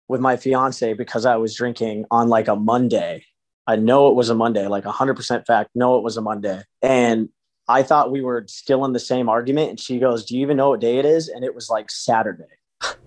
with 0.08 0.22
my 0.22 0.38
fiance 0.38 0.94
because 0.94 1.26
I 1.26 1.38
was 1.38 1.56
drinking 1.56 2.06
on 2.12 2.30
like 2.30 2.48
a 2.48 2.56
Monday. 2.56 3.26
I 3.68 3.78
know 3.78 4.10
it 4.10 4.16
was 4.16 4.30
a 4.30 4.36
Monday, 4.36 4.68
like 4.68 4.84
100% 4.84 5.46
fact, 5.46 5.70
know 5.74 5.98
it 5.98 6.04
was 6.04 6.18
a 6.18 6.22
Monday. 6.22 6.62
And 6.82 7.30
I 7.68 7.84
thought 7.84 8.12
we 8.12 8.22
were 8.22 8.46
still 8.48 8.86
in 8.86 8.94
the 8.94 9.00
same 9.00 9.30
argument. 9.30 9.70
And 9.70 9.80
she 9.80 10.00
goes, 10.00 10.26
Do 10.26 10.36
you 10.36 10.42
even 10.42 10.58
know 10.58 10.70
what 10.70 10.82
day 10.82 10.98
it 10.98 11.06
is? 11.06 11.30
And 11.30 11.44
it 11.44 11.56
was 11.56 11.70
like 11.70 11.90
Saturday. 11.90 12.44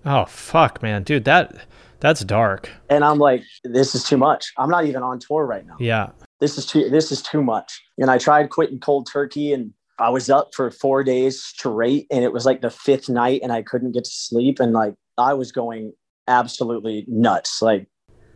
Oh 0.05 0.25
fuck, 0.25 0.81
man, 0.81 1.03
dude, 1.03 1.25
that 1.25 1.55
that's 1.99 2.21
dark. 2.21 2.69
And 2.89 3.03
I'm 3.03 3.19
like, 3.19 3.43
This 3.63 3.93
is 3.93 4.03
too 4.03 4.17
much. 4.17 4.51
I'm 4.57 4.69
not 4.69 4.85
even 4.85 5.03
on 5.03 5.19
tour 5.19 5.45
right 5.45 5.65
now. 5.65 5.75
Yeah. 5.79 6.09
This 6.39 6.57
is 6.57 6.65
too 6.65 6.89
this 6.89 7.11
is 7.11 7.21
too 7.21 7.43
much. 7.43 7.81
And 7.97 8.09
I 8.09 8.17
tried 8.17 8.49
quitting 8.49 8.79
cold 8.79 9.07
turkey 9.11 9.53
and 9.53 9.73
I 9.99 10.09
was 10.09 10.29
up 10.29 10.51
for 10.55 10.69
four 10.71 11.03
days 11.03 11.43
straight. 11.43 12.07
And 12.11 12.23
it 12.23 12.31
was 12.33 12.45
like 12.45 12.61
the 12.61 12.69
fifth 12.69 13.09
night 13.09 13.41
and 13.43 13.51
I 13.51 13.63
couldn't 13.63 13.93
get 13.93 14.05
to 14.05 14.11
sleep. 14.11 14.59
And 14.59 14.73
like 14.73 14.93
I 15.17 15.33
was 15.33 15.51
going 15.51 15.93
absolutely 16.27 17.05
nuts. 17.07 17.61
Like 17.61 17.87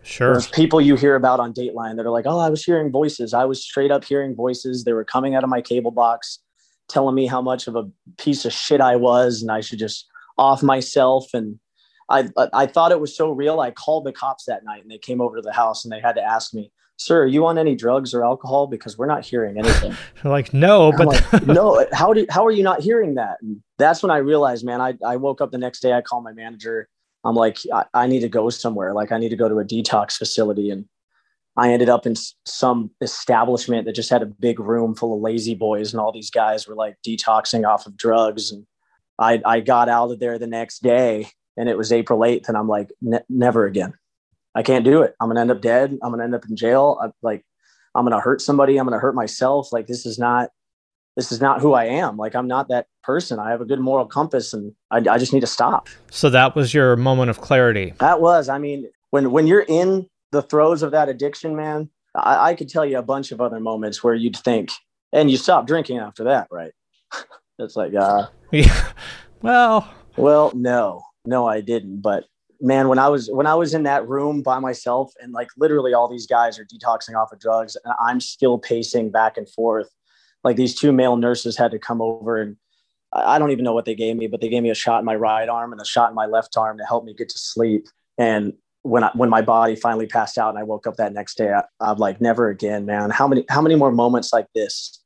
Sure. 0.04 0.34
There's 0.34 0.48
people 0.48 0.82
you 0.82 0.96
hear 0.96 1.16
about 1.16 1.40
on 1.40 1.54
Dateline 1.54 1.98
that 1.98 2.06
are 2.06 2.12
like, 2.12 2.26
oh, 2.28 2.40
I 2.40 2.50
was 2.50 2.64
hearing 2.64 2.92
voices. 2.92 3.34
I 3.34 3.46
was 3.46 3.64
straight 3.64 3.92
up 3.92 4.04
hearing 4.04 4.36
voices. 4.36 4.84
They 4.84 4.94
were 4.94 5.06
coming 5.06 5.36
out 5.36 5.44
of 5.44 5.50
my 5.50 5.62
cable 5.62 5.92
box 5.92 6.40
telling 6.90 7.16
me 7.16 7.26
how 7.28 7.42
much 7.42 7.68
of 7.68 7.76
a 7.76 7.90
piece 8.18 8.46
of 8.46 8.52
shit 8.52 8.82
I 8.82 8.96
was 8.96 9.42
and 9.42 9.52
I 9.52 9.62
should 9.62 9.80
just 9.80 10.08
off 10.38 10.64
myself. 10.64 11.28
And 11.34 11.60
I, 12.10 12.30
I 12.54 12.66
thought 12.66 12.92
it 12.92 13.00
was 13.00 13.16
so 13.16 13.32
real. 13.32 13.60
I 13.60 13.72
called 13.72 14.06
the 14.06 14.12
cops 14.12 14.46
that 14.46 14.64
night 14.64 14.82
and 14.82 14.92
they 14.92 14.98
came 14.98 15.22
over 15.22 15.38
to 15.38 15.42
the 15.42 15.54
house 15.54 15.86
and 15.86 15.92
they 15.92 16.02
had 16.02 16.14
to 16.14 16.22
ask 16.22 16.54
me, 16.54 16.72
sir, 16.98 17.24
are 17.24 17.28
you 17.28 17.46
on 17.46 17.58
any 17.58 17.76
drugs 17.76 18.14
or 18.14 18.24
alcohol? 18.24 18.68
Because 18.68 18.98
we're 18.98 19.08
not 19.08 19.26
hearing 19.26 19.58
anything. 19.58 19.96
Like, 20.24 20.54
no, 20.54 20.92
but 20.92 21.08
like, 21.08 21.48
no, 21.48 21.84
how 21.94 22.14
do 22.14 22.28
how 22.30 22.46
are 22.46 22.52
you 22.52 22.62
not 22.62 22.82
hearing 22.82 23.16
that? 23.16 23.38
And 23.42 23.64
that's 23.80 24.04
when 24.04 24.12
I 24.12 24.18
realized, 24.18 24.64
man, 24.64 24.82
I, 24.82 24.94
I 25.04 25.16
woke 25.16 25.42
up 25.42 25.50
the 25.50 25.58
next 25.58 25.80
day, 25.80 25.94
I 25.94 26.02
called 26.02 26.24
my 26.24 26.32
manager. 26.32 26.88
I'm 27.24 27.36
like, 27.36 27.58
I, 27.74 27.86
I 27.94 28.08
need 28.08 28.22
to 28.22 28.30
go 28.30 28.50
somewhere. 28.50 28.94
Like 28.94 29.12
I 29.12 29.18
need 29.18 29.30
to 29.30 29.36
go 29.36 29.48
to 29.48 29.60
a 29.60 29.66
detox 29.66 30.14
facility. 30.14 30.70
And 30.72 30.86
I 31.58 31.72
ended 31.72 31.90
up 31.90 32.06
in 32.06 32.16
some 32.46 32.92
establishment 33.02 33.86
that 33.86 33.96
just 33.96 34.10
had 34.10 34.22
a 34.22 34.28
big 34.28 34.60
room 34.60 34.96
full 34.96 35.16
of 35.16 35.22
lazy 35.22 35.54
boys, 35.54 35.94
and 35.94 36.00
all 36.00 36.12
these 36.12 36.32
guys 36.32 36.68
were 36.68 36.76
like 36.76 36.96
detoxing 37.06 37.68
off 37.68 37.86
of 37.86 37.98
drugs. 37.98 38.52
And 38.52 38.66
I, 39.20 39.42
I 39.46 39.60
got 39.60 39.90
out 39.90 40.12
of 40.12 40.20
there 40.20 40.40
the 40.40 40.48
next 40.48 40.82
day, 40.82 41.28
and 41.58 41.68
it 41.68 41.78
was 41.78 41.92
April 41.92 42.20
8th, 42.20 42.48
and 42.48 42.58
I'm 42.58 42.70
like, 42.70 42.90
"Ne- 43.02 43.20
never 43.30 43.66
again. 43.66 43.94
I 44.56 44.64
can't 44.64 44.86
do 44.86 45.02
it. 45.02 45.16
I'm 45.20 45.30
gonna 45.30 45.42
end 45.42 45.52
up 45.52 45.62
dead. 45.62 45.98
I'm 46.02 46.12
gonna 46.12 46.24
end 46.24 46.36
up 46.36 46.46
in 46.48 46.56
jail. 46.56 46.98
I, 47.02 47.10
like, 47.22 47.46
I'm 47.96 48.06
gonna 48.06 48.22
hurt 48.22 48.42
somebody. 48.42 48.78
I'm 48.78 48.86
gonna 48.86 49.00
hurt 49.00 49.16
myself. 49.16 49.74
Like, 49.74 49.88
this 49.88 50.06
is 50.06 50.18
not, 50.18 50.50
this 51.16 51.32
is 51.32 51.42
not 51.42 51.62
who 51.62 51.74
I 51.74 51.86
am. 51.86 52.18
Like, 52.18 52.36
I'm 52.36 52.48
not 52.48 52.70
that 52.70 52.88
person. 53.04 53.40
I 53.40 53.50
have 53.52 53.62
a 53.62 53.66
good 53.66 53.80
moral 53.80 54.06
compass, 54.06 54.54
and 54.54 54.74
I, 54.92 54.98
I 54.98 55.18
just 55.18 55.34
need 55.34 55.42
to 55.42 55.48
stop. 55.48 55.90
so 56.10 56.30
that 56.30 56.56
was 56.56 56.74
your 56.74 56.96
moment 56.96 57.30
of 57.30 57.42
clarity. 57.42 57.94
That 58.00 58.22
was, 58.22 58.50
I 58.50 58.58
mean, 58.58 58.90
when 59.12 59.32
when 59.32 59.48
you're 59.48 59.66
in 59.68 60.08
the 60.32 60.42
throes 60.42 60.82
of 60.84 60.92
that 60.92 61.10
addiction, 61.10 61.56
man, 61.56 61.90
I, 62.16 62.50
I 62.52 62.56
could 62.56 62.70
tell 62.70 62.86
you 62.86 62.98
a 62.98 63.04
bunch 63.04 63.32
of 63.32 63.42
other 63.42 63.60
moments 63.60 64.04
where 64.04 64.14
you'd 64.16 64.38
think, 64.38 64.70
and 65.12 65.30
you 65.30 65.38
stop 65.38 65.68
drinking 65.68 65.98
after 66.00 66.24
that, 66.26 66.48
right? 66.52 66.72
it's 67.60 67.76
like, 67.76 67.94
uh, 67.94 68.28
Yeah. 68.52 68.90
Well, 69.42 69.92
well, 70.18 70.52
no, 70.54 71.02
no, 71.26 71.48
I 71.48 71.62
didn't. 71.62 72.02
But 72.02 72.26
man, 72.62 72.90
when 72.90 73.00
I 73.00 73.10
was 73.10 73.28
when 73.32 73.48
I 73.48 73.56
was 73.56 73.74
in 73.74 73.82
that 73.84 74.08
room 74.08 74.44
by 74.44 74.60
myself, 74.60 75.12
and 75.20 75.34
like 75.34 75.50
literally 75.58 75.96
all 75.96 76.08
these 76.08 76.28
guys 76.28 76.60
are 76.60 76.66
detoxing 76.66 77.16
off 77.16 77.32
of 77.32 77.40
drugs, 77.40 77.76
and 77.84 77.94
I'm 78.00 78.20
still 78.20 78.60
pacing 78.60 79.10
back 79.10 79.38
and 79.38 79.50
forth. 79.50 79.90
Like 80.44 80.56
these 80.56 80.76
two 80.76 80.92
male 80.92 81.18
nurses 81.18 81.58
had 81.58 81.72
to 81.72 81.80
come 81.80 82.02
over 82.02 82.42
and 82.42 82.58
I 83.14 83.40
don't 83.40 83.52
even 83.52 83.66
know 83.66 83.74
what 83.74 83.86
they 83.86 83.96
gave 83.96 84.16
me, 84.16 84.28
but 84.28 84.40
they 84.40 84.50
gave 84.50 84.64
me 84.64 84.70
a 84.70 84.76
shot 84.76 85.00
in 85.00 85.06
my 85.06 85.16
right 85.16 85.50
arm 85.50 85.74
and 85.74 85.82
a 85.82 85.86
shot 85.86 86.10
in 86.10 86.16
my 86.16 86.26
left 86.26 86.56
arm 86.56 86.78
to 86.78 86.86
help 86.86 87.04
me 87.04 87.14
get 87.14 87.30
to 87.30 87.38
sleep. 87.38 87.88
And 88.18 88.54
when 88.84 89.04
I, 89.04 89.12
when 89.14 89.30
my 89.30 89.42
body 89.42 89.76
finally 89.76 90.08
passed 90.08 90.38
out 90.38 90.50
and 90.50 90.58
I 90.58 90.64
woke 90.64 90.88
up 90.88 90.96
that 90.96 91.14
next 91.14 91.38
day, 91.38 91.52
I, 91.52 91.64
I'm 91.82 91.98
like, 91.98 92.22
never 92.22 92.50
again, 92.50 92.86
man. 92.86 93.10
How 93.10 93.28
many 93.28 93.46
how 93.50 93.62
many 93.62 93.76
more 93.76 93.92
moments 93.92 94.32
like 94.32 94.48
this 94.56 95.04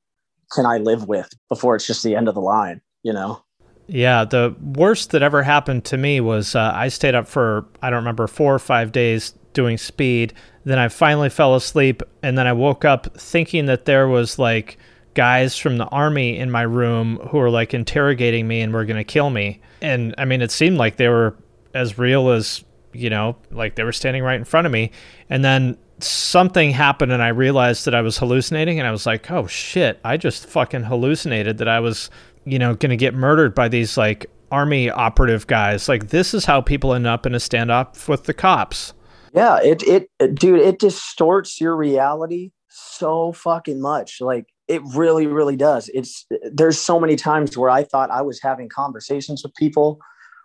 can 0.51 0.65
I 0.65 0.77
live 0.77 1.07
with 1.07 1.29
before 1.49 1.75
it's 1.75 1.87
just 1.87 2.03
the 2.03 2.15
end 2.15 2.27
of 2.27 2.35
the 2.35 2.41
line? 2.41 2.81
You 3.03 3.13
know? 3.13 3.43
Yeah, 3.87 4.23
the 4.25 4.55
worst 4.61 5.11
that 5.11 5.21
ever 5.21 5.43
happened 5.43 5.85
to 5.85 5.97
me 5.97 6.19
was 6.19 6.55
uh, 6.55 6.71
I 6.73 6.87
stayed 6.87 7.15
up 7.15 7.27
for, 7.27 7.65
I 7.81 7.89
don't 7.89 7.97
remember, 7.97 8.27
four 8.27 8.53
or 8.53 8.59
five 8.59 8.91
days 8.91 9.33
doing 9.53 9.77
speed. 9.77 10.33
Then 10.63 10.79
I 10.79 10.87
finally 10.87 11.29
fell 11.29 11.55
asleep. 11.55 12.01
And 12.23 12.37
then 12.37 12.47
I 12.47 12.53
woke 12.53 12.83
up 12.83 13.15
thinking 13.17 13.67
that 13.67 13.85
there 13.85 14.07
was 14.07 14.39
like 14.39 14.77
guys 15.15 15.57
from 15.57 15.77
the 15.77 15.85
army 15.85 16.37
in 16.37 16.51
my 16.51 16.61
room 16.61 17.17
who 17.29 17.37
were 17.37 17.49
like 17.49 17.73
interrogating 17.73 18.47
me 18.47 18.61
and 18.61 18.73
were 18.73 18.85
going 18.85 18.97
to 18.97 19.03
kill 19.03 19.29
me. 19.29 19.61
And 19.81 20.13
I 20.17 20.25
mean, 20.25 20.41
it 20.41 20.51
seemed 20.51 20.77
like 20.77 20.97
they 20.97 21.07
were 21.07 21.35
as 21.73 21.97
real 21.97 22.29
as, 22.29 22.63
you 22.93 23.09
know, 23.09 23.35
like 23.51 23.75
they 23.75 23.83
were 23.83 23.91
standing 23.91 24.23
right 24.23 24.37
in 24.37 24.45
front 24.45 24.67
of 24.67 24.73
me. 24.73 24.91
And 25.29 25.43
then 25.43 25.77
something 25.99 26.71
happened 26.71 27.11
and 27.11 27.23
I 27.23 27.29
realized 27.29 27.85
that 27.85 27.95
I 27.95 28.01
was 28.01 28.17
hallucinating 28.17 28.79
and 28.79 28.87
I 28.87 28.91
was 28.91 29.05
like, 29.05 29.31
"Oh 29.31 29.47
shit, 29.47 29.99
I 30.03 30.17
just 30.17 30.45
fucking 30.45 30.83
hallucinated 30.83 31.57
that 31.59 31.67
I 31.67 31.79
was, 31.79 32.09
you 32.45 32.59
know, 32.59 32.75
going 32.75 32.89
to 32.89 32.97
get 32.97 33.13
murdered 33.13 33.55
by 33.55 33.67
these 33.67 33.97
like 33.97 34.25
army 34.51 34.89
operative 34.89 35.47
guys. 35.47 35.89
Like 35.89 36.09
this 36.09 36.33
is 36.33 36.45
how 36.45 36.61
people 36.61 36.93
end 36.93 37.07
up 37.07 37.25
in 37.25 37.33
a 37.33 37.39
standoff 37.39 38.07
with 38.07 38.25
the 38.25 38.33
cops." 38.33 38.93
Yeah, 39.33 39.59
it, 39.61 39.83
it 39.83 40.09
dude, 40.35 40.59
it 40.59 40.79
distorts 40.79 41.59
your 41.59 41.75
reality 41.75 42.51
so 42.69 43.33
fucking 43.33 43.81
much. 43.81 44.21
Like 44.21 44.45
it 44.67 44.81
really, 44.95 45.27
really 45.27 45.55
does. 45.55 45.89
It's 45.93 46.25
there's 46.51 46.79
so 46.79 46.99
many 46.99 47.15
times 47.15 47.57
where 47.57 47.69
I 47.69 47.83
thought 47.83 48.09
I 48.09 48.21
was 48.21 48.41
having 48.41 48.69
conversations 48.69 49.43
with 49.43 49.53
people, 49.55 49.99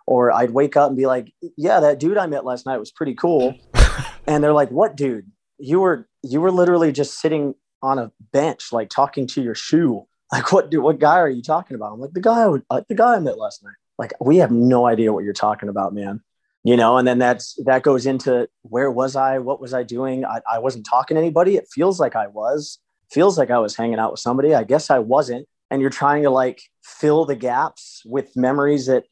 or 0.05 0.31
I'd 0.31 0.51
wake 0.51 0.77
up 0.77 0.89
and 0.89 0.97
be 0.97 1.07
like, 1.07 1.33
Yeah, 1.57 1.79
that 1.79 1.99
dude 1.99 2.17
I 2.17 2.27
met 2.27 2.45
last 2.45 2.65
night 2.65 2.77
was 2.77 2.91
pretty 2.91 3.15
cool. 3.15 3.55
and 4.27 4.43
they're 4.43 4.53
like, 4.53 4.69
What 4.69 4.95
dude? 4.95 5.31
You 5.57 5.79
were 5.79 6.07
you 6.23 6.41
were 6.41 6.51
literally 6.51 6.91
just 6.91 7.19
sitting 7.19 7.55
on 7.81 7.97
a 7.97 8.11
bench, 8.31 8.71
like 8.71 8.89
talking 8.89 9.27
to 9.27 9.41
your 9.41 9.55
shoe. 9.55 10.05
Like, 10.31 10.53
what 10.53 10.71
dude, 10.71 10.81
what 10.81 10.99
guy 10.99 11.19
are 11.19 11.29
you 11.29 11.41
talking 11.41 11.75
about? 11.75 11.91
I'm 11.91 11.99
like, 11.99 12.13
the 12.13 12.21
guy 12.21 12.43
I 12.43 12.47
would, 12.47 12.63
the 12.87 12.95
guy 12.95 13.15
I 13.15 13.19
met 13.19 13.37
last 13.37 13.63
night. 13.63 13.75
Like, 13.97 14.13
we 14.21 14.37
have 14.37 14.49
no 14.49 14.87
idea 14.87 15.11
what 15.11 15.25
you're 15.25 15.33
talking 15.33 15.67
about, 15.67 15.93
man 15.93 16.21
you 16.63 16.77
know 16.77 16.97
and 16.97 17.07
then 17.07 17.17
that's 17.17 17.55
that 17.65 17.83
goes 17.83 18.05
into 18.05 18.47
where 18.61 18.91
was 18.91 19.15
i 19.15 19.39
what 19.39 19.59
was 19.59 19.73
i 19.73 19.83
doing 19.83 20.25
I, 20.25 20.41
I 20.49 20.59
wasn't 20.59 20.85
talking 20.85 21.15
to 21.15 21.21
anybody 21.21 21.55
it 21.55 21.67
feels 21.71 21.99
like 21.99 22.15
i 22.15 22.27
was 22.27 22.79
feels 23.11 23.37
like 23.37 23.51
i 23.51 23.59
was 23.59 23.75
hanging 23.75 23.99
out 23.99 24.11
with 24.11 24.19
somebody 24.19 24.53
i 24.55 24.63
guess 24.63 24.89
i 24.89 24.99
wasn't 24.99 25.47
and 25.69 25.81
you're 25.81 25.89
trying 25.89 26.23
to 26.23 26.29
like 26.29 26.61
fill 26.83 27.25
the 27.25 27.35
gaps 27.35 28.01
with 28.05 28.35
memories 28.35 28.85
that 28.87 29.03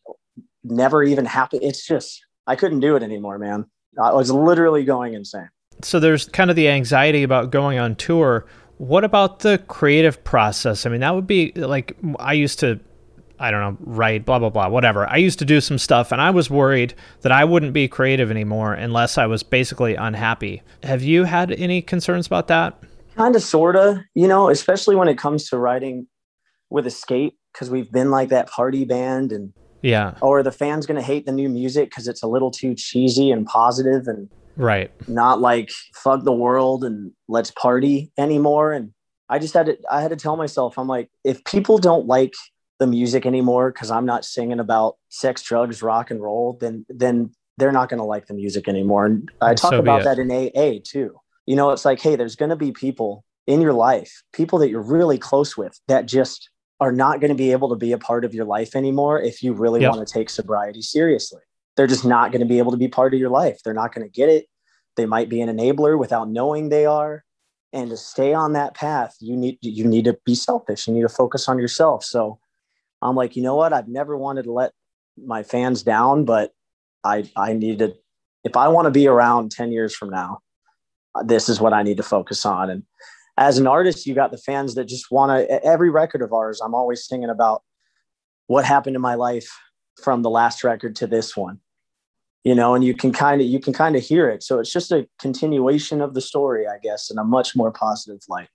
never 0.63 1.03
even 1.03 1.25
happened 1.25 1.63
it's 1.63 1.85
just 1.85 2.25
i 2.47 2.55
couldn't 2.55 2.79
do 2.79 2.95
it 2.95 3.03
anymore 3.03 3.37
man 3.37 3.65
i 4.01 4.11
was 4.11 4.31
literally 4.31 4.83
going 4.83 5.13
insane 5.13 5.49
so 5.81 5.99
there's 5.99 6.27
kind 6.27 6.49
of 6.49 6.55
the 6.55 6.69
anxiety 6.69 7.23
about 7.23 7.51
going 7.51 7.79
on 7.79 7.95
tour. 7.95 8.45
What 8.77 9.03
about 9.03 9.39
the 9.39 9.57
creative 9.67 10.23
process? 10.23 10.85
I 10.85 10.89
mean, 10.89 11.01
that 11.01 11.15
would 11.15 11.27
be 11.27 11.51
like 11.55 11.97
I 12.17 12.33
used 12.33 12.59
to 12.59 12.79
I 13.41 13.51
don't 13.51 13.61
know, 13.61 13.77
write, 13.79 14.25
blah, 14.25 14.37
blah, 14.37 14.49
blah, 14.49 14.67
whatever. 14.67 15.09
I 15.09 15.15
used 15.15 15.39
to 15.39 15.45
do 15.45 15.61
some 15.61 15.77
stuff 15.77 16.11
and 16.11 16.19
I 16.19 16.29
was 16.29 16.49
worried 16.49 16.93
that 17.21 17.31
I 17.31 17.45
wouldn't 17.45 17.71
be 17.71 17.87
creative 17.87 18.29
anymore 18.29 18.73
unless 18.73 19.17
I 19.17 19.27
was 19.27 19.43
basically 19.43 19.95
unhappy. 19.95 20.61
Have 20.83 21.03
you 21.03 21.23
had 21.23 21.53
any 21.53 21.81
concerns 21.81 22.27
about 22.27 22.49
that? 22.49 22.77
Kind 23.15 23.35
of, 23.35 23.41
sort 23.41 23.75
of, 23.75 23.99
you 24.15 24.27
know, 24.27 24.49
especially 24.49 24.95
when 24.95 25.07
it 25.07 25.17
comes 25.17 25.49
to 25.49 25.57
writing 25.57 26.07
with 26.69 26.87
Escape, 26.87 27.37
because 27.53 27.69
we've 27.69 27.91
been 27.91 28.11
like 28.11 28.29
that 28.29 28.49
party 28.49 28.85
band 28.85 29.31
and, 29.31 29.53
yeah. 29.81 30.15
Or 30.21 30.43
the 30.43 30.51
fans 30.51 30.85
going 30.85 30.99
to 30.99 31.05
hate 31.05 31.25
the 31.25 31.31
new 31.31 31.47
music 31.47 31.89
because 31.89 32.07
it's 32.09 32.21
a 32.21 32.27
little 32.27 32.51
too 32.51 32.75
cheesy 32.75 33.31
and 33.31 33.45
positive 33.45 34.07
and, 34.07 34.29
right. 34.57 34.91
Not 35.07 35.39
like 35.39 35.71
fuck 35.93 36.23
the 36.23 36.33
world 36.33 36.83
and 36.83 37.13
let's 37.29 37.51
party 37.51 38.11
anymore. 38.17 38.73
And 38.73 38.91
I 39.29 39.39
just 39.39 39.53
had 39.53 39.67
to, 39.67 39.77
I 39.89 40.01
had 40.01 40.09
to 40.09 40.17
tell 40.17 40.35
myself, 40.35 40.77
I'm 40.77 40.87
like, 40.87 41.09
if 41.23 41.43
people 41.45 41.77
don't 41.77 42.07
like 42.07 42.33
the 42.79 42.87
music 42.87 43.25
anymore 43.25 43.71
because 43.71 43.91
I'm 43.91 44.05
not 44.05 44.25
singing 44.25 44.59
about 44.59 44.97
sex, 45.09 45.43
drugs, 45.43 45.81
rock 45.81 46.11
and 46.11 46.21
roll, 46.21 46.57
then 46.59 46.85
then 46.89 47.31
they're 47.57 47.71
not 47.71 47.89
going 47.89 47.99
to 47.99 48.05
like 48.05 48.27
the 48.27 48.33
music 48.33 48.67
anymore. 48.67 49.05
And 49.05 49.29
I 49.41 49.53
talk 49.53 49.71
so 49.71 49.79
about 49.79 50.03
that 50.05 50.17
in 50.17 50.31
AA 50.31 50.79
too. 50.83 51.19
You 51.49 51.55
know, 51.55 51.71
it's 51.71 51.83
like, 51.83 51.99
hey, 51.99 52.15
there's 52.15 52.35
going 52.35 52.51
to 52.51 52.55
be 52.55 52.71
people 52.71 53.25
in 53.47 53.59
your 53.59 53.73
life, 53.73 54.21
people 54.33 54.59
that 54.59 54.69
you're 54.69 54.83
really 54.83 55.17
close 55.17 55.57
with, 55.57 55.79
that 55.87 56.05
just 56.05 56.47
are 56.79 56.91
not 56.91 57.19
going 57.19 57.29
to 57.29 57.35
be 57.35 57.51
able 57.51 57.69
to 57.69 57.75
be 57.75 57.91
a 57.91 57.97
part 57.97 58.23
of 58.23 58.35
your 58.35 58.45
life 58.45 58.75
anymore 58.75 59.19
if 59.19 59.41
you 59.41 59.53
really 59.53 59.81
yep. 59.81 59.95
want 59.95 60.07
to 60.07 60.13
take 60.13 60.29
sobriety 60.29 60.83
seriously. 60.83 61.41
They're 61.75 61.87
just 61.87 62.05
not 62.05 62.31
going 62.31 62.41
to 62.41 62.47
be 62.47 62.59
able 62.59 62.69
to 62.69 62.77
be 62.77 62.87
part 62.87 63.15
of 63.15 63.19
your 63.19 63.31
life. 63.31 63.61
They're 63.65 63.73
not 63.73 63.95
going 63.95 64.05
to 64.05 64.11
get 64.11 64.29
it. 64.29 64.45
They 64.95 65.07
might 65.07 65.27
be 65.27 65.41
an 65.41 65.49
enabler 65.49 65.97
without 65.97 66.29
knowing 66.29 66.69
they 66.69 66.85
are. 66.85 67.23
And 67.73 67.89
to 67.89 67.97
stay 67.97 68.31
on 68.35 68.53
that 68.53 68.75
path, 68.75 69.15
you 69.19 69.35
need 69.35 69.57
you 69.61 69.85
need 69.85 70.05
to 70.05 70.19
be 70.27 70.35
selfish. 70.35 70.87
You 70.87 70.93
need 70.93 71.01
to 71.01 71.09
focus 71.09 71.49
on 71.49 71.57
yourself. 71.57 72.03
So 72.03 72.37
I'm 73.01 73.15
like, 73.15 73.35
you 73.35 73.41
know 73.41 73.55
what? 73.55 73.73
I've 73.73 73.87
never 73.87 74.15
wanted 74.15 74.43
to 74.43 74.51
let 74.51 74.73
my 75.17 75.41
fans 75.41 75.81
down, 75.81 76.25
but 76.25 76.51
I 77.03 77.27
I 77.35 77.53
need 77.53 77.79
to 77.79 77.95
if 78.43 78.55
I 78.55 78.67
want 78.67 78.85
to 78.85 78.91
be 78.91 79.07
around 79.07 79.49
10 79.51 79.71
years 79.71 79.95
from 79.95 80.11
now, 80.11 80.41
this 81.23 81.49
is 81.49 81.59
what 81.59 81.73
I 81.73 81.83
need 81.83 81.97
to 81.97 82.03
focus 82.03 82.45
on. 82.45 82.69
And 82.69 82.83
as 83.37 83.57
an 83.57 83.67
artist, 83.67 84.05
you 84.05 84.13
got 84.13 84.31
the 84.31 84.37
fans 84.37 84.75
that 84.75 84.85
just 84.85 85.11
want 85.11 85.31
to 85.31 85.63
every 85.63 85.89
record 85.89 86.21
of 86.21 86.33
ours, 86.33 86.61
I'm 86.61 86.75
always 86.75 87.05
singing 87.05 87.29
about 87.29 87.63
what 88.47 88.65
happened 88.65 88.95
in 88.95 89.01
my 89.01 89.15
life 89.15 89.49
from 90.03 90.21
the 90.21 90.29
last 90.29 90.63
record 90.63 90.95
to 90.97 91.07
this 91.07 91.35
one. 91.35 91.59
You 92.43 92.55
know, 92.55 92.73
and 92.73 92.83
you 92.83 92.93
can 92.93 93.11
kind 93.11 93.41
of 93.41 93.47
you 93.47 93.59
can 93.59 93.73
kind 93.73 93.95
of 93.95 94.03
hear 94.03 94.29
it. 94.29 94.43
So 94.43 94.59
it's 94.59 94.71
just 94.71 94.91
a 94.91 95.07
continuation 95.19 96.01
of 96.01 96.13
the 96.13 96.21
story, 96.21 96.67
I 96.67 96.77
guess, 96.81 97.11
in 97.11 97.17
a 97.17 97.23
much 97.23 97.55
more 97.55 97.71
positive 97.71 98.21
light. 98.29 98.47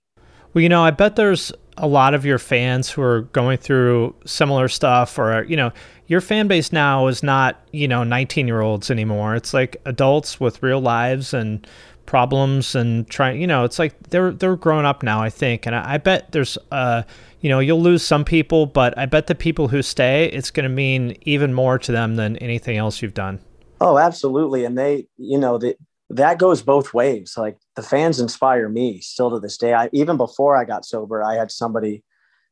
Well, 0.55 0.61
you 0.61 0.69
know, 0.69 0.83
I 0.83 0.91
bet 0.91 1.17
there's 1.17 1.51
a 1.75 1.85
lot 1.85 2.13
of 2.13 2.25
your 2.25 2.39
fans 2.39 2.89
who 2.89 3.01
are 3.01 3.23
going 3.33 3.57
through 3.57 4.15
similar 4.25 4.69
stuff, 4.69 5.19
or, 5.19 5.43
you 5.43 5.57
know, 5.57 5.73
your 6.07 6.21
fan 6.21 6.47
base 6.47 6.71
now 6.71 7.07
is 7.07 7.21
not, 7.21 7.61
you 7.73 7.89
know, 7.89 8.05
19 8.05 8.47
year 8.47 8.61
olds 8.61 8.89
anymore. 8.89 9.35
It's 9.35 9.53
like 9.53 9.75
adults 9.85 10.39
with 10.39 10.63
real 10.63 10.79
lives 10.79 11.33
and 11.33 11.67
problems 12.05 12.75
and 12.75 13.07
trying, 13.09 13.41
you 13.41 13.47
know, 13.47 13.63
it's 13.63 13.79
like 13.79 14.09
they're, 14.09 14.31
they're 14.31 14.55
grown 14.55 14.85
up 14.85 15.03
now, 15.03 15.21
I 15.21 15.29
think. 15.29 15.65
And 15.65 15.75
I, 15.75 15.95
I 15.95 15.97
bet 15.97 16.31
there's, 16.31 16.57
uh, 16.71 17.03
you 17.41 17.49
know, 17.49 17.59
you'll 17.59 17.81
lose 17.81 18.05
some 18.05 18.25
people, 18.25 18.65
but 18.65 18.97
I 18.97 19.05
bet 19.05 19.27
the 19.27 19.35
people 19.35 19.67
who 19.67 19.81
stay, 19.81 20.25
it's 20.25 20.51
going 20.51 20.63
to 20.63 20.69
mean 20.69 21.17
even 21.21 21.53
more 21.53 21.77
to 21.79 21.91
them 21.91 22.15
than 22.15 22.37
anything 22.37 22.77
else 22.77 23.01
you've 23.01 23.13
done. 23.13 23.39
Oh, 23.81 23.97
absolutely. 23.97 24.65
And 24.65 24.77
they, 24.77 25.07
you 25.17 25.37
know, 25.37 25.57
the, 25.57 25.75
that 26.09 26.39
goes 26.39 26.61
both 26.61 26.93
ways. 26.93 27.35
Like 27.37 27.57
the 27.75 27.81
fans 27.83 28.19
inspire 28.19 28.69
me 28.69 29.01
still 29.01 29.31
to 29.31 29.39
this 29.39 29.57
day. 29.57 29.73
I 29.73 29.89
even 29.91 30.17
before 30.17 30.55
I 30.55 30.65
got 30.65 30.85
sober, 30.85 31.23
I 31.23 31.35
had 31.35 31.51
somebody, 31.51 32.03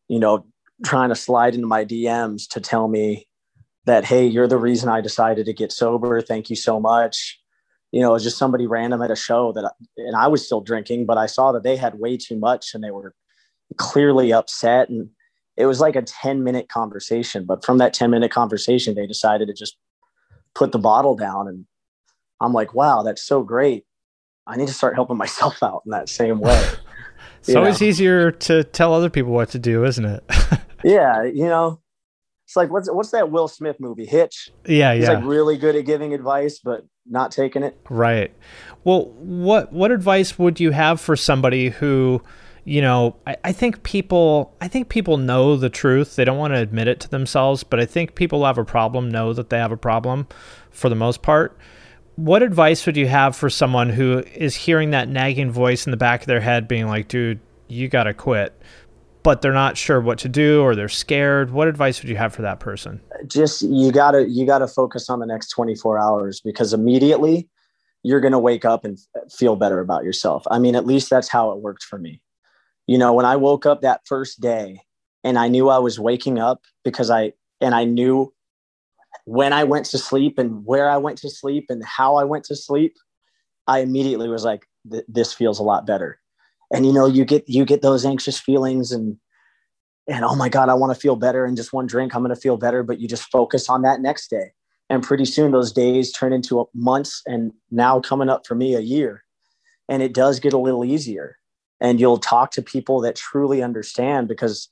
you 0.07 0.19
know, 0.19 0.45
trying 0.83 1.09
to 1.09 1.15
slide 1.15 1.55
into 1.55 1.67
my 1.67 1.85
DMs 1.85 2.47
to 2.49 2.59
tell 2.59 2.87
me 2.87 3.27
that, 3.85 4.05
hey, 4.05 4.25
you're 4.25 4.47
the 4.47 4.57
reason 4.57 4.89
I 4.89 5.01
decided 5.01 5.45
to 5.45 5.53
get 5.53 5.71
sober. 5.71 6.21
Thank 6.21 6.49
you 6.49 6.55
so 6.55 6.79
much. 6.79 7.39
You 7.93 8.01
know, 8.01 8.09
it 8.09 8.13
was 8.13 8.23
just 8.23 8.37
somebody 8.37 8.67
random 8.67 9.01
at 9.01 9.11
a 9.11 9.15
show 9.15 9.53
that, 9.53 9.71
and 9.97 10.15
I 10.15 10.27
was 10.27 10.45
still 10.45 10.61
drinking, 10.61 11.05
but 11.05 11.17
I 11.17 11.27
saw 11.27 11.51
that 11.51 11.63
they 11.63 11.77
had 11.77 11.99
way 11.99 12.17
too 12.17 12.37
much 12.37 12.73
and 12.73 12.83
they 12.83 12.91
were 12.91 13.13
clearly 13.77 14.33
upset. 14.33 14.89
And 14.89 15.09
it 15.57 15.67
was 15.67 15.79
like 15.79 15.95
a 15.95 16.01
10 16.01 16.43
minute 16.43 16.69
conversation. 16.69 17.45
But 17.45 17.63
from 17.63 17.77
that 17.77 17.93
10 17.93 18.09
minute 18.09 18.31
conversation, 18.31 18.95
they 18.95 19.05
decided 19.05 19.47
to 19.47 19.53
just 19.53 19.77
put 20.55 20.71
the 20.71 20.79
bottle 20.79 21.15
down 21.15 21.47
and 21.47 21.65
I'm 22.41 22.53
like, 22.53 22.73
wow, 22.73 23.03
that's 23.03 23.23
so 23.23 23.43
great. 23.43 23.85
I 24.47 24.57
need 24.57 24.67
to 24.67 24.73
start 24.73 24.95
helping 24.95 25.17
myself 25.25 25.61
out 25.63 25.83
in 25.85 25.91
that 25.91 26.09
same 26.09 26.39
way. 26.39 26.69
it's 27.39 27.55
always 27.55 27.79
know? 27.79 27.87
easier 27.87 28.31
to 28.31 28.63
tell 28.63 28.93
other 28.93 29.09
people 29.09 29.31
what 29.31 29.49
to 29.49 29.59
do, 29.59 29.85
isn't 29.85 30.05
it? 30.05 30.23
yeah, 30.83 31.23
you 31.23 31.45
know, 31.45 31.79
it's 32.53 32.57
like 32.57 32.69
what's 32.69 32.91
what's 32.91 33.09
that 33.11 33.31
Will 33.31 33.47
Smith 33.47 33.77
movie, 33.79 34.05
Hitch? 34.05 34.51
Yeah, 34.67 34.93
He's 34.93 35.05
yeah. 35.05 35.13
like 35.13 35.25
really 35.25 35.57
good 35.57 35.75
at 35.75 35.85
giving 35.85 36.13
advice, 36.13 36.59
but 36.59 36.85
not 37.09 37.31
taking 37.31 37.63
it. 37.63 37.75
Right. 37.89 38.31
Well, 38.83 39.05
what 39.05 39.73
what 39.73 39.89
advice 39.89 40.37
would 40.37 40.59
you 40.59 40.69
have 40.69 41.01
for 41.01 41.15
somebody 41.15 41.69
who, 41.69 42.21
you 42.63 42.79
know, 42.79 43.15
I, 43.25 43.37
I 43.43 43.51
think 43.53 43.81
people 43.81 44.55
I 44.61 44.67
think 44.67 44.89
people 44.89 45.17
know 45.17 45.57
the 45.57 45.71
truth. 45.71 46.15
They 46.15 46.25
don't 46.25 46.37
want 46.37 46.53
to 46.53 46.59
admit 46.59 46.87
it 46.87 46.99
to 46.99 47.09
themselves, 47.09 47.63
but 47.63 47.79
I 47.79 47.85
think 47.85 48.13
people 48.13 48.39
who 48.39 48.45
have 48.45 48.59
a 48.59 48.65
problem 48.65 49.09
know 49.09 49.33
that 49.33 49.49
they 49.49 49.57
have 49.57 49.71
a 49.71 49.77
problem 49.77 50.27
for 50.69 50.89
the 50.89 50.95
most 50.95 51.23
part 51.23 51.57
what 52.15 52.43
advice 52.43 52.85
would 52.85 52.95
you 52.95 53.07
have 53.07 53.35
for 53.35 53.49
someone 53.49 53.89
who 53.89 54.19
is 54.35 54.53
hearing 54.53 54.91
that 54.91 55.09
nagging 55.09 55.49
voice 55.49 55.87
in 55.87 55.89
the 55.89 55.97
back 55.97 56.21
of 56.21 56.27
their 56.27 56.41
head 56.41 56.67
being 56.67 56.85
like, 56.85 57.07
dude, 57.07 57.39
you 57.67 57.87
got 57.87 58.03
to 58.03 58.13
quit, 58.13 58.55
but 59.23 59.41
they're 59.41 59.53
not 59.53 59.77
sure 59.77 59.99
what 60.01 60.19
to 60.19 60.29
do 60.29 60.61
or 60.61 60.75
they're 60.75 60.89
scared? 60.89 61.51
What 61.51 61.67
advice 61.67 62.01
would 62.01 62.09
you 62.09 62.17
have 62.17 62.33
for 62.33 62.41
that 62.41 62.59
person? 62.59 63.01
Just 63.27 63.61
you 63.61 63.91
got 63.91 64.11
to 64.11 64.29
you 64.29 64.45
got 64.45 64.59
to 64.59 64.67
focus 64.67 65.09
on 65.09 65.19
the 65.19 65.25
next 65.25 65.49
24 65.49 65.97
hours 65.97 66.41
because 66.41 66.73
immediately 66.73 67.49
you're 68.03 68.21
to 68.21 68.39
wake 68.39 68.65
up 68.65 68.83
and 68.83 68.99
feel 69.31 69.55
better 69.55 69.79
about 69.79 70.03
yourself. 70.03 70.43
I 70.51 70.59
mean, 70.59 70.75
at 70.75 70.85
least 70.85 71.09
that's 71.09 71.29
how 71.29 71.51
it 71.51 71.59
worked 71.59 71.83
for 71.83 71.97
me. 71.97 72.21
You 72.85 72.97
know, 72.97 73.13
when 73.13 73.25
I 73.25 73.37
woke 73.37 73.65
up 73.65 73.81
that 73.81 74.01
first 74.05 74.41
day 74.41 74.81
and 75.23 75.39
I 75.39 75.47
knew 75.47 75.69
I 75.69 75.79
was 75.79 75.99
waking 75.99 76.37
up 76.37 76.61
because 76.83 77.09
I 77.09 77.31
and 77.61 77.73
I 77.73 77.85
knew 77.85 78.33
when 79.25 79.53
I 79.53 79.63
went 79.63 79.85
to 79.87 79.97
sleep 79.97 80.37
and 80.37 80.65
where 80.65 80.89
I 80.89 80.97
went 80.97 81.17
to 81.19 81.29
sleep 81.29 81.67
and 81.69 81.83
how 81.85 82.17
I 82.17 82.25
went 82.25 82.43
to 82.45 82.55
sleep, 82.55 82.93
I 83.67 83.79
immediately 83.79 84.27
was 84.27 84.43
like, 84.43 84.65
this 84.83 85.33
feels 85.33 85.59
a 85.59 85.63
lot 85.63 85.87
better. 85.87 86.19
And 86.73 86.85
you 86.85 86.91
know, 86.91 87.05
you 87.05 87.23
get 87.23 87.47
you 87.47 87.65
get 87.65 87.81
those 87.81 88.05
anxious 88.05 88.39
feelings 88.39 88.91
and 88.91 89.17
and 90.07 90.25
oh 90.25 90.35
my 90.35 90.49
god, 90.49 90.67
I 90.67 90.73
want 90.73 90.93
to 90.93 90.99
feel 90.99 91.15
better. 91.15 91.45
And 91.45 91.55
just 91.55 91.71
one 91.71 91.87
drink, 91.87 92.13
I'm 92.13 92.23
going 92.23 92.35
to 92.35 92.41
feel 92.41 92.57
better. 92.57 92.83
But 92.83 92.99
you 92.99 93.07
just 93.07 93.31
focus 93.31 93.69
on 93.69 93.83
that 93.83 94.01
next 94.01 94.29
day, 94.29 94.51
and 94.89 95.01
pretty 95.01 95.25
soon 95.25 95.51
those 95.51 95.71
days 95.71 96.11
turn 96.11 96.33
into 96.33 96.67
months, 96.73 97.21
and 97.25 97.53
now 97.71 98.01
coming 98.01 98.27
up 98.27 98.45
for 98.45 98.55
me 98.55 98.75
a 98.75 98.81
year, 98.81 99.23
and 99.87 100.03
it 100.03 100.13
does 100.13 100.39
get 100.39 100.53
a 100.53 100.57
little 100.57 100.83
easier. 100.83 101.37
And 101.79 101.99
you'll 101.99 102.17
talk 102.17 102.51
to 102.51 102.61
people 102.61 103.01
that 103.01 103.15
truly 103.15 103.61
understand 103.61 104.27
because 104.27 104.69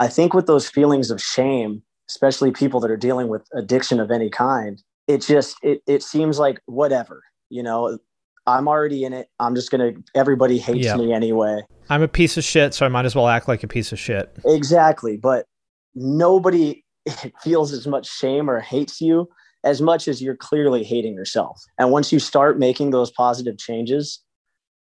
I 0.00 0.08
think 0.08 0.34
with 0.34 0.46
those 0.46 0.68
feelings 0.68 1.10
of 1.10 1.22
shame 1.22 1.82
especially 2.08 2.50
people 2.50 2.80
that 2.80 2.90
are 2.90 2.96
dealing 2.96 3.28
with 3.28 3.46
addiction 3.54 4.00
of 4.00 4.10
any 4.10 4.30
kind 4.30 4.82
it 5.06 5.18
just 5.18 5.56
it, 5.62 5.82
it 5.86 6.02
seems 6.02 6.38
like 6.38 6.60
whatever 6.66 7.22
you 7.50 7.62
know 7.62 7.98
i'm 8.46 8.68
already 8.68 9.04
in 9.04 9.12
it. 9.12 9.28
I'm 9.40 9.54
just 9.54 9.70
gonna 9.70 9.92
everybody 10.14 10.58
hates 10.58 10.94
me 10.94 11.12
anyway. 11.12 11.62
I'm 11.88 12.02
a 12.02 12.08
piece 12.08 12.36
of 12.36 12.44
shit 12.44 12.74
so 12.74 12.86
i 12.86 12.88
might 12.88 13.04
as 13.04 13.14
well 13.14 13.28
act 13.28 13.48
like 13.48 13.62
a 13.62 13.68
piece 13.68 13.92
of 13.92 13.98
shit. 13.98 14.34
Exactly 14.44 15.16
but 15.16 15.46
nobody 15.94 16.84
feels 17.42 17.72
as 17.72 17.86
much 17.86 18.06
shame 18.08 18.50
or 18.50 18.60
hates 18.60 19.00
you 19.00 19.28
as 19.64 19.80
much 19.80 20.06
as 20.06 20.22
you're 20.22 20.36
clearly 20.36 20.84
hating 20.84 21.14
yourself. 21.14 21.60
And 21.78 21.90
once 21.90 22.12
you 22.12 22.20
start 22.20 22.58
making 22.58 22.90
those 22.90 23.10
positive 23.10 23.58
changes 23.58 24.20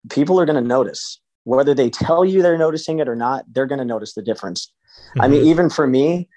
people 0.10 0.40
are 0.40 0.46
going 0.46 0.62
to 0.62 0.68
notice. 0.68 1.20
Whether 1.44 1.74
they 1.74 1.90
tell 1.90 2.24
you 2.24 2.42
they're 2.42 2.58
noticing 2.58 3.00
it 3.00 3.08
or 3.08 3.16
not 3.16 3.46
they're 3.52 3.66
going 3.66 3.80
to 3.80 3.86
notice 3.86 4.14
the 4.14 4.22
difference. 4.22 4.72
Mm-hmm. 4.92 5.22
i 5.22 5.28
mean 5.30 5.40
mm-hmm. 5.42 5.50
even 5.50 5.70
for 5.70 5.88
me 5.88 6.28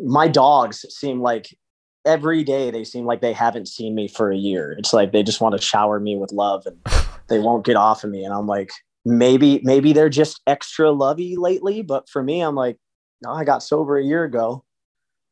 my 0.00 0.28
dogs 0.28 0.84
seem 0.88 1.20
like 1.20 1.56
every 2.04 2.44
day 2.44 2.70
they 2.70 2.84
seem 2.84 3.04
like 3.04 3.20
they 3.20 3.32
haven't 3.32 3.68
seen 3.68 3.94
me 3.94 4.08
for 4.08 4.30
a 4.30 4.36
year. 4.36 4.72
It's 4.78 4.92
like 4.92 5.12
they 5.12 5.22
just 5.22 5.40
want 5.40 5.54
to 5.56 5.62
shower 5.62 6.00
me 6.00 6.16
with 6.16 6.32
love 6.32 6.66
and 6.66 6.78
they 7.28 7.38
won't 7.38 7.64
get 7.64 7.76
off 7.76 8.04
of 8.04 8.10
me. 8.10 8.24
And 8.24 8.34
I'm 8.34 8.46
like, 8.46 8.70
maybe, 9.04 9.60
maybe 9.62 9.92
they're 9.92 10.08
just 10.08 10.40
extra 10.46 10.90
lovey 10.90 11.36
lately. 11.36 11.82
But 11.82 12.08
for 12.08 12.22
me, 12.22 12.40
I'm 12.40 12.54
like, 12.54 12.78
no, 13.22 13.32
I 13.32 13.44
got 13.44 13.62
sober 13.62 13.96
a 13.96 14.04
year 14.04 14.24
ago. 14.24 14.64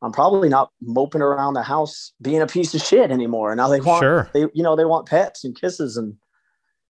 I'm 0.02 0.12
probably 0.12 0.48
not 0.48 0.70
moping 0.80 1.22
around 1.22 1.54
the 1.54 1.62
house 1.62 2.12
being 2.20 2.42
a 2.42 2.46
piece 2.46 2.74
of 2.74 2.80
shit 2.80 3.10
anymore. 3.10 3.52
And 3.52 3.58
now 3.58 3.68
they 3.68 3.80
want, 3.80 4.02
sure. 4.02 4.28
they, 4.32 4.46
you 4.52 4.62
know, 4.62 4.74
they 4.74 4.84
want 4.84 5.06
pets 5.06 5.44
and 5.44 5.58
kisses 5.58 5.96
and, 5.96 6.16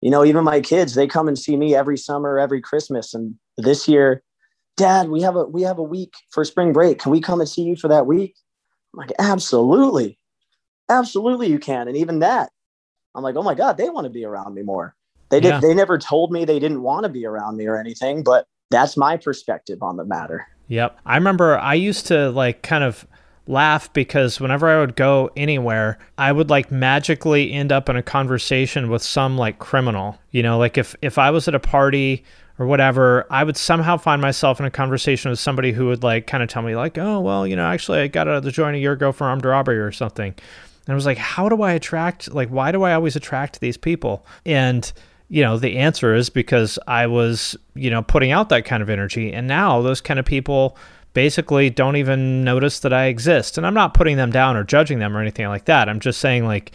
you 0.00 0.10
know, 0.10 0.24
even 0.24 0.44
my 0.44 0.60
kids, 0.60 0.94
they 0.94 1.06
come 1.06 1.28
and 1.28 1.38
see 1.38 1.56
me 1.56 1.74
every 1.74 1.98
summer, 1.98 2.38
every 2.38 2.60
Christmas. 2.60 3.12
And 3.12 3.34
this 3.56 3.88
year 3.88 4.22
Dad, 4.76 5.08
we 5.08 5.22
have 5.22 5.36
a 5.36 5.44
we 5.44 5.62
have 5.62 5.78
a 5.78 5.82
week 5.82 6.14
for 6.30 6.44
spring 6.44 6.72
break. 6.72 6.98
Can 6.98 7.12
we 7.12 7.20
come 7.20 7.40
and 7.40 7.48
see 7.48 7.62
you 7.62 7.76
for 7.76 7.88
that 7.88 8.06
week? 8.06 8.34
I'm 8.94 8.98
like, 8.98 9.12
absolutely. 9.18 10.18
Absolutely 10.88 11.48
you 11.48 11.58
can. 11.58 11.88
And 11.88 11.96
even 11.96 12.20
that, 12.20 12.50
I'm 13.14 13.22
like, 13.22 13.36
oh 13.36 13.42
my 13.42 13.54
God, 13.54 13.76
they 13.76 13.90
want 13.90 14.04
to 14.04 14.10
be 14.10 14.24
around 14.24 14.54
me 14.54 14.62
more. 14.62 14.94
They 15.30 15.40
did. 15.40 15.48
Yeah. 15.48 15.60
They 15.60 15.74
never 15.74 15.98
told 15.98 16.30
me 16.30 16.44
they 16.44 16.58
didn't 16.58 16.82
want 16.82 17.04
to 17.04 17.08
be 17.08 17.26
around 17.26 17.56
me 17.56 17.66
or 17.66 17.76
anything, 17.76 18.22
but 18.22 18.46
that's 18.70 18.96
my 18.96 19.16
perspective 19.16 19.82
on 19.82 19.96
the 19.96 20.04
matter. 20.04 20.46
Yep. 20.68 20.98
I 21.04 21.16
remember 21.16 21.58
I 21.58 21.74
used 21.74 22.06
to 22.06 22.30
like 22.30 22.62
kind 22.62 22.84
of 22.84 23.06
laugh 23.46 23.92
because 23.92 24.40
whenever 24.40 24.68
I 24.68 24.80
would 24.80 24.96
go 24.96 25.30
anywhere, 25.36 25.98
I 26.16 26.32
would 26.32 26.50
like 26.50 26.70
magically 26.70 27.52
end 27.52 27.72
up 27.72 27.88
in 27.88 27.96
a 27.96 28.02
conversation 28.02 28.90
with 28.90 29.02
some 29.02 29.36
like 29.36 29.58
criminal. 29.58 30.18
You 30.30 30.42
know, 30.42 30.58
like 30.58 30.78
if 30.78 30.94
if 31.02 31.18
I 31.18 31.30
was 31.30 31.48
at 31.48 31.54
a 31.54 31.60
party 31.60 32.24
or 32.58 32.66
whatever, 32.66 33.26
I 33.30 33.44
would 33.44 33.56
somehow 33.56 33.96
find 33.96 34.22
myself 34.22 34.60
in 34.60 34.66
a 34.66 34.70
conversation 34.70 35.30
with 35.30 35.40
somebody 35.40 35.72
who 35.72 35.86
would 35.86 36.02
like 36.02 36.26
kind 36.26 36.42
of 36.42 36.48
tell 36.48 36.62
me 36.62 36.76
like, 36.76 36.98
"Oh, 36.98 37.20
well, 37.20 37.46
you 37.46 37.56
know, 37.56 37.66
actually 37.66 38.00
I 38.00 38.06
got 38.06 38.28
out 38.28 38.36
of 38.36 38.44
the 38.44 38.52
joint 38.52 38.76
a 38.76 38.78
year 38.78 38.92
ago 38.92 39.12
for 39.12 39.26
armed 39.26 39.44
robbery 39.44 39.78
or 39.78 39.92
something." 39.92 40.34
And 40.86 40.92
I 40.92 40.94
was 40.94 41.06
like, 41.06 41.18
"How 41.18 41.48
do 41.48 41.62
I 41.62 41.72
attract 41.72 42.32
like 42.32 42.48
why 42.48 42.72
do 42.72 42.82
I 42.82 42.94
always 42.94 43.16
attract 43.16 43.60
these 43.60 43.76
people?" 43.76 44.24
And 44.46 44.92
you 45.28 45.42
know, 45.42 45.58
the 45.58 45.78
answer 45.78 46.14
is 46.14 46.30
because 46.30 46.78
I 46.86 47.06
was, 47.06 47.56
you 47.74 47.90
know, 47.90 48.02
putting 48.02 48.30
out 48.30 48.50
that 48.50 48.64
kind 48.64 48.82
of 48.82 48.90
energy. 48.90 49.32
And 49.32 49.48
now 49.48 49.80
those 49.82 50.00
kind 50.00 50.20
of 50.20 50.26
people 50.26 50.76
basically 51.14 51.70
don't 51.70 51.96
even 51.96 52.44
notice 52.44 52.80
that 52.80 52.92
I 52.92 53.06
exist. 53.06 53.56
And 53.56 53.66
I'm 53.66 53.74
not 53.74 53.94
putting 53.94 54.16
them 54.16 54.30
down 54.30 54.56
or 54.56 54.64
judging 54.64 54.98
them 54.98 55.16
or 55.16 55.20
anything 55.20 55.46
like 55.48 55.64
that. 55.64 55.88
I'm 55.88 56.00
just 56.00 56.20
saying, 56.20 56.44
like, 56.44 56.72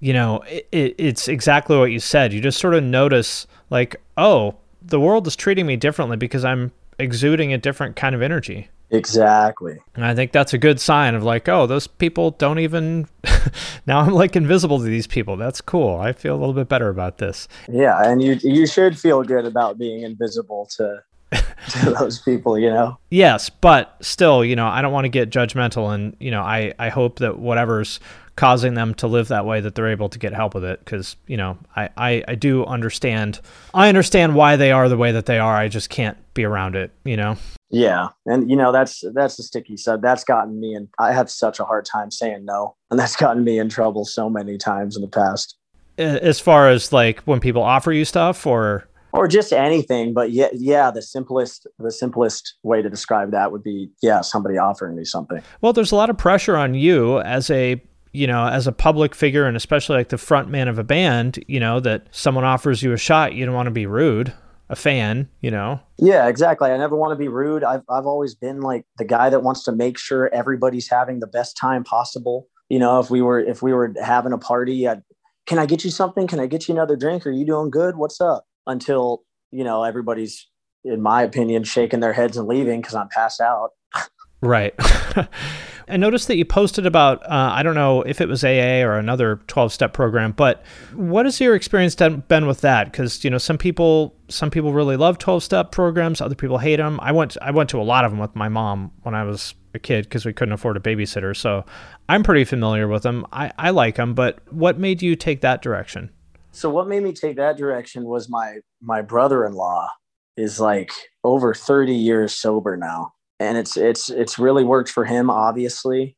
you 0.00 0.12
know, 0.12 0.40
it, 0.42 0.68
it, 0.72 0.94
it's 0.98 1.28
exactly 1.28 1.76
what 1.78 1.90
you 1.90 2.00
said. 2.00 2.32
You 2.32 2.40
just 2.40 2.60
sort 2.60 2.74
of 2.74 2.84
notice, 2.84 3.46
like, 3.70 3.96
oh, 4.16 4.56
the 4.86 5.00
world 5.00 5.26
is 5.26 5.36
treating 5.36 5.66
me 5.66 5.76
differently 5.76 6.16
because 6.16 6.44
I'm 6.44 6.72
exuding 6.98 7.52
a 7.52 7.58
different 7.58 7.96
kind 7.96 8.14
of 8.14 8.22
energy. 8.22 8.68
Exactly. 8.90 9.78
And 9.96 10.04
I 10.04 10.14
think 10.14 10.30
that's 10.30 10.52
a 10.52 10.58
good 10.58 10.80
sign 10.80 11.14
of 11.14 11.24
like, 11.24 11.48
oh, 11.48 11.66
those 11.66 11.86
people 11.86 12.30
don't 12.32 12.60
even. 12.60 13.08
now 13.86 14.00
I'm 14.00 14.12
like 14.12 14.36
invisible 14.36 14.78
to 14.78 14.84
these 14.84 15.08
people. 15.08 15.36
That's 15.36 15.60
cool. 15.60 15.98
I 15.98 16.12
feel 16.12 16.34
a 16.34 16.38
little 16.38 16.54
bit 16.54 16.68
better 16.68 16.88
about 16.88 17.18
this. 17.18 17.48
Yeah, 17.68 18.00
and 18.00 18.22
you 18.22 18.38
you 18.42 18.66
should 18.66 18.98
feel 18.98 19.22
good 19.24 19.44
about 19.44 19.76
being 19.76 20.02
invisible 20.02 20.68
to 20.76 21.02
to 21.70 21.90
those 21.98 22.20
people. 22.20 22.58
You 22.58 22.70
know. 22.70 22.98
Yes, 23.10 23.50
but 23.50 23.96
still, 24.00 24.44
you 24.44 24.56
know, 24.56 24.66
I 24.66 24.82
don't 24.82 24.92
want 24.92 25.04
to 25.04 25.10
get 25.10 25.30
judgmental, 25.30 25.94
and 25.94 26.16
you 26.20 26.30
know, 26.30 26.42
I 26.42 26.74
I 26.78 26.88
hope 26.88 27.18
that 27.20 27.38
whatever's 27.38 28.00
causing 28.36 28.74
them 28.74 28.94
to 28.94 29.06
live 29.06 29.28
that 29.28 29.46
way 29.46 29.60
that 29.62 29.74
they're 29.74 29.88
able 29.88 30.10
to 30.10 30.18
get 30.18 30.34
help 30.34 30.54
with 30.54 30.62
it 30.62 30.78
because 30.80 31.16
you 31.26 31.38
know 31.38 31.56
I, 31.74 31.88
I 31.96 32.24
i 32.28 32.34
do 32.34 32.66
understand 32.66 33.40
i 33.72 33.88
understand 33.88 34.34
why 34.34 34.56
they 34.56 34.72
are 34.72 34.90
the 34.90 34.96
way 34.98 35.10
that 35.12 35.24
they 35.24 35.38
are 35.38 35.56
i 35.56 35.68
just 35.68 35.88
can't 35.88 36.18
be 36.34 36.44
around 36.44 36.76
it 36.76 36.92
you 37.06 37.16
know 37.16 37.38
Yeah, 37.70 38.08
and 38.26 38.48
you 38.48 38.56
know 38.56 38.70
that's 38.70 39.02
that's 39.12 39.36
the 39.36 39.42
sticky 39.42 39.76
side. 39.76 40.00
That's 40.00 40.22
gotten 40.22 40.60
me, 40.60 40.74
and 40.74 40.88
I 41.00 41.12
have 41.12 41.28
such 41.28 41.58
a 41.58 41.64
hard 41.64 41.84
time 41.84 42.10
saying 42.10 42.44
no, 42.44 42.76
and 42.90 42.98
that's 42.98 43.16
gotten 43.16 43.42
me 43.42 43.58
in 43.58 43.68
trouble 43.68 44.04
so 44.04 44.30
many 44.30 44.56
times 44.56 44.94
in 44.94 45.02
the 45.02 45.08
past. 45.08 45.56
As 45.98 46.38
far 46.38 46.68
as 46.68 46.92
like 46.92 47.20
when 47.22 47.40
people 47.40 47.62
offer 47.62 47.92
you 47.92 48.04
stuff 48.04 48.46
or 48.46 48.86
or 49.16 49.26
just 49.26 49.52
anything. 49.52 50.12
But 50.12 50.30
yeah, 50.30 50.48
yeah, 50.52 50.90
the 50.90 51.02
simplest 51.02 51.66
the 51.78 51.90
simplest 51.90 52.54
way 52.62 52.82
to 52.82 52.90
describe 52.90 53.30
that 53.32 53.52
would 53.52 53.62
be 53.62 53.90
yeah, 54.02 54.20
somebody 54.20 54.58
offering 54.58 54.96
me 54.96 55.04
something. 55.04 55.42
well 55.60 55.72
there's 55.72 55.92
a 55.92 55.96
lot 55.96 56.10
of 56.10 56.18
pressure 56.18 56.56
on 56.56 56.74
you 56.74 57.20
as 57.20 57.50
a 57.50 57.80
you 58.12 58.26
know 58.26 58.46
as 58.46 58.66
a 58.66 58.72
public 58.72 59.14
figure 59.14 59.44
and 59.46 59.56
especially 59.56 59.96
like 59.96 60.08
the 60.08 60.18
front 60.18 60.48
man 60.48 60.68
of 60.68 60.78
a 60.78 60.84
band 60.84 61.42
you 61.48 61.60
know 61.60 61.80
that 61.80 62.06
someone 62.10 62.44
offers 62.44 62.82
you 62.82 62.92
a 62.92 62.96
shot 62.96 63.34
you 63.34 63.44
don't 63.44 63.54
want 63.54 63.66
to 63.66 63.70
be 63.70 63.84
rude 63.86 64.32
a 64.68 64.76
fan 64.76 65.28
you 65.40 65.50
know 65.50 65.78
Yeah, 65.98 66.26
exactly. 66.26 66.70
I 66.70 66.76
never 66.76 66.96
want 66.96 67.12
to 67.12 67.16
be 67.16 67.28
rude. 67.28 67.62
I've 67.62 67.82
I've 67.88 68.06
always 68.06 68.34
been 68.34 68.60
like 68.60 68.84
the 68.98 69.04
guy 69.04 69.30
that 69.30 69.42
wants 69.42 69.62
to 69.64 69.72
make 69.72 69.98
sure 69.98 70.32
everybody's 70.32 70.88
having 70.88 71.20
the 71.20 71.26
best 71.26 71.56
time 71.56 71.84
possible. 71.84 72.48
You 72.68 72.78
know, 72.80 72.98
if 72.98 73.08
we 73.10 73.22
were 73.22 73.38
if 73.38 73.62
we 73.62 73.72
were 73.72 73.94
having 74.02 74.32
a 74.32 74.38
party, 74.38 74.88
I'd, 74.88 75.02
can 75.46 75.58
I 75.58 75.66
get 75.66 75.84
you 75.84 75.90
something? 75.90 76.26
Can 76.26 76.40
I 76.40 76.46
get 76.46 76.68
you 76.68 76.74
another 76.74 76.96
drink? 76.96 77.26
Are 77.26 77.30
you 77.30 77.46
doing 77.46 77.70
good? 77.70 77.96
What's 77.96 78.20
up? 78.20 78.46
Until 78.66 79.22
you 79.50 79.64
know 79.64 79.84
everybody's, 79.84 80.48
in 80.84 81.00
my 81.02 81.22
opinion, 81.22 81.64
shaking 81.64 82.00
their 82.00 82.12
heads 82.12 82.36
and 82.36 82.48
leaving 82.48 82.80
because 82.80 82.94
I'm 82.94 83.08
passed 83.08 83.40
out. 83.40 83.70
Right. 84.40 84.74
I 85.88 85.96
noticed 85.96 86.26
that 86.28 86.36
you 86.36 86.44
posted 86.44 86.84
about, 86.84 87.22
uh, 87.24 87.50
I 87.54 87.62
don't 87.62 87.76
know 87.76 88.02
if 88.02 88.20
it 88.20 88.28
was 88.28 88.42
AA 88.42 88.82
or 88.82 88.98
another 88.98 89.36
12 89.46 89.72
step 89.72 89.92
program, 89.92 90.32
but 90.32 90.64
what 90.94 91.26
has 91.26 91.40
your 91.40 91.54
experience 91.54 91.94
been 91.94 92.46
with 92.46 92.60
that? 92.62 92.90
Because, 92.90 93.22
you 93.22 93.30
know, 93.30 93.38
some 93.38 93.56
people, 93.56 94.16
some 94.28 94.50
people 94.50 94.72
really 94.72 94.96
love 94.96 95.18
12 95.18 95.44
step 95.44 95.70
programs. 95.70 96.20
Other 96.20 96.34
people 96.34 96.58
hate 96.58 96.76
them. 96.76 96.98
I 97.02 97.12
went, 97.12 97.36
I 97.40 97.52
went 97.52 97.70
to 97.70 97.80
a 97.80 97.84
lot 97.84 98.04
of 98.04 98.10
them 98.10 98.18
with 98.18 98.34
my 98.34 98.48
mom 98.48 98.90
when 99.02 99.14
I 99.14 99.22
was 99.22 99.54
a 99.74 99.78
kid 99.78 100.04
because 100.04 100.26
we 100.26 100.32
couldn't 100.32 100.54
afford 100.54 100.76
a 100.76 100.80
babysitter. 100.80 101.36
So 101.36 101.64
I'm 102.08 102.24
pretty 102.24 102.44
familiar 102.44 102.88
with 102.88 103.04
them. 103.04 103.24
I, 103.32 103.52
I 103.56 103.70
like 103.70 103.94
them, 103.94 104.14
but 104.14 104.40
what 104.52 104.78
made 104.78 105.02
you 105.02 105.14
take 105.14 105.40
that 105.42 105.62
direction? 105.62 106.10
So 106.56 106.70
what 106.70 106.88
made 106.88 107.02
me 107.02 107.12
take 107.12 107.36
that 107.36 107.58
direction 107.58 108.04
was 108.04 108.30
my 108.30 108.60
my 108.80 109.02
brother-in-law 109.02 109.90
is 110.38 110.58
like 110.58 110.90
over 111.22 111.52
30 111.52 111.94
years 111.94 112.32
sober 112.32 112.78
now. 112.78 113.12
And 113.38 113.58
it's 113.58 113.76
it's 113.76 114.08
it's 114.08 114.38
really 114.38 114.64
worked 114.64 114.88
for 114.90 115.04
him 115.04 115.28
obviously. 115.28 116.16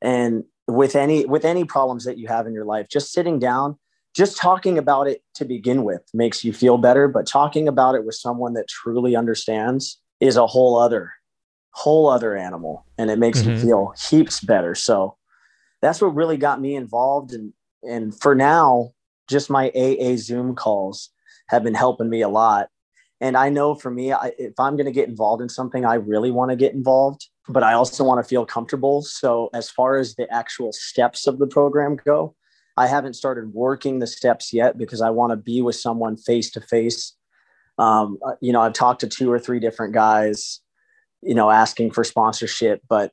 And 0.00 0.44
with 0.68 0.94
any 0.94 1.26
with 1.26 1.44
any 1.44 1.64
problems 1.64 2.04
that 2.04 2.16
you 2.16 2.28
have 2.28 2.46
in 2.46 2.52
your 2.54 2.64
life, 2.64 2.86
just 2.88 3.12
sitting 3.12 3.40
down, 3.40 3.76
just 4.14 4.36
talking 4.36 4.78
about 4.78 5.08
it 5.08 5.22
to 5.34 5.44
begin 5.44 5.82
with 5.82 6.02
makes 6.14 6.44
you 6.44 6.52
feel 6.52 6.78
better, 6.78 7.08
but 7.08 7.26
talking 7.26 7.66
about 7.66 7.96
it 7.96 8.04
with 8.04 8.14
someone 8.14 8.54
that 8.54 8.68
truly 8.68 9.16
understands 9.16 10.00
is 10.20 10.36
a 10.36 10.46
whole 10.46 10.78
other 10.78 11.10
whole 11.74 12.08
other 12.08 12.36
animal 12.36 12.86
and 12.98 13.10
it 13.10 13.18
makes 13.18 13.42
you 13.42 13.50
Mhm. 13.50 13.60
feel 13.60 13.94
heaps 14.08 14.40
better. 14.40 14.76
So 14.76 15.16
that's 15.80 16.00
what 16.00 16.14
really 16.14 16.36
got 16.36 16.60
me 16.60 16.76
involved 16.76 17.32
and 17.32 17.52
and 17.82 18.14
for 18.14 18.36
now 18.36 18.92
just 19.32 19.50
my 19.50 19.70
AA 19.70 20.16
Zoom 20.16 20.54
calls 20.54 21.10
have 21.48 21.64
been 21.64 21.74
helping 21.74 22.08
me 22.08 22.22
a 22.22 22.28
lot. 22.28 22.68
And 23.20 23.36
I 23.36 23.48
know 23.48 23.74
for 23.74 23.90
me, 23.90 24.12
I, 24.12 24.32
if 24.38 24.54
I'm 24.58 24.76
going 24.76 24.86
to 24.86 24.92
get 24.92 25.08
involved 25.08 25.42
in 25.42 25.48
something, 25.48 25.84
I 25.84 25.94
really 25.94 26.30
want 26.30 26.50
to 26.50 26.56
get 26.56 26.74
involved, 26.74 27.28
but 27.48 27.62
I 27.62 27.72
also 27.72 28.04
want 28.04 28.22
to 28.22 28.28
feel 28.28 28.44
comfortable. 28.44 29.02
So, 29.02 29.48
as 29.54 29.70
far 29.70 29.96
as 29.96 30.16
the 30.16 30.32
actual 30.32 30.72
steps 30.72 31.26
of 31.26 31.38
the 31.38 31.46
program 31.46 31.96
go, 32.04 32.34
I 32.76 32.88
haven't 32.88 33.14
started 33.14 33.52
working 33.52 33.98
the 33.98 34.06
steps 34.06 34.52
yet 34.52 34.76
because 34.76 35.00
I 35.00 35.10
want 35.10 35.30
to 35.30 35.36
be 35.36 35.62
with 35.62 35.76
someone 35.76 36.16
face 36.16 36.50
to 36.52 36.60
face. 36.60 37.14
You 37.78 38.52
know, 38.52 38.60
I've 38.60 38.72
talked 38.72 39.00
to 39.00 39.08
two 39.08 39.30
or 39.30 39.38
three 39.38 39.60
different 39.60 39.94
guys, 39.94 40.60
you 41.22 41.34
know, 41.34 41.50
asking 41.50 41.92
for 41.92 42.04
sponsorship, 42.04 42.82
but 42.88 43.12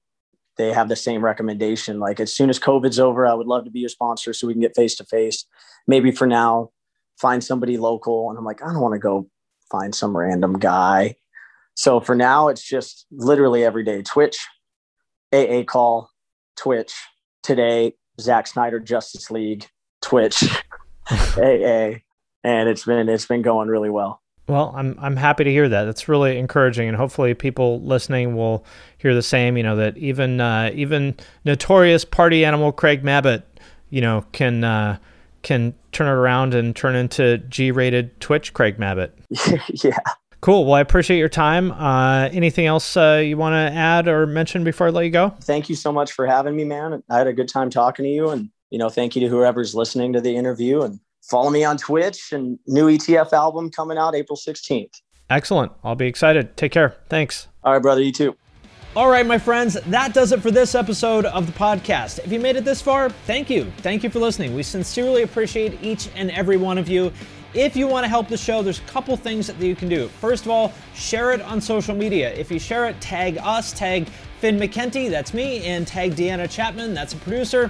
they 0.60 0.74
have 0.74 0.89
the 0.89 0.95
same 0.95 1.24
recommendation. 1.24 1.99
Like 1.99 2.20
as 2.20 2.34
soon 2.34 2.49
as 2.49 2.60
COVID's 2.60 2.99
over, 2.99 3.26
I 3.26 3.34
would 3.34 3.47
love 3.47 3.64
to 3.64 3.72
be 3.72 3.80
your 3.80 3.89
sponsor 3.89 4.34
so 4.34 4.45
we 4.45 4.53
can 4.53 4.62
get 4.62 4.76
face 4.76 4.93
to 4.95 5.05
face. 5.05 5.45
Maybe 5.88 6.12
for 6.12 6.28
now, 6.28 6.72
find 7.18 7.41
somebody 7.41 7.78
local. 7.78 8.30
And 8.30 8.38
I'm 8.38 8.43
like, 8.43 8.62
I 8.62 8.68
don't 8.68 8.82
want 8.82 8.93
to 8.93 8.99
go 8.99 9.30
find 9.72 9.95
some 9.95 10.16
random 10.16 10.60
guy. 10.60 11.16
So 11.76 12.01
for 12.01 12.14
now, 12.14 12.49
it's 12.49 12.62
just 12.62 13.05
literally 13.10 13.64
every 13.64 13.86
day 13.86 14.01
Twitch, 14.01 14.38
AA 15.34 15.64
call, 15.66 16.12
Twitch. 16.57 16.93
Today, 17.41 17.93
Zack 18.20 18.45
Snyder 18.45 18.82
Justice 18.82 19.32
League, 19.32 19.66
Twitch, 20.01 20.43
AA. 21.10 22.01
And 22.43 22.68
it's 22.68 22.84
been 22.84 23.07
it's 23.07 23.26
been 23.26 23.41
going 23.41 23.70
really 23.70 23.89
well. 23.89 24.22
Well, 24.50 24.74
I'm 24.76 24.97
I'm 25.00 25.16
happy 25.16 25.43
to 25.43 25.52
hear 25.52 25.70
that. 25.70 25.86
That's 25.86 26.08
really 26.10 26.38
encouraging, 26.38 26.88
and 26.88 26.97
hopefully, 26.97 27.34
people 27.34 27.82
listening 27.82 28.36
will 28.36 28.66
hear 28.97 29.14
the 29.14 29.22
same. 29.22 29.58
You 29.58 29.64
know 29.64 29.76
that 29.76 29.97
even 29.97 30.41
uh, 30.41 30.72
even 30.74 31.16
notorious 31.45 32.04
party 32.04 32.43
animal 32.43 32.72
Craig 32.72 33.04
Mabbitt, 33.04 33.43
you 33.89 34.02
know, 34.02 34.26
can 34.32 34.64
uh, 34.64 34.97
can 35.43 35.74
turn 35.91 36.08
it 36.08 36.12
around 36.12 36.54
and 36.54 36.76
turn 36.76 36.95
into 36.95 37.38
G-rated 37.38 38.20
Twitch 38.20 38.54
Craig 38.54 38.78
Mabbitt. 38.78 39.12
yeah. 39.84 39.97
Cool. 40.41 40.66
Well, 40.66 40.76
I 40.76 40.82
appreciate 40.82 41.18
your 41.18 41.30
time. 41.30 41.72
Uh, 41.72 42.30
anything 42.32 42.66
else 42.66 42.95
uh, 42.95 43.22
you 43.24 43.36
want 43.36 43.54
to 43.54 43.78
add 43.78 44.08
or 44.08 44.26
mention 44.26 44.64
before 44.64 44.88
I 44.88 44.89
let 44.89 45.04
you 45.04 45.12
go? 45.12 45.34
thank 45.41 45.70
you 45.70 45.76
so 45.76 45.91
much 45.91 46.14
for 46.14 46.26
having 46.26 46.56
me, 46.56 46.64
man. 46.64 47.04
I 47.10 47.18
had 47.18 47.28
a 47.28 47.34
good 47.34 47.50
time 47.50 47.70
talking 47.70 48.04
to 48.04 48.10
you, 48.10 48.30
and 48.30 48.50
you 48.70 48.80
know, 48.80 48.89
thank 48.89 49.16
you 49.16 49.22
to 49.22 49.28
whoever's 49.28 49.76
listening 49.76 50.14
to 50.14 50.22
the 50.22 50.36
interview. 50.36 50.82
And 50.82 51.00
follow 51.30 51.50
me 51.50 51.64
on 51.64 51.78
Twitch. 51.78 52.32
And 52.32 52.60
new 52.68 52.88
ETF 52.88 53.34
album 53.34 53.70
coming 53.72 53.98
out 53.98 54.16
April 54.16 54.36
sixteenth. 54.36 54.94
Excellent. 55.30 55.72
I'll 55.84 55.96
be 55.96 56.08
excited. 56.08 56.58
Take 56.58 56.72
care. 56.72 56.98
Thanks. 57.10 57.48
All 57.64 57.74
right, 57.74 57.82
brother. 57.82 58.02
You 58.02 58.12
too. 58.12 58.36
All 58.96 59.08
right, 59.08 59.26
my 59.26 59.38
friends, 59.38 59.76
that 59.76 60.16
does 60.16 60.32
it 60.32 60.42
for 60.42 60.50
this 60.50 60.74
episode 60.74 61.26
of 61.26 61.46
the 61.46 61.54
podcast. 61.54 62.18
If 62.20 62.32
you 62.32 62.40
made 62.40 62.56
it 62.56 62.66
this 62.66 62.82
far, 62.82 63.12
thank 63.12 63.48
you. 63.48 63.72
Thank 63.78 64.04
you 64.04 64.10
for 64.10 64.18
listening. 64.18 64.56
We 64.56 64.64
sincerely 64.64 65.22
appreciate 65.22 65.84
each 65.84 66.10
and 66.16 66.32
every 66.32 66.58
one 66.58 66.80
of 66.80 66.90
you. 66.90 67.14
If 67.54 67.76
you 67.76 67.88
want 67.88 68.06
to 68.06 68.08
help 68.08 68.28
the 68.30 68.38
show, 68.38 68.64
there's 68.64 68.80
a 68.80 68.84
couple 68.84 69.16
things 69.16 69.46
that 69.46 69.58
you 69.62 69.76
can 69.76 69.90
do. 69.90 70.08
First 70.08 70.46
of 70.46 70.52
all, 70.52 70.74
share 70.96 71.32
it 71.32 71.42
on 71.42 71.62
social 71.62 71.96
media. 71.96 72.34
If 72.34 72.50
you 72.50 72.58
share 72.58 72.86
it, 72.90 73.00
tag 73.00 73.38
us, 73.38 73.74
tag 73.74 74.08
Finn 74.40 74.58
McKenty, 74.58 75.10
that's 75.10 75.36
me, 75.36 75.64
and 75.66 75.86
tag 75.86 76.16
Deanna 76.16 76.50
Chapman, 76.50 76.96
that's 76.96 77.14
a 77.14 77.18
producer. 77.18 77.70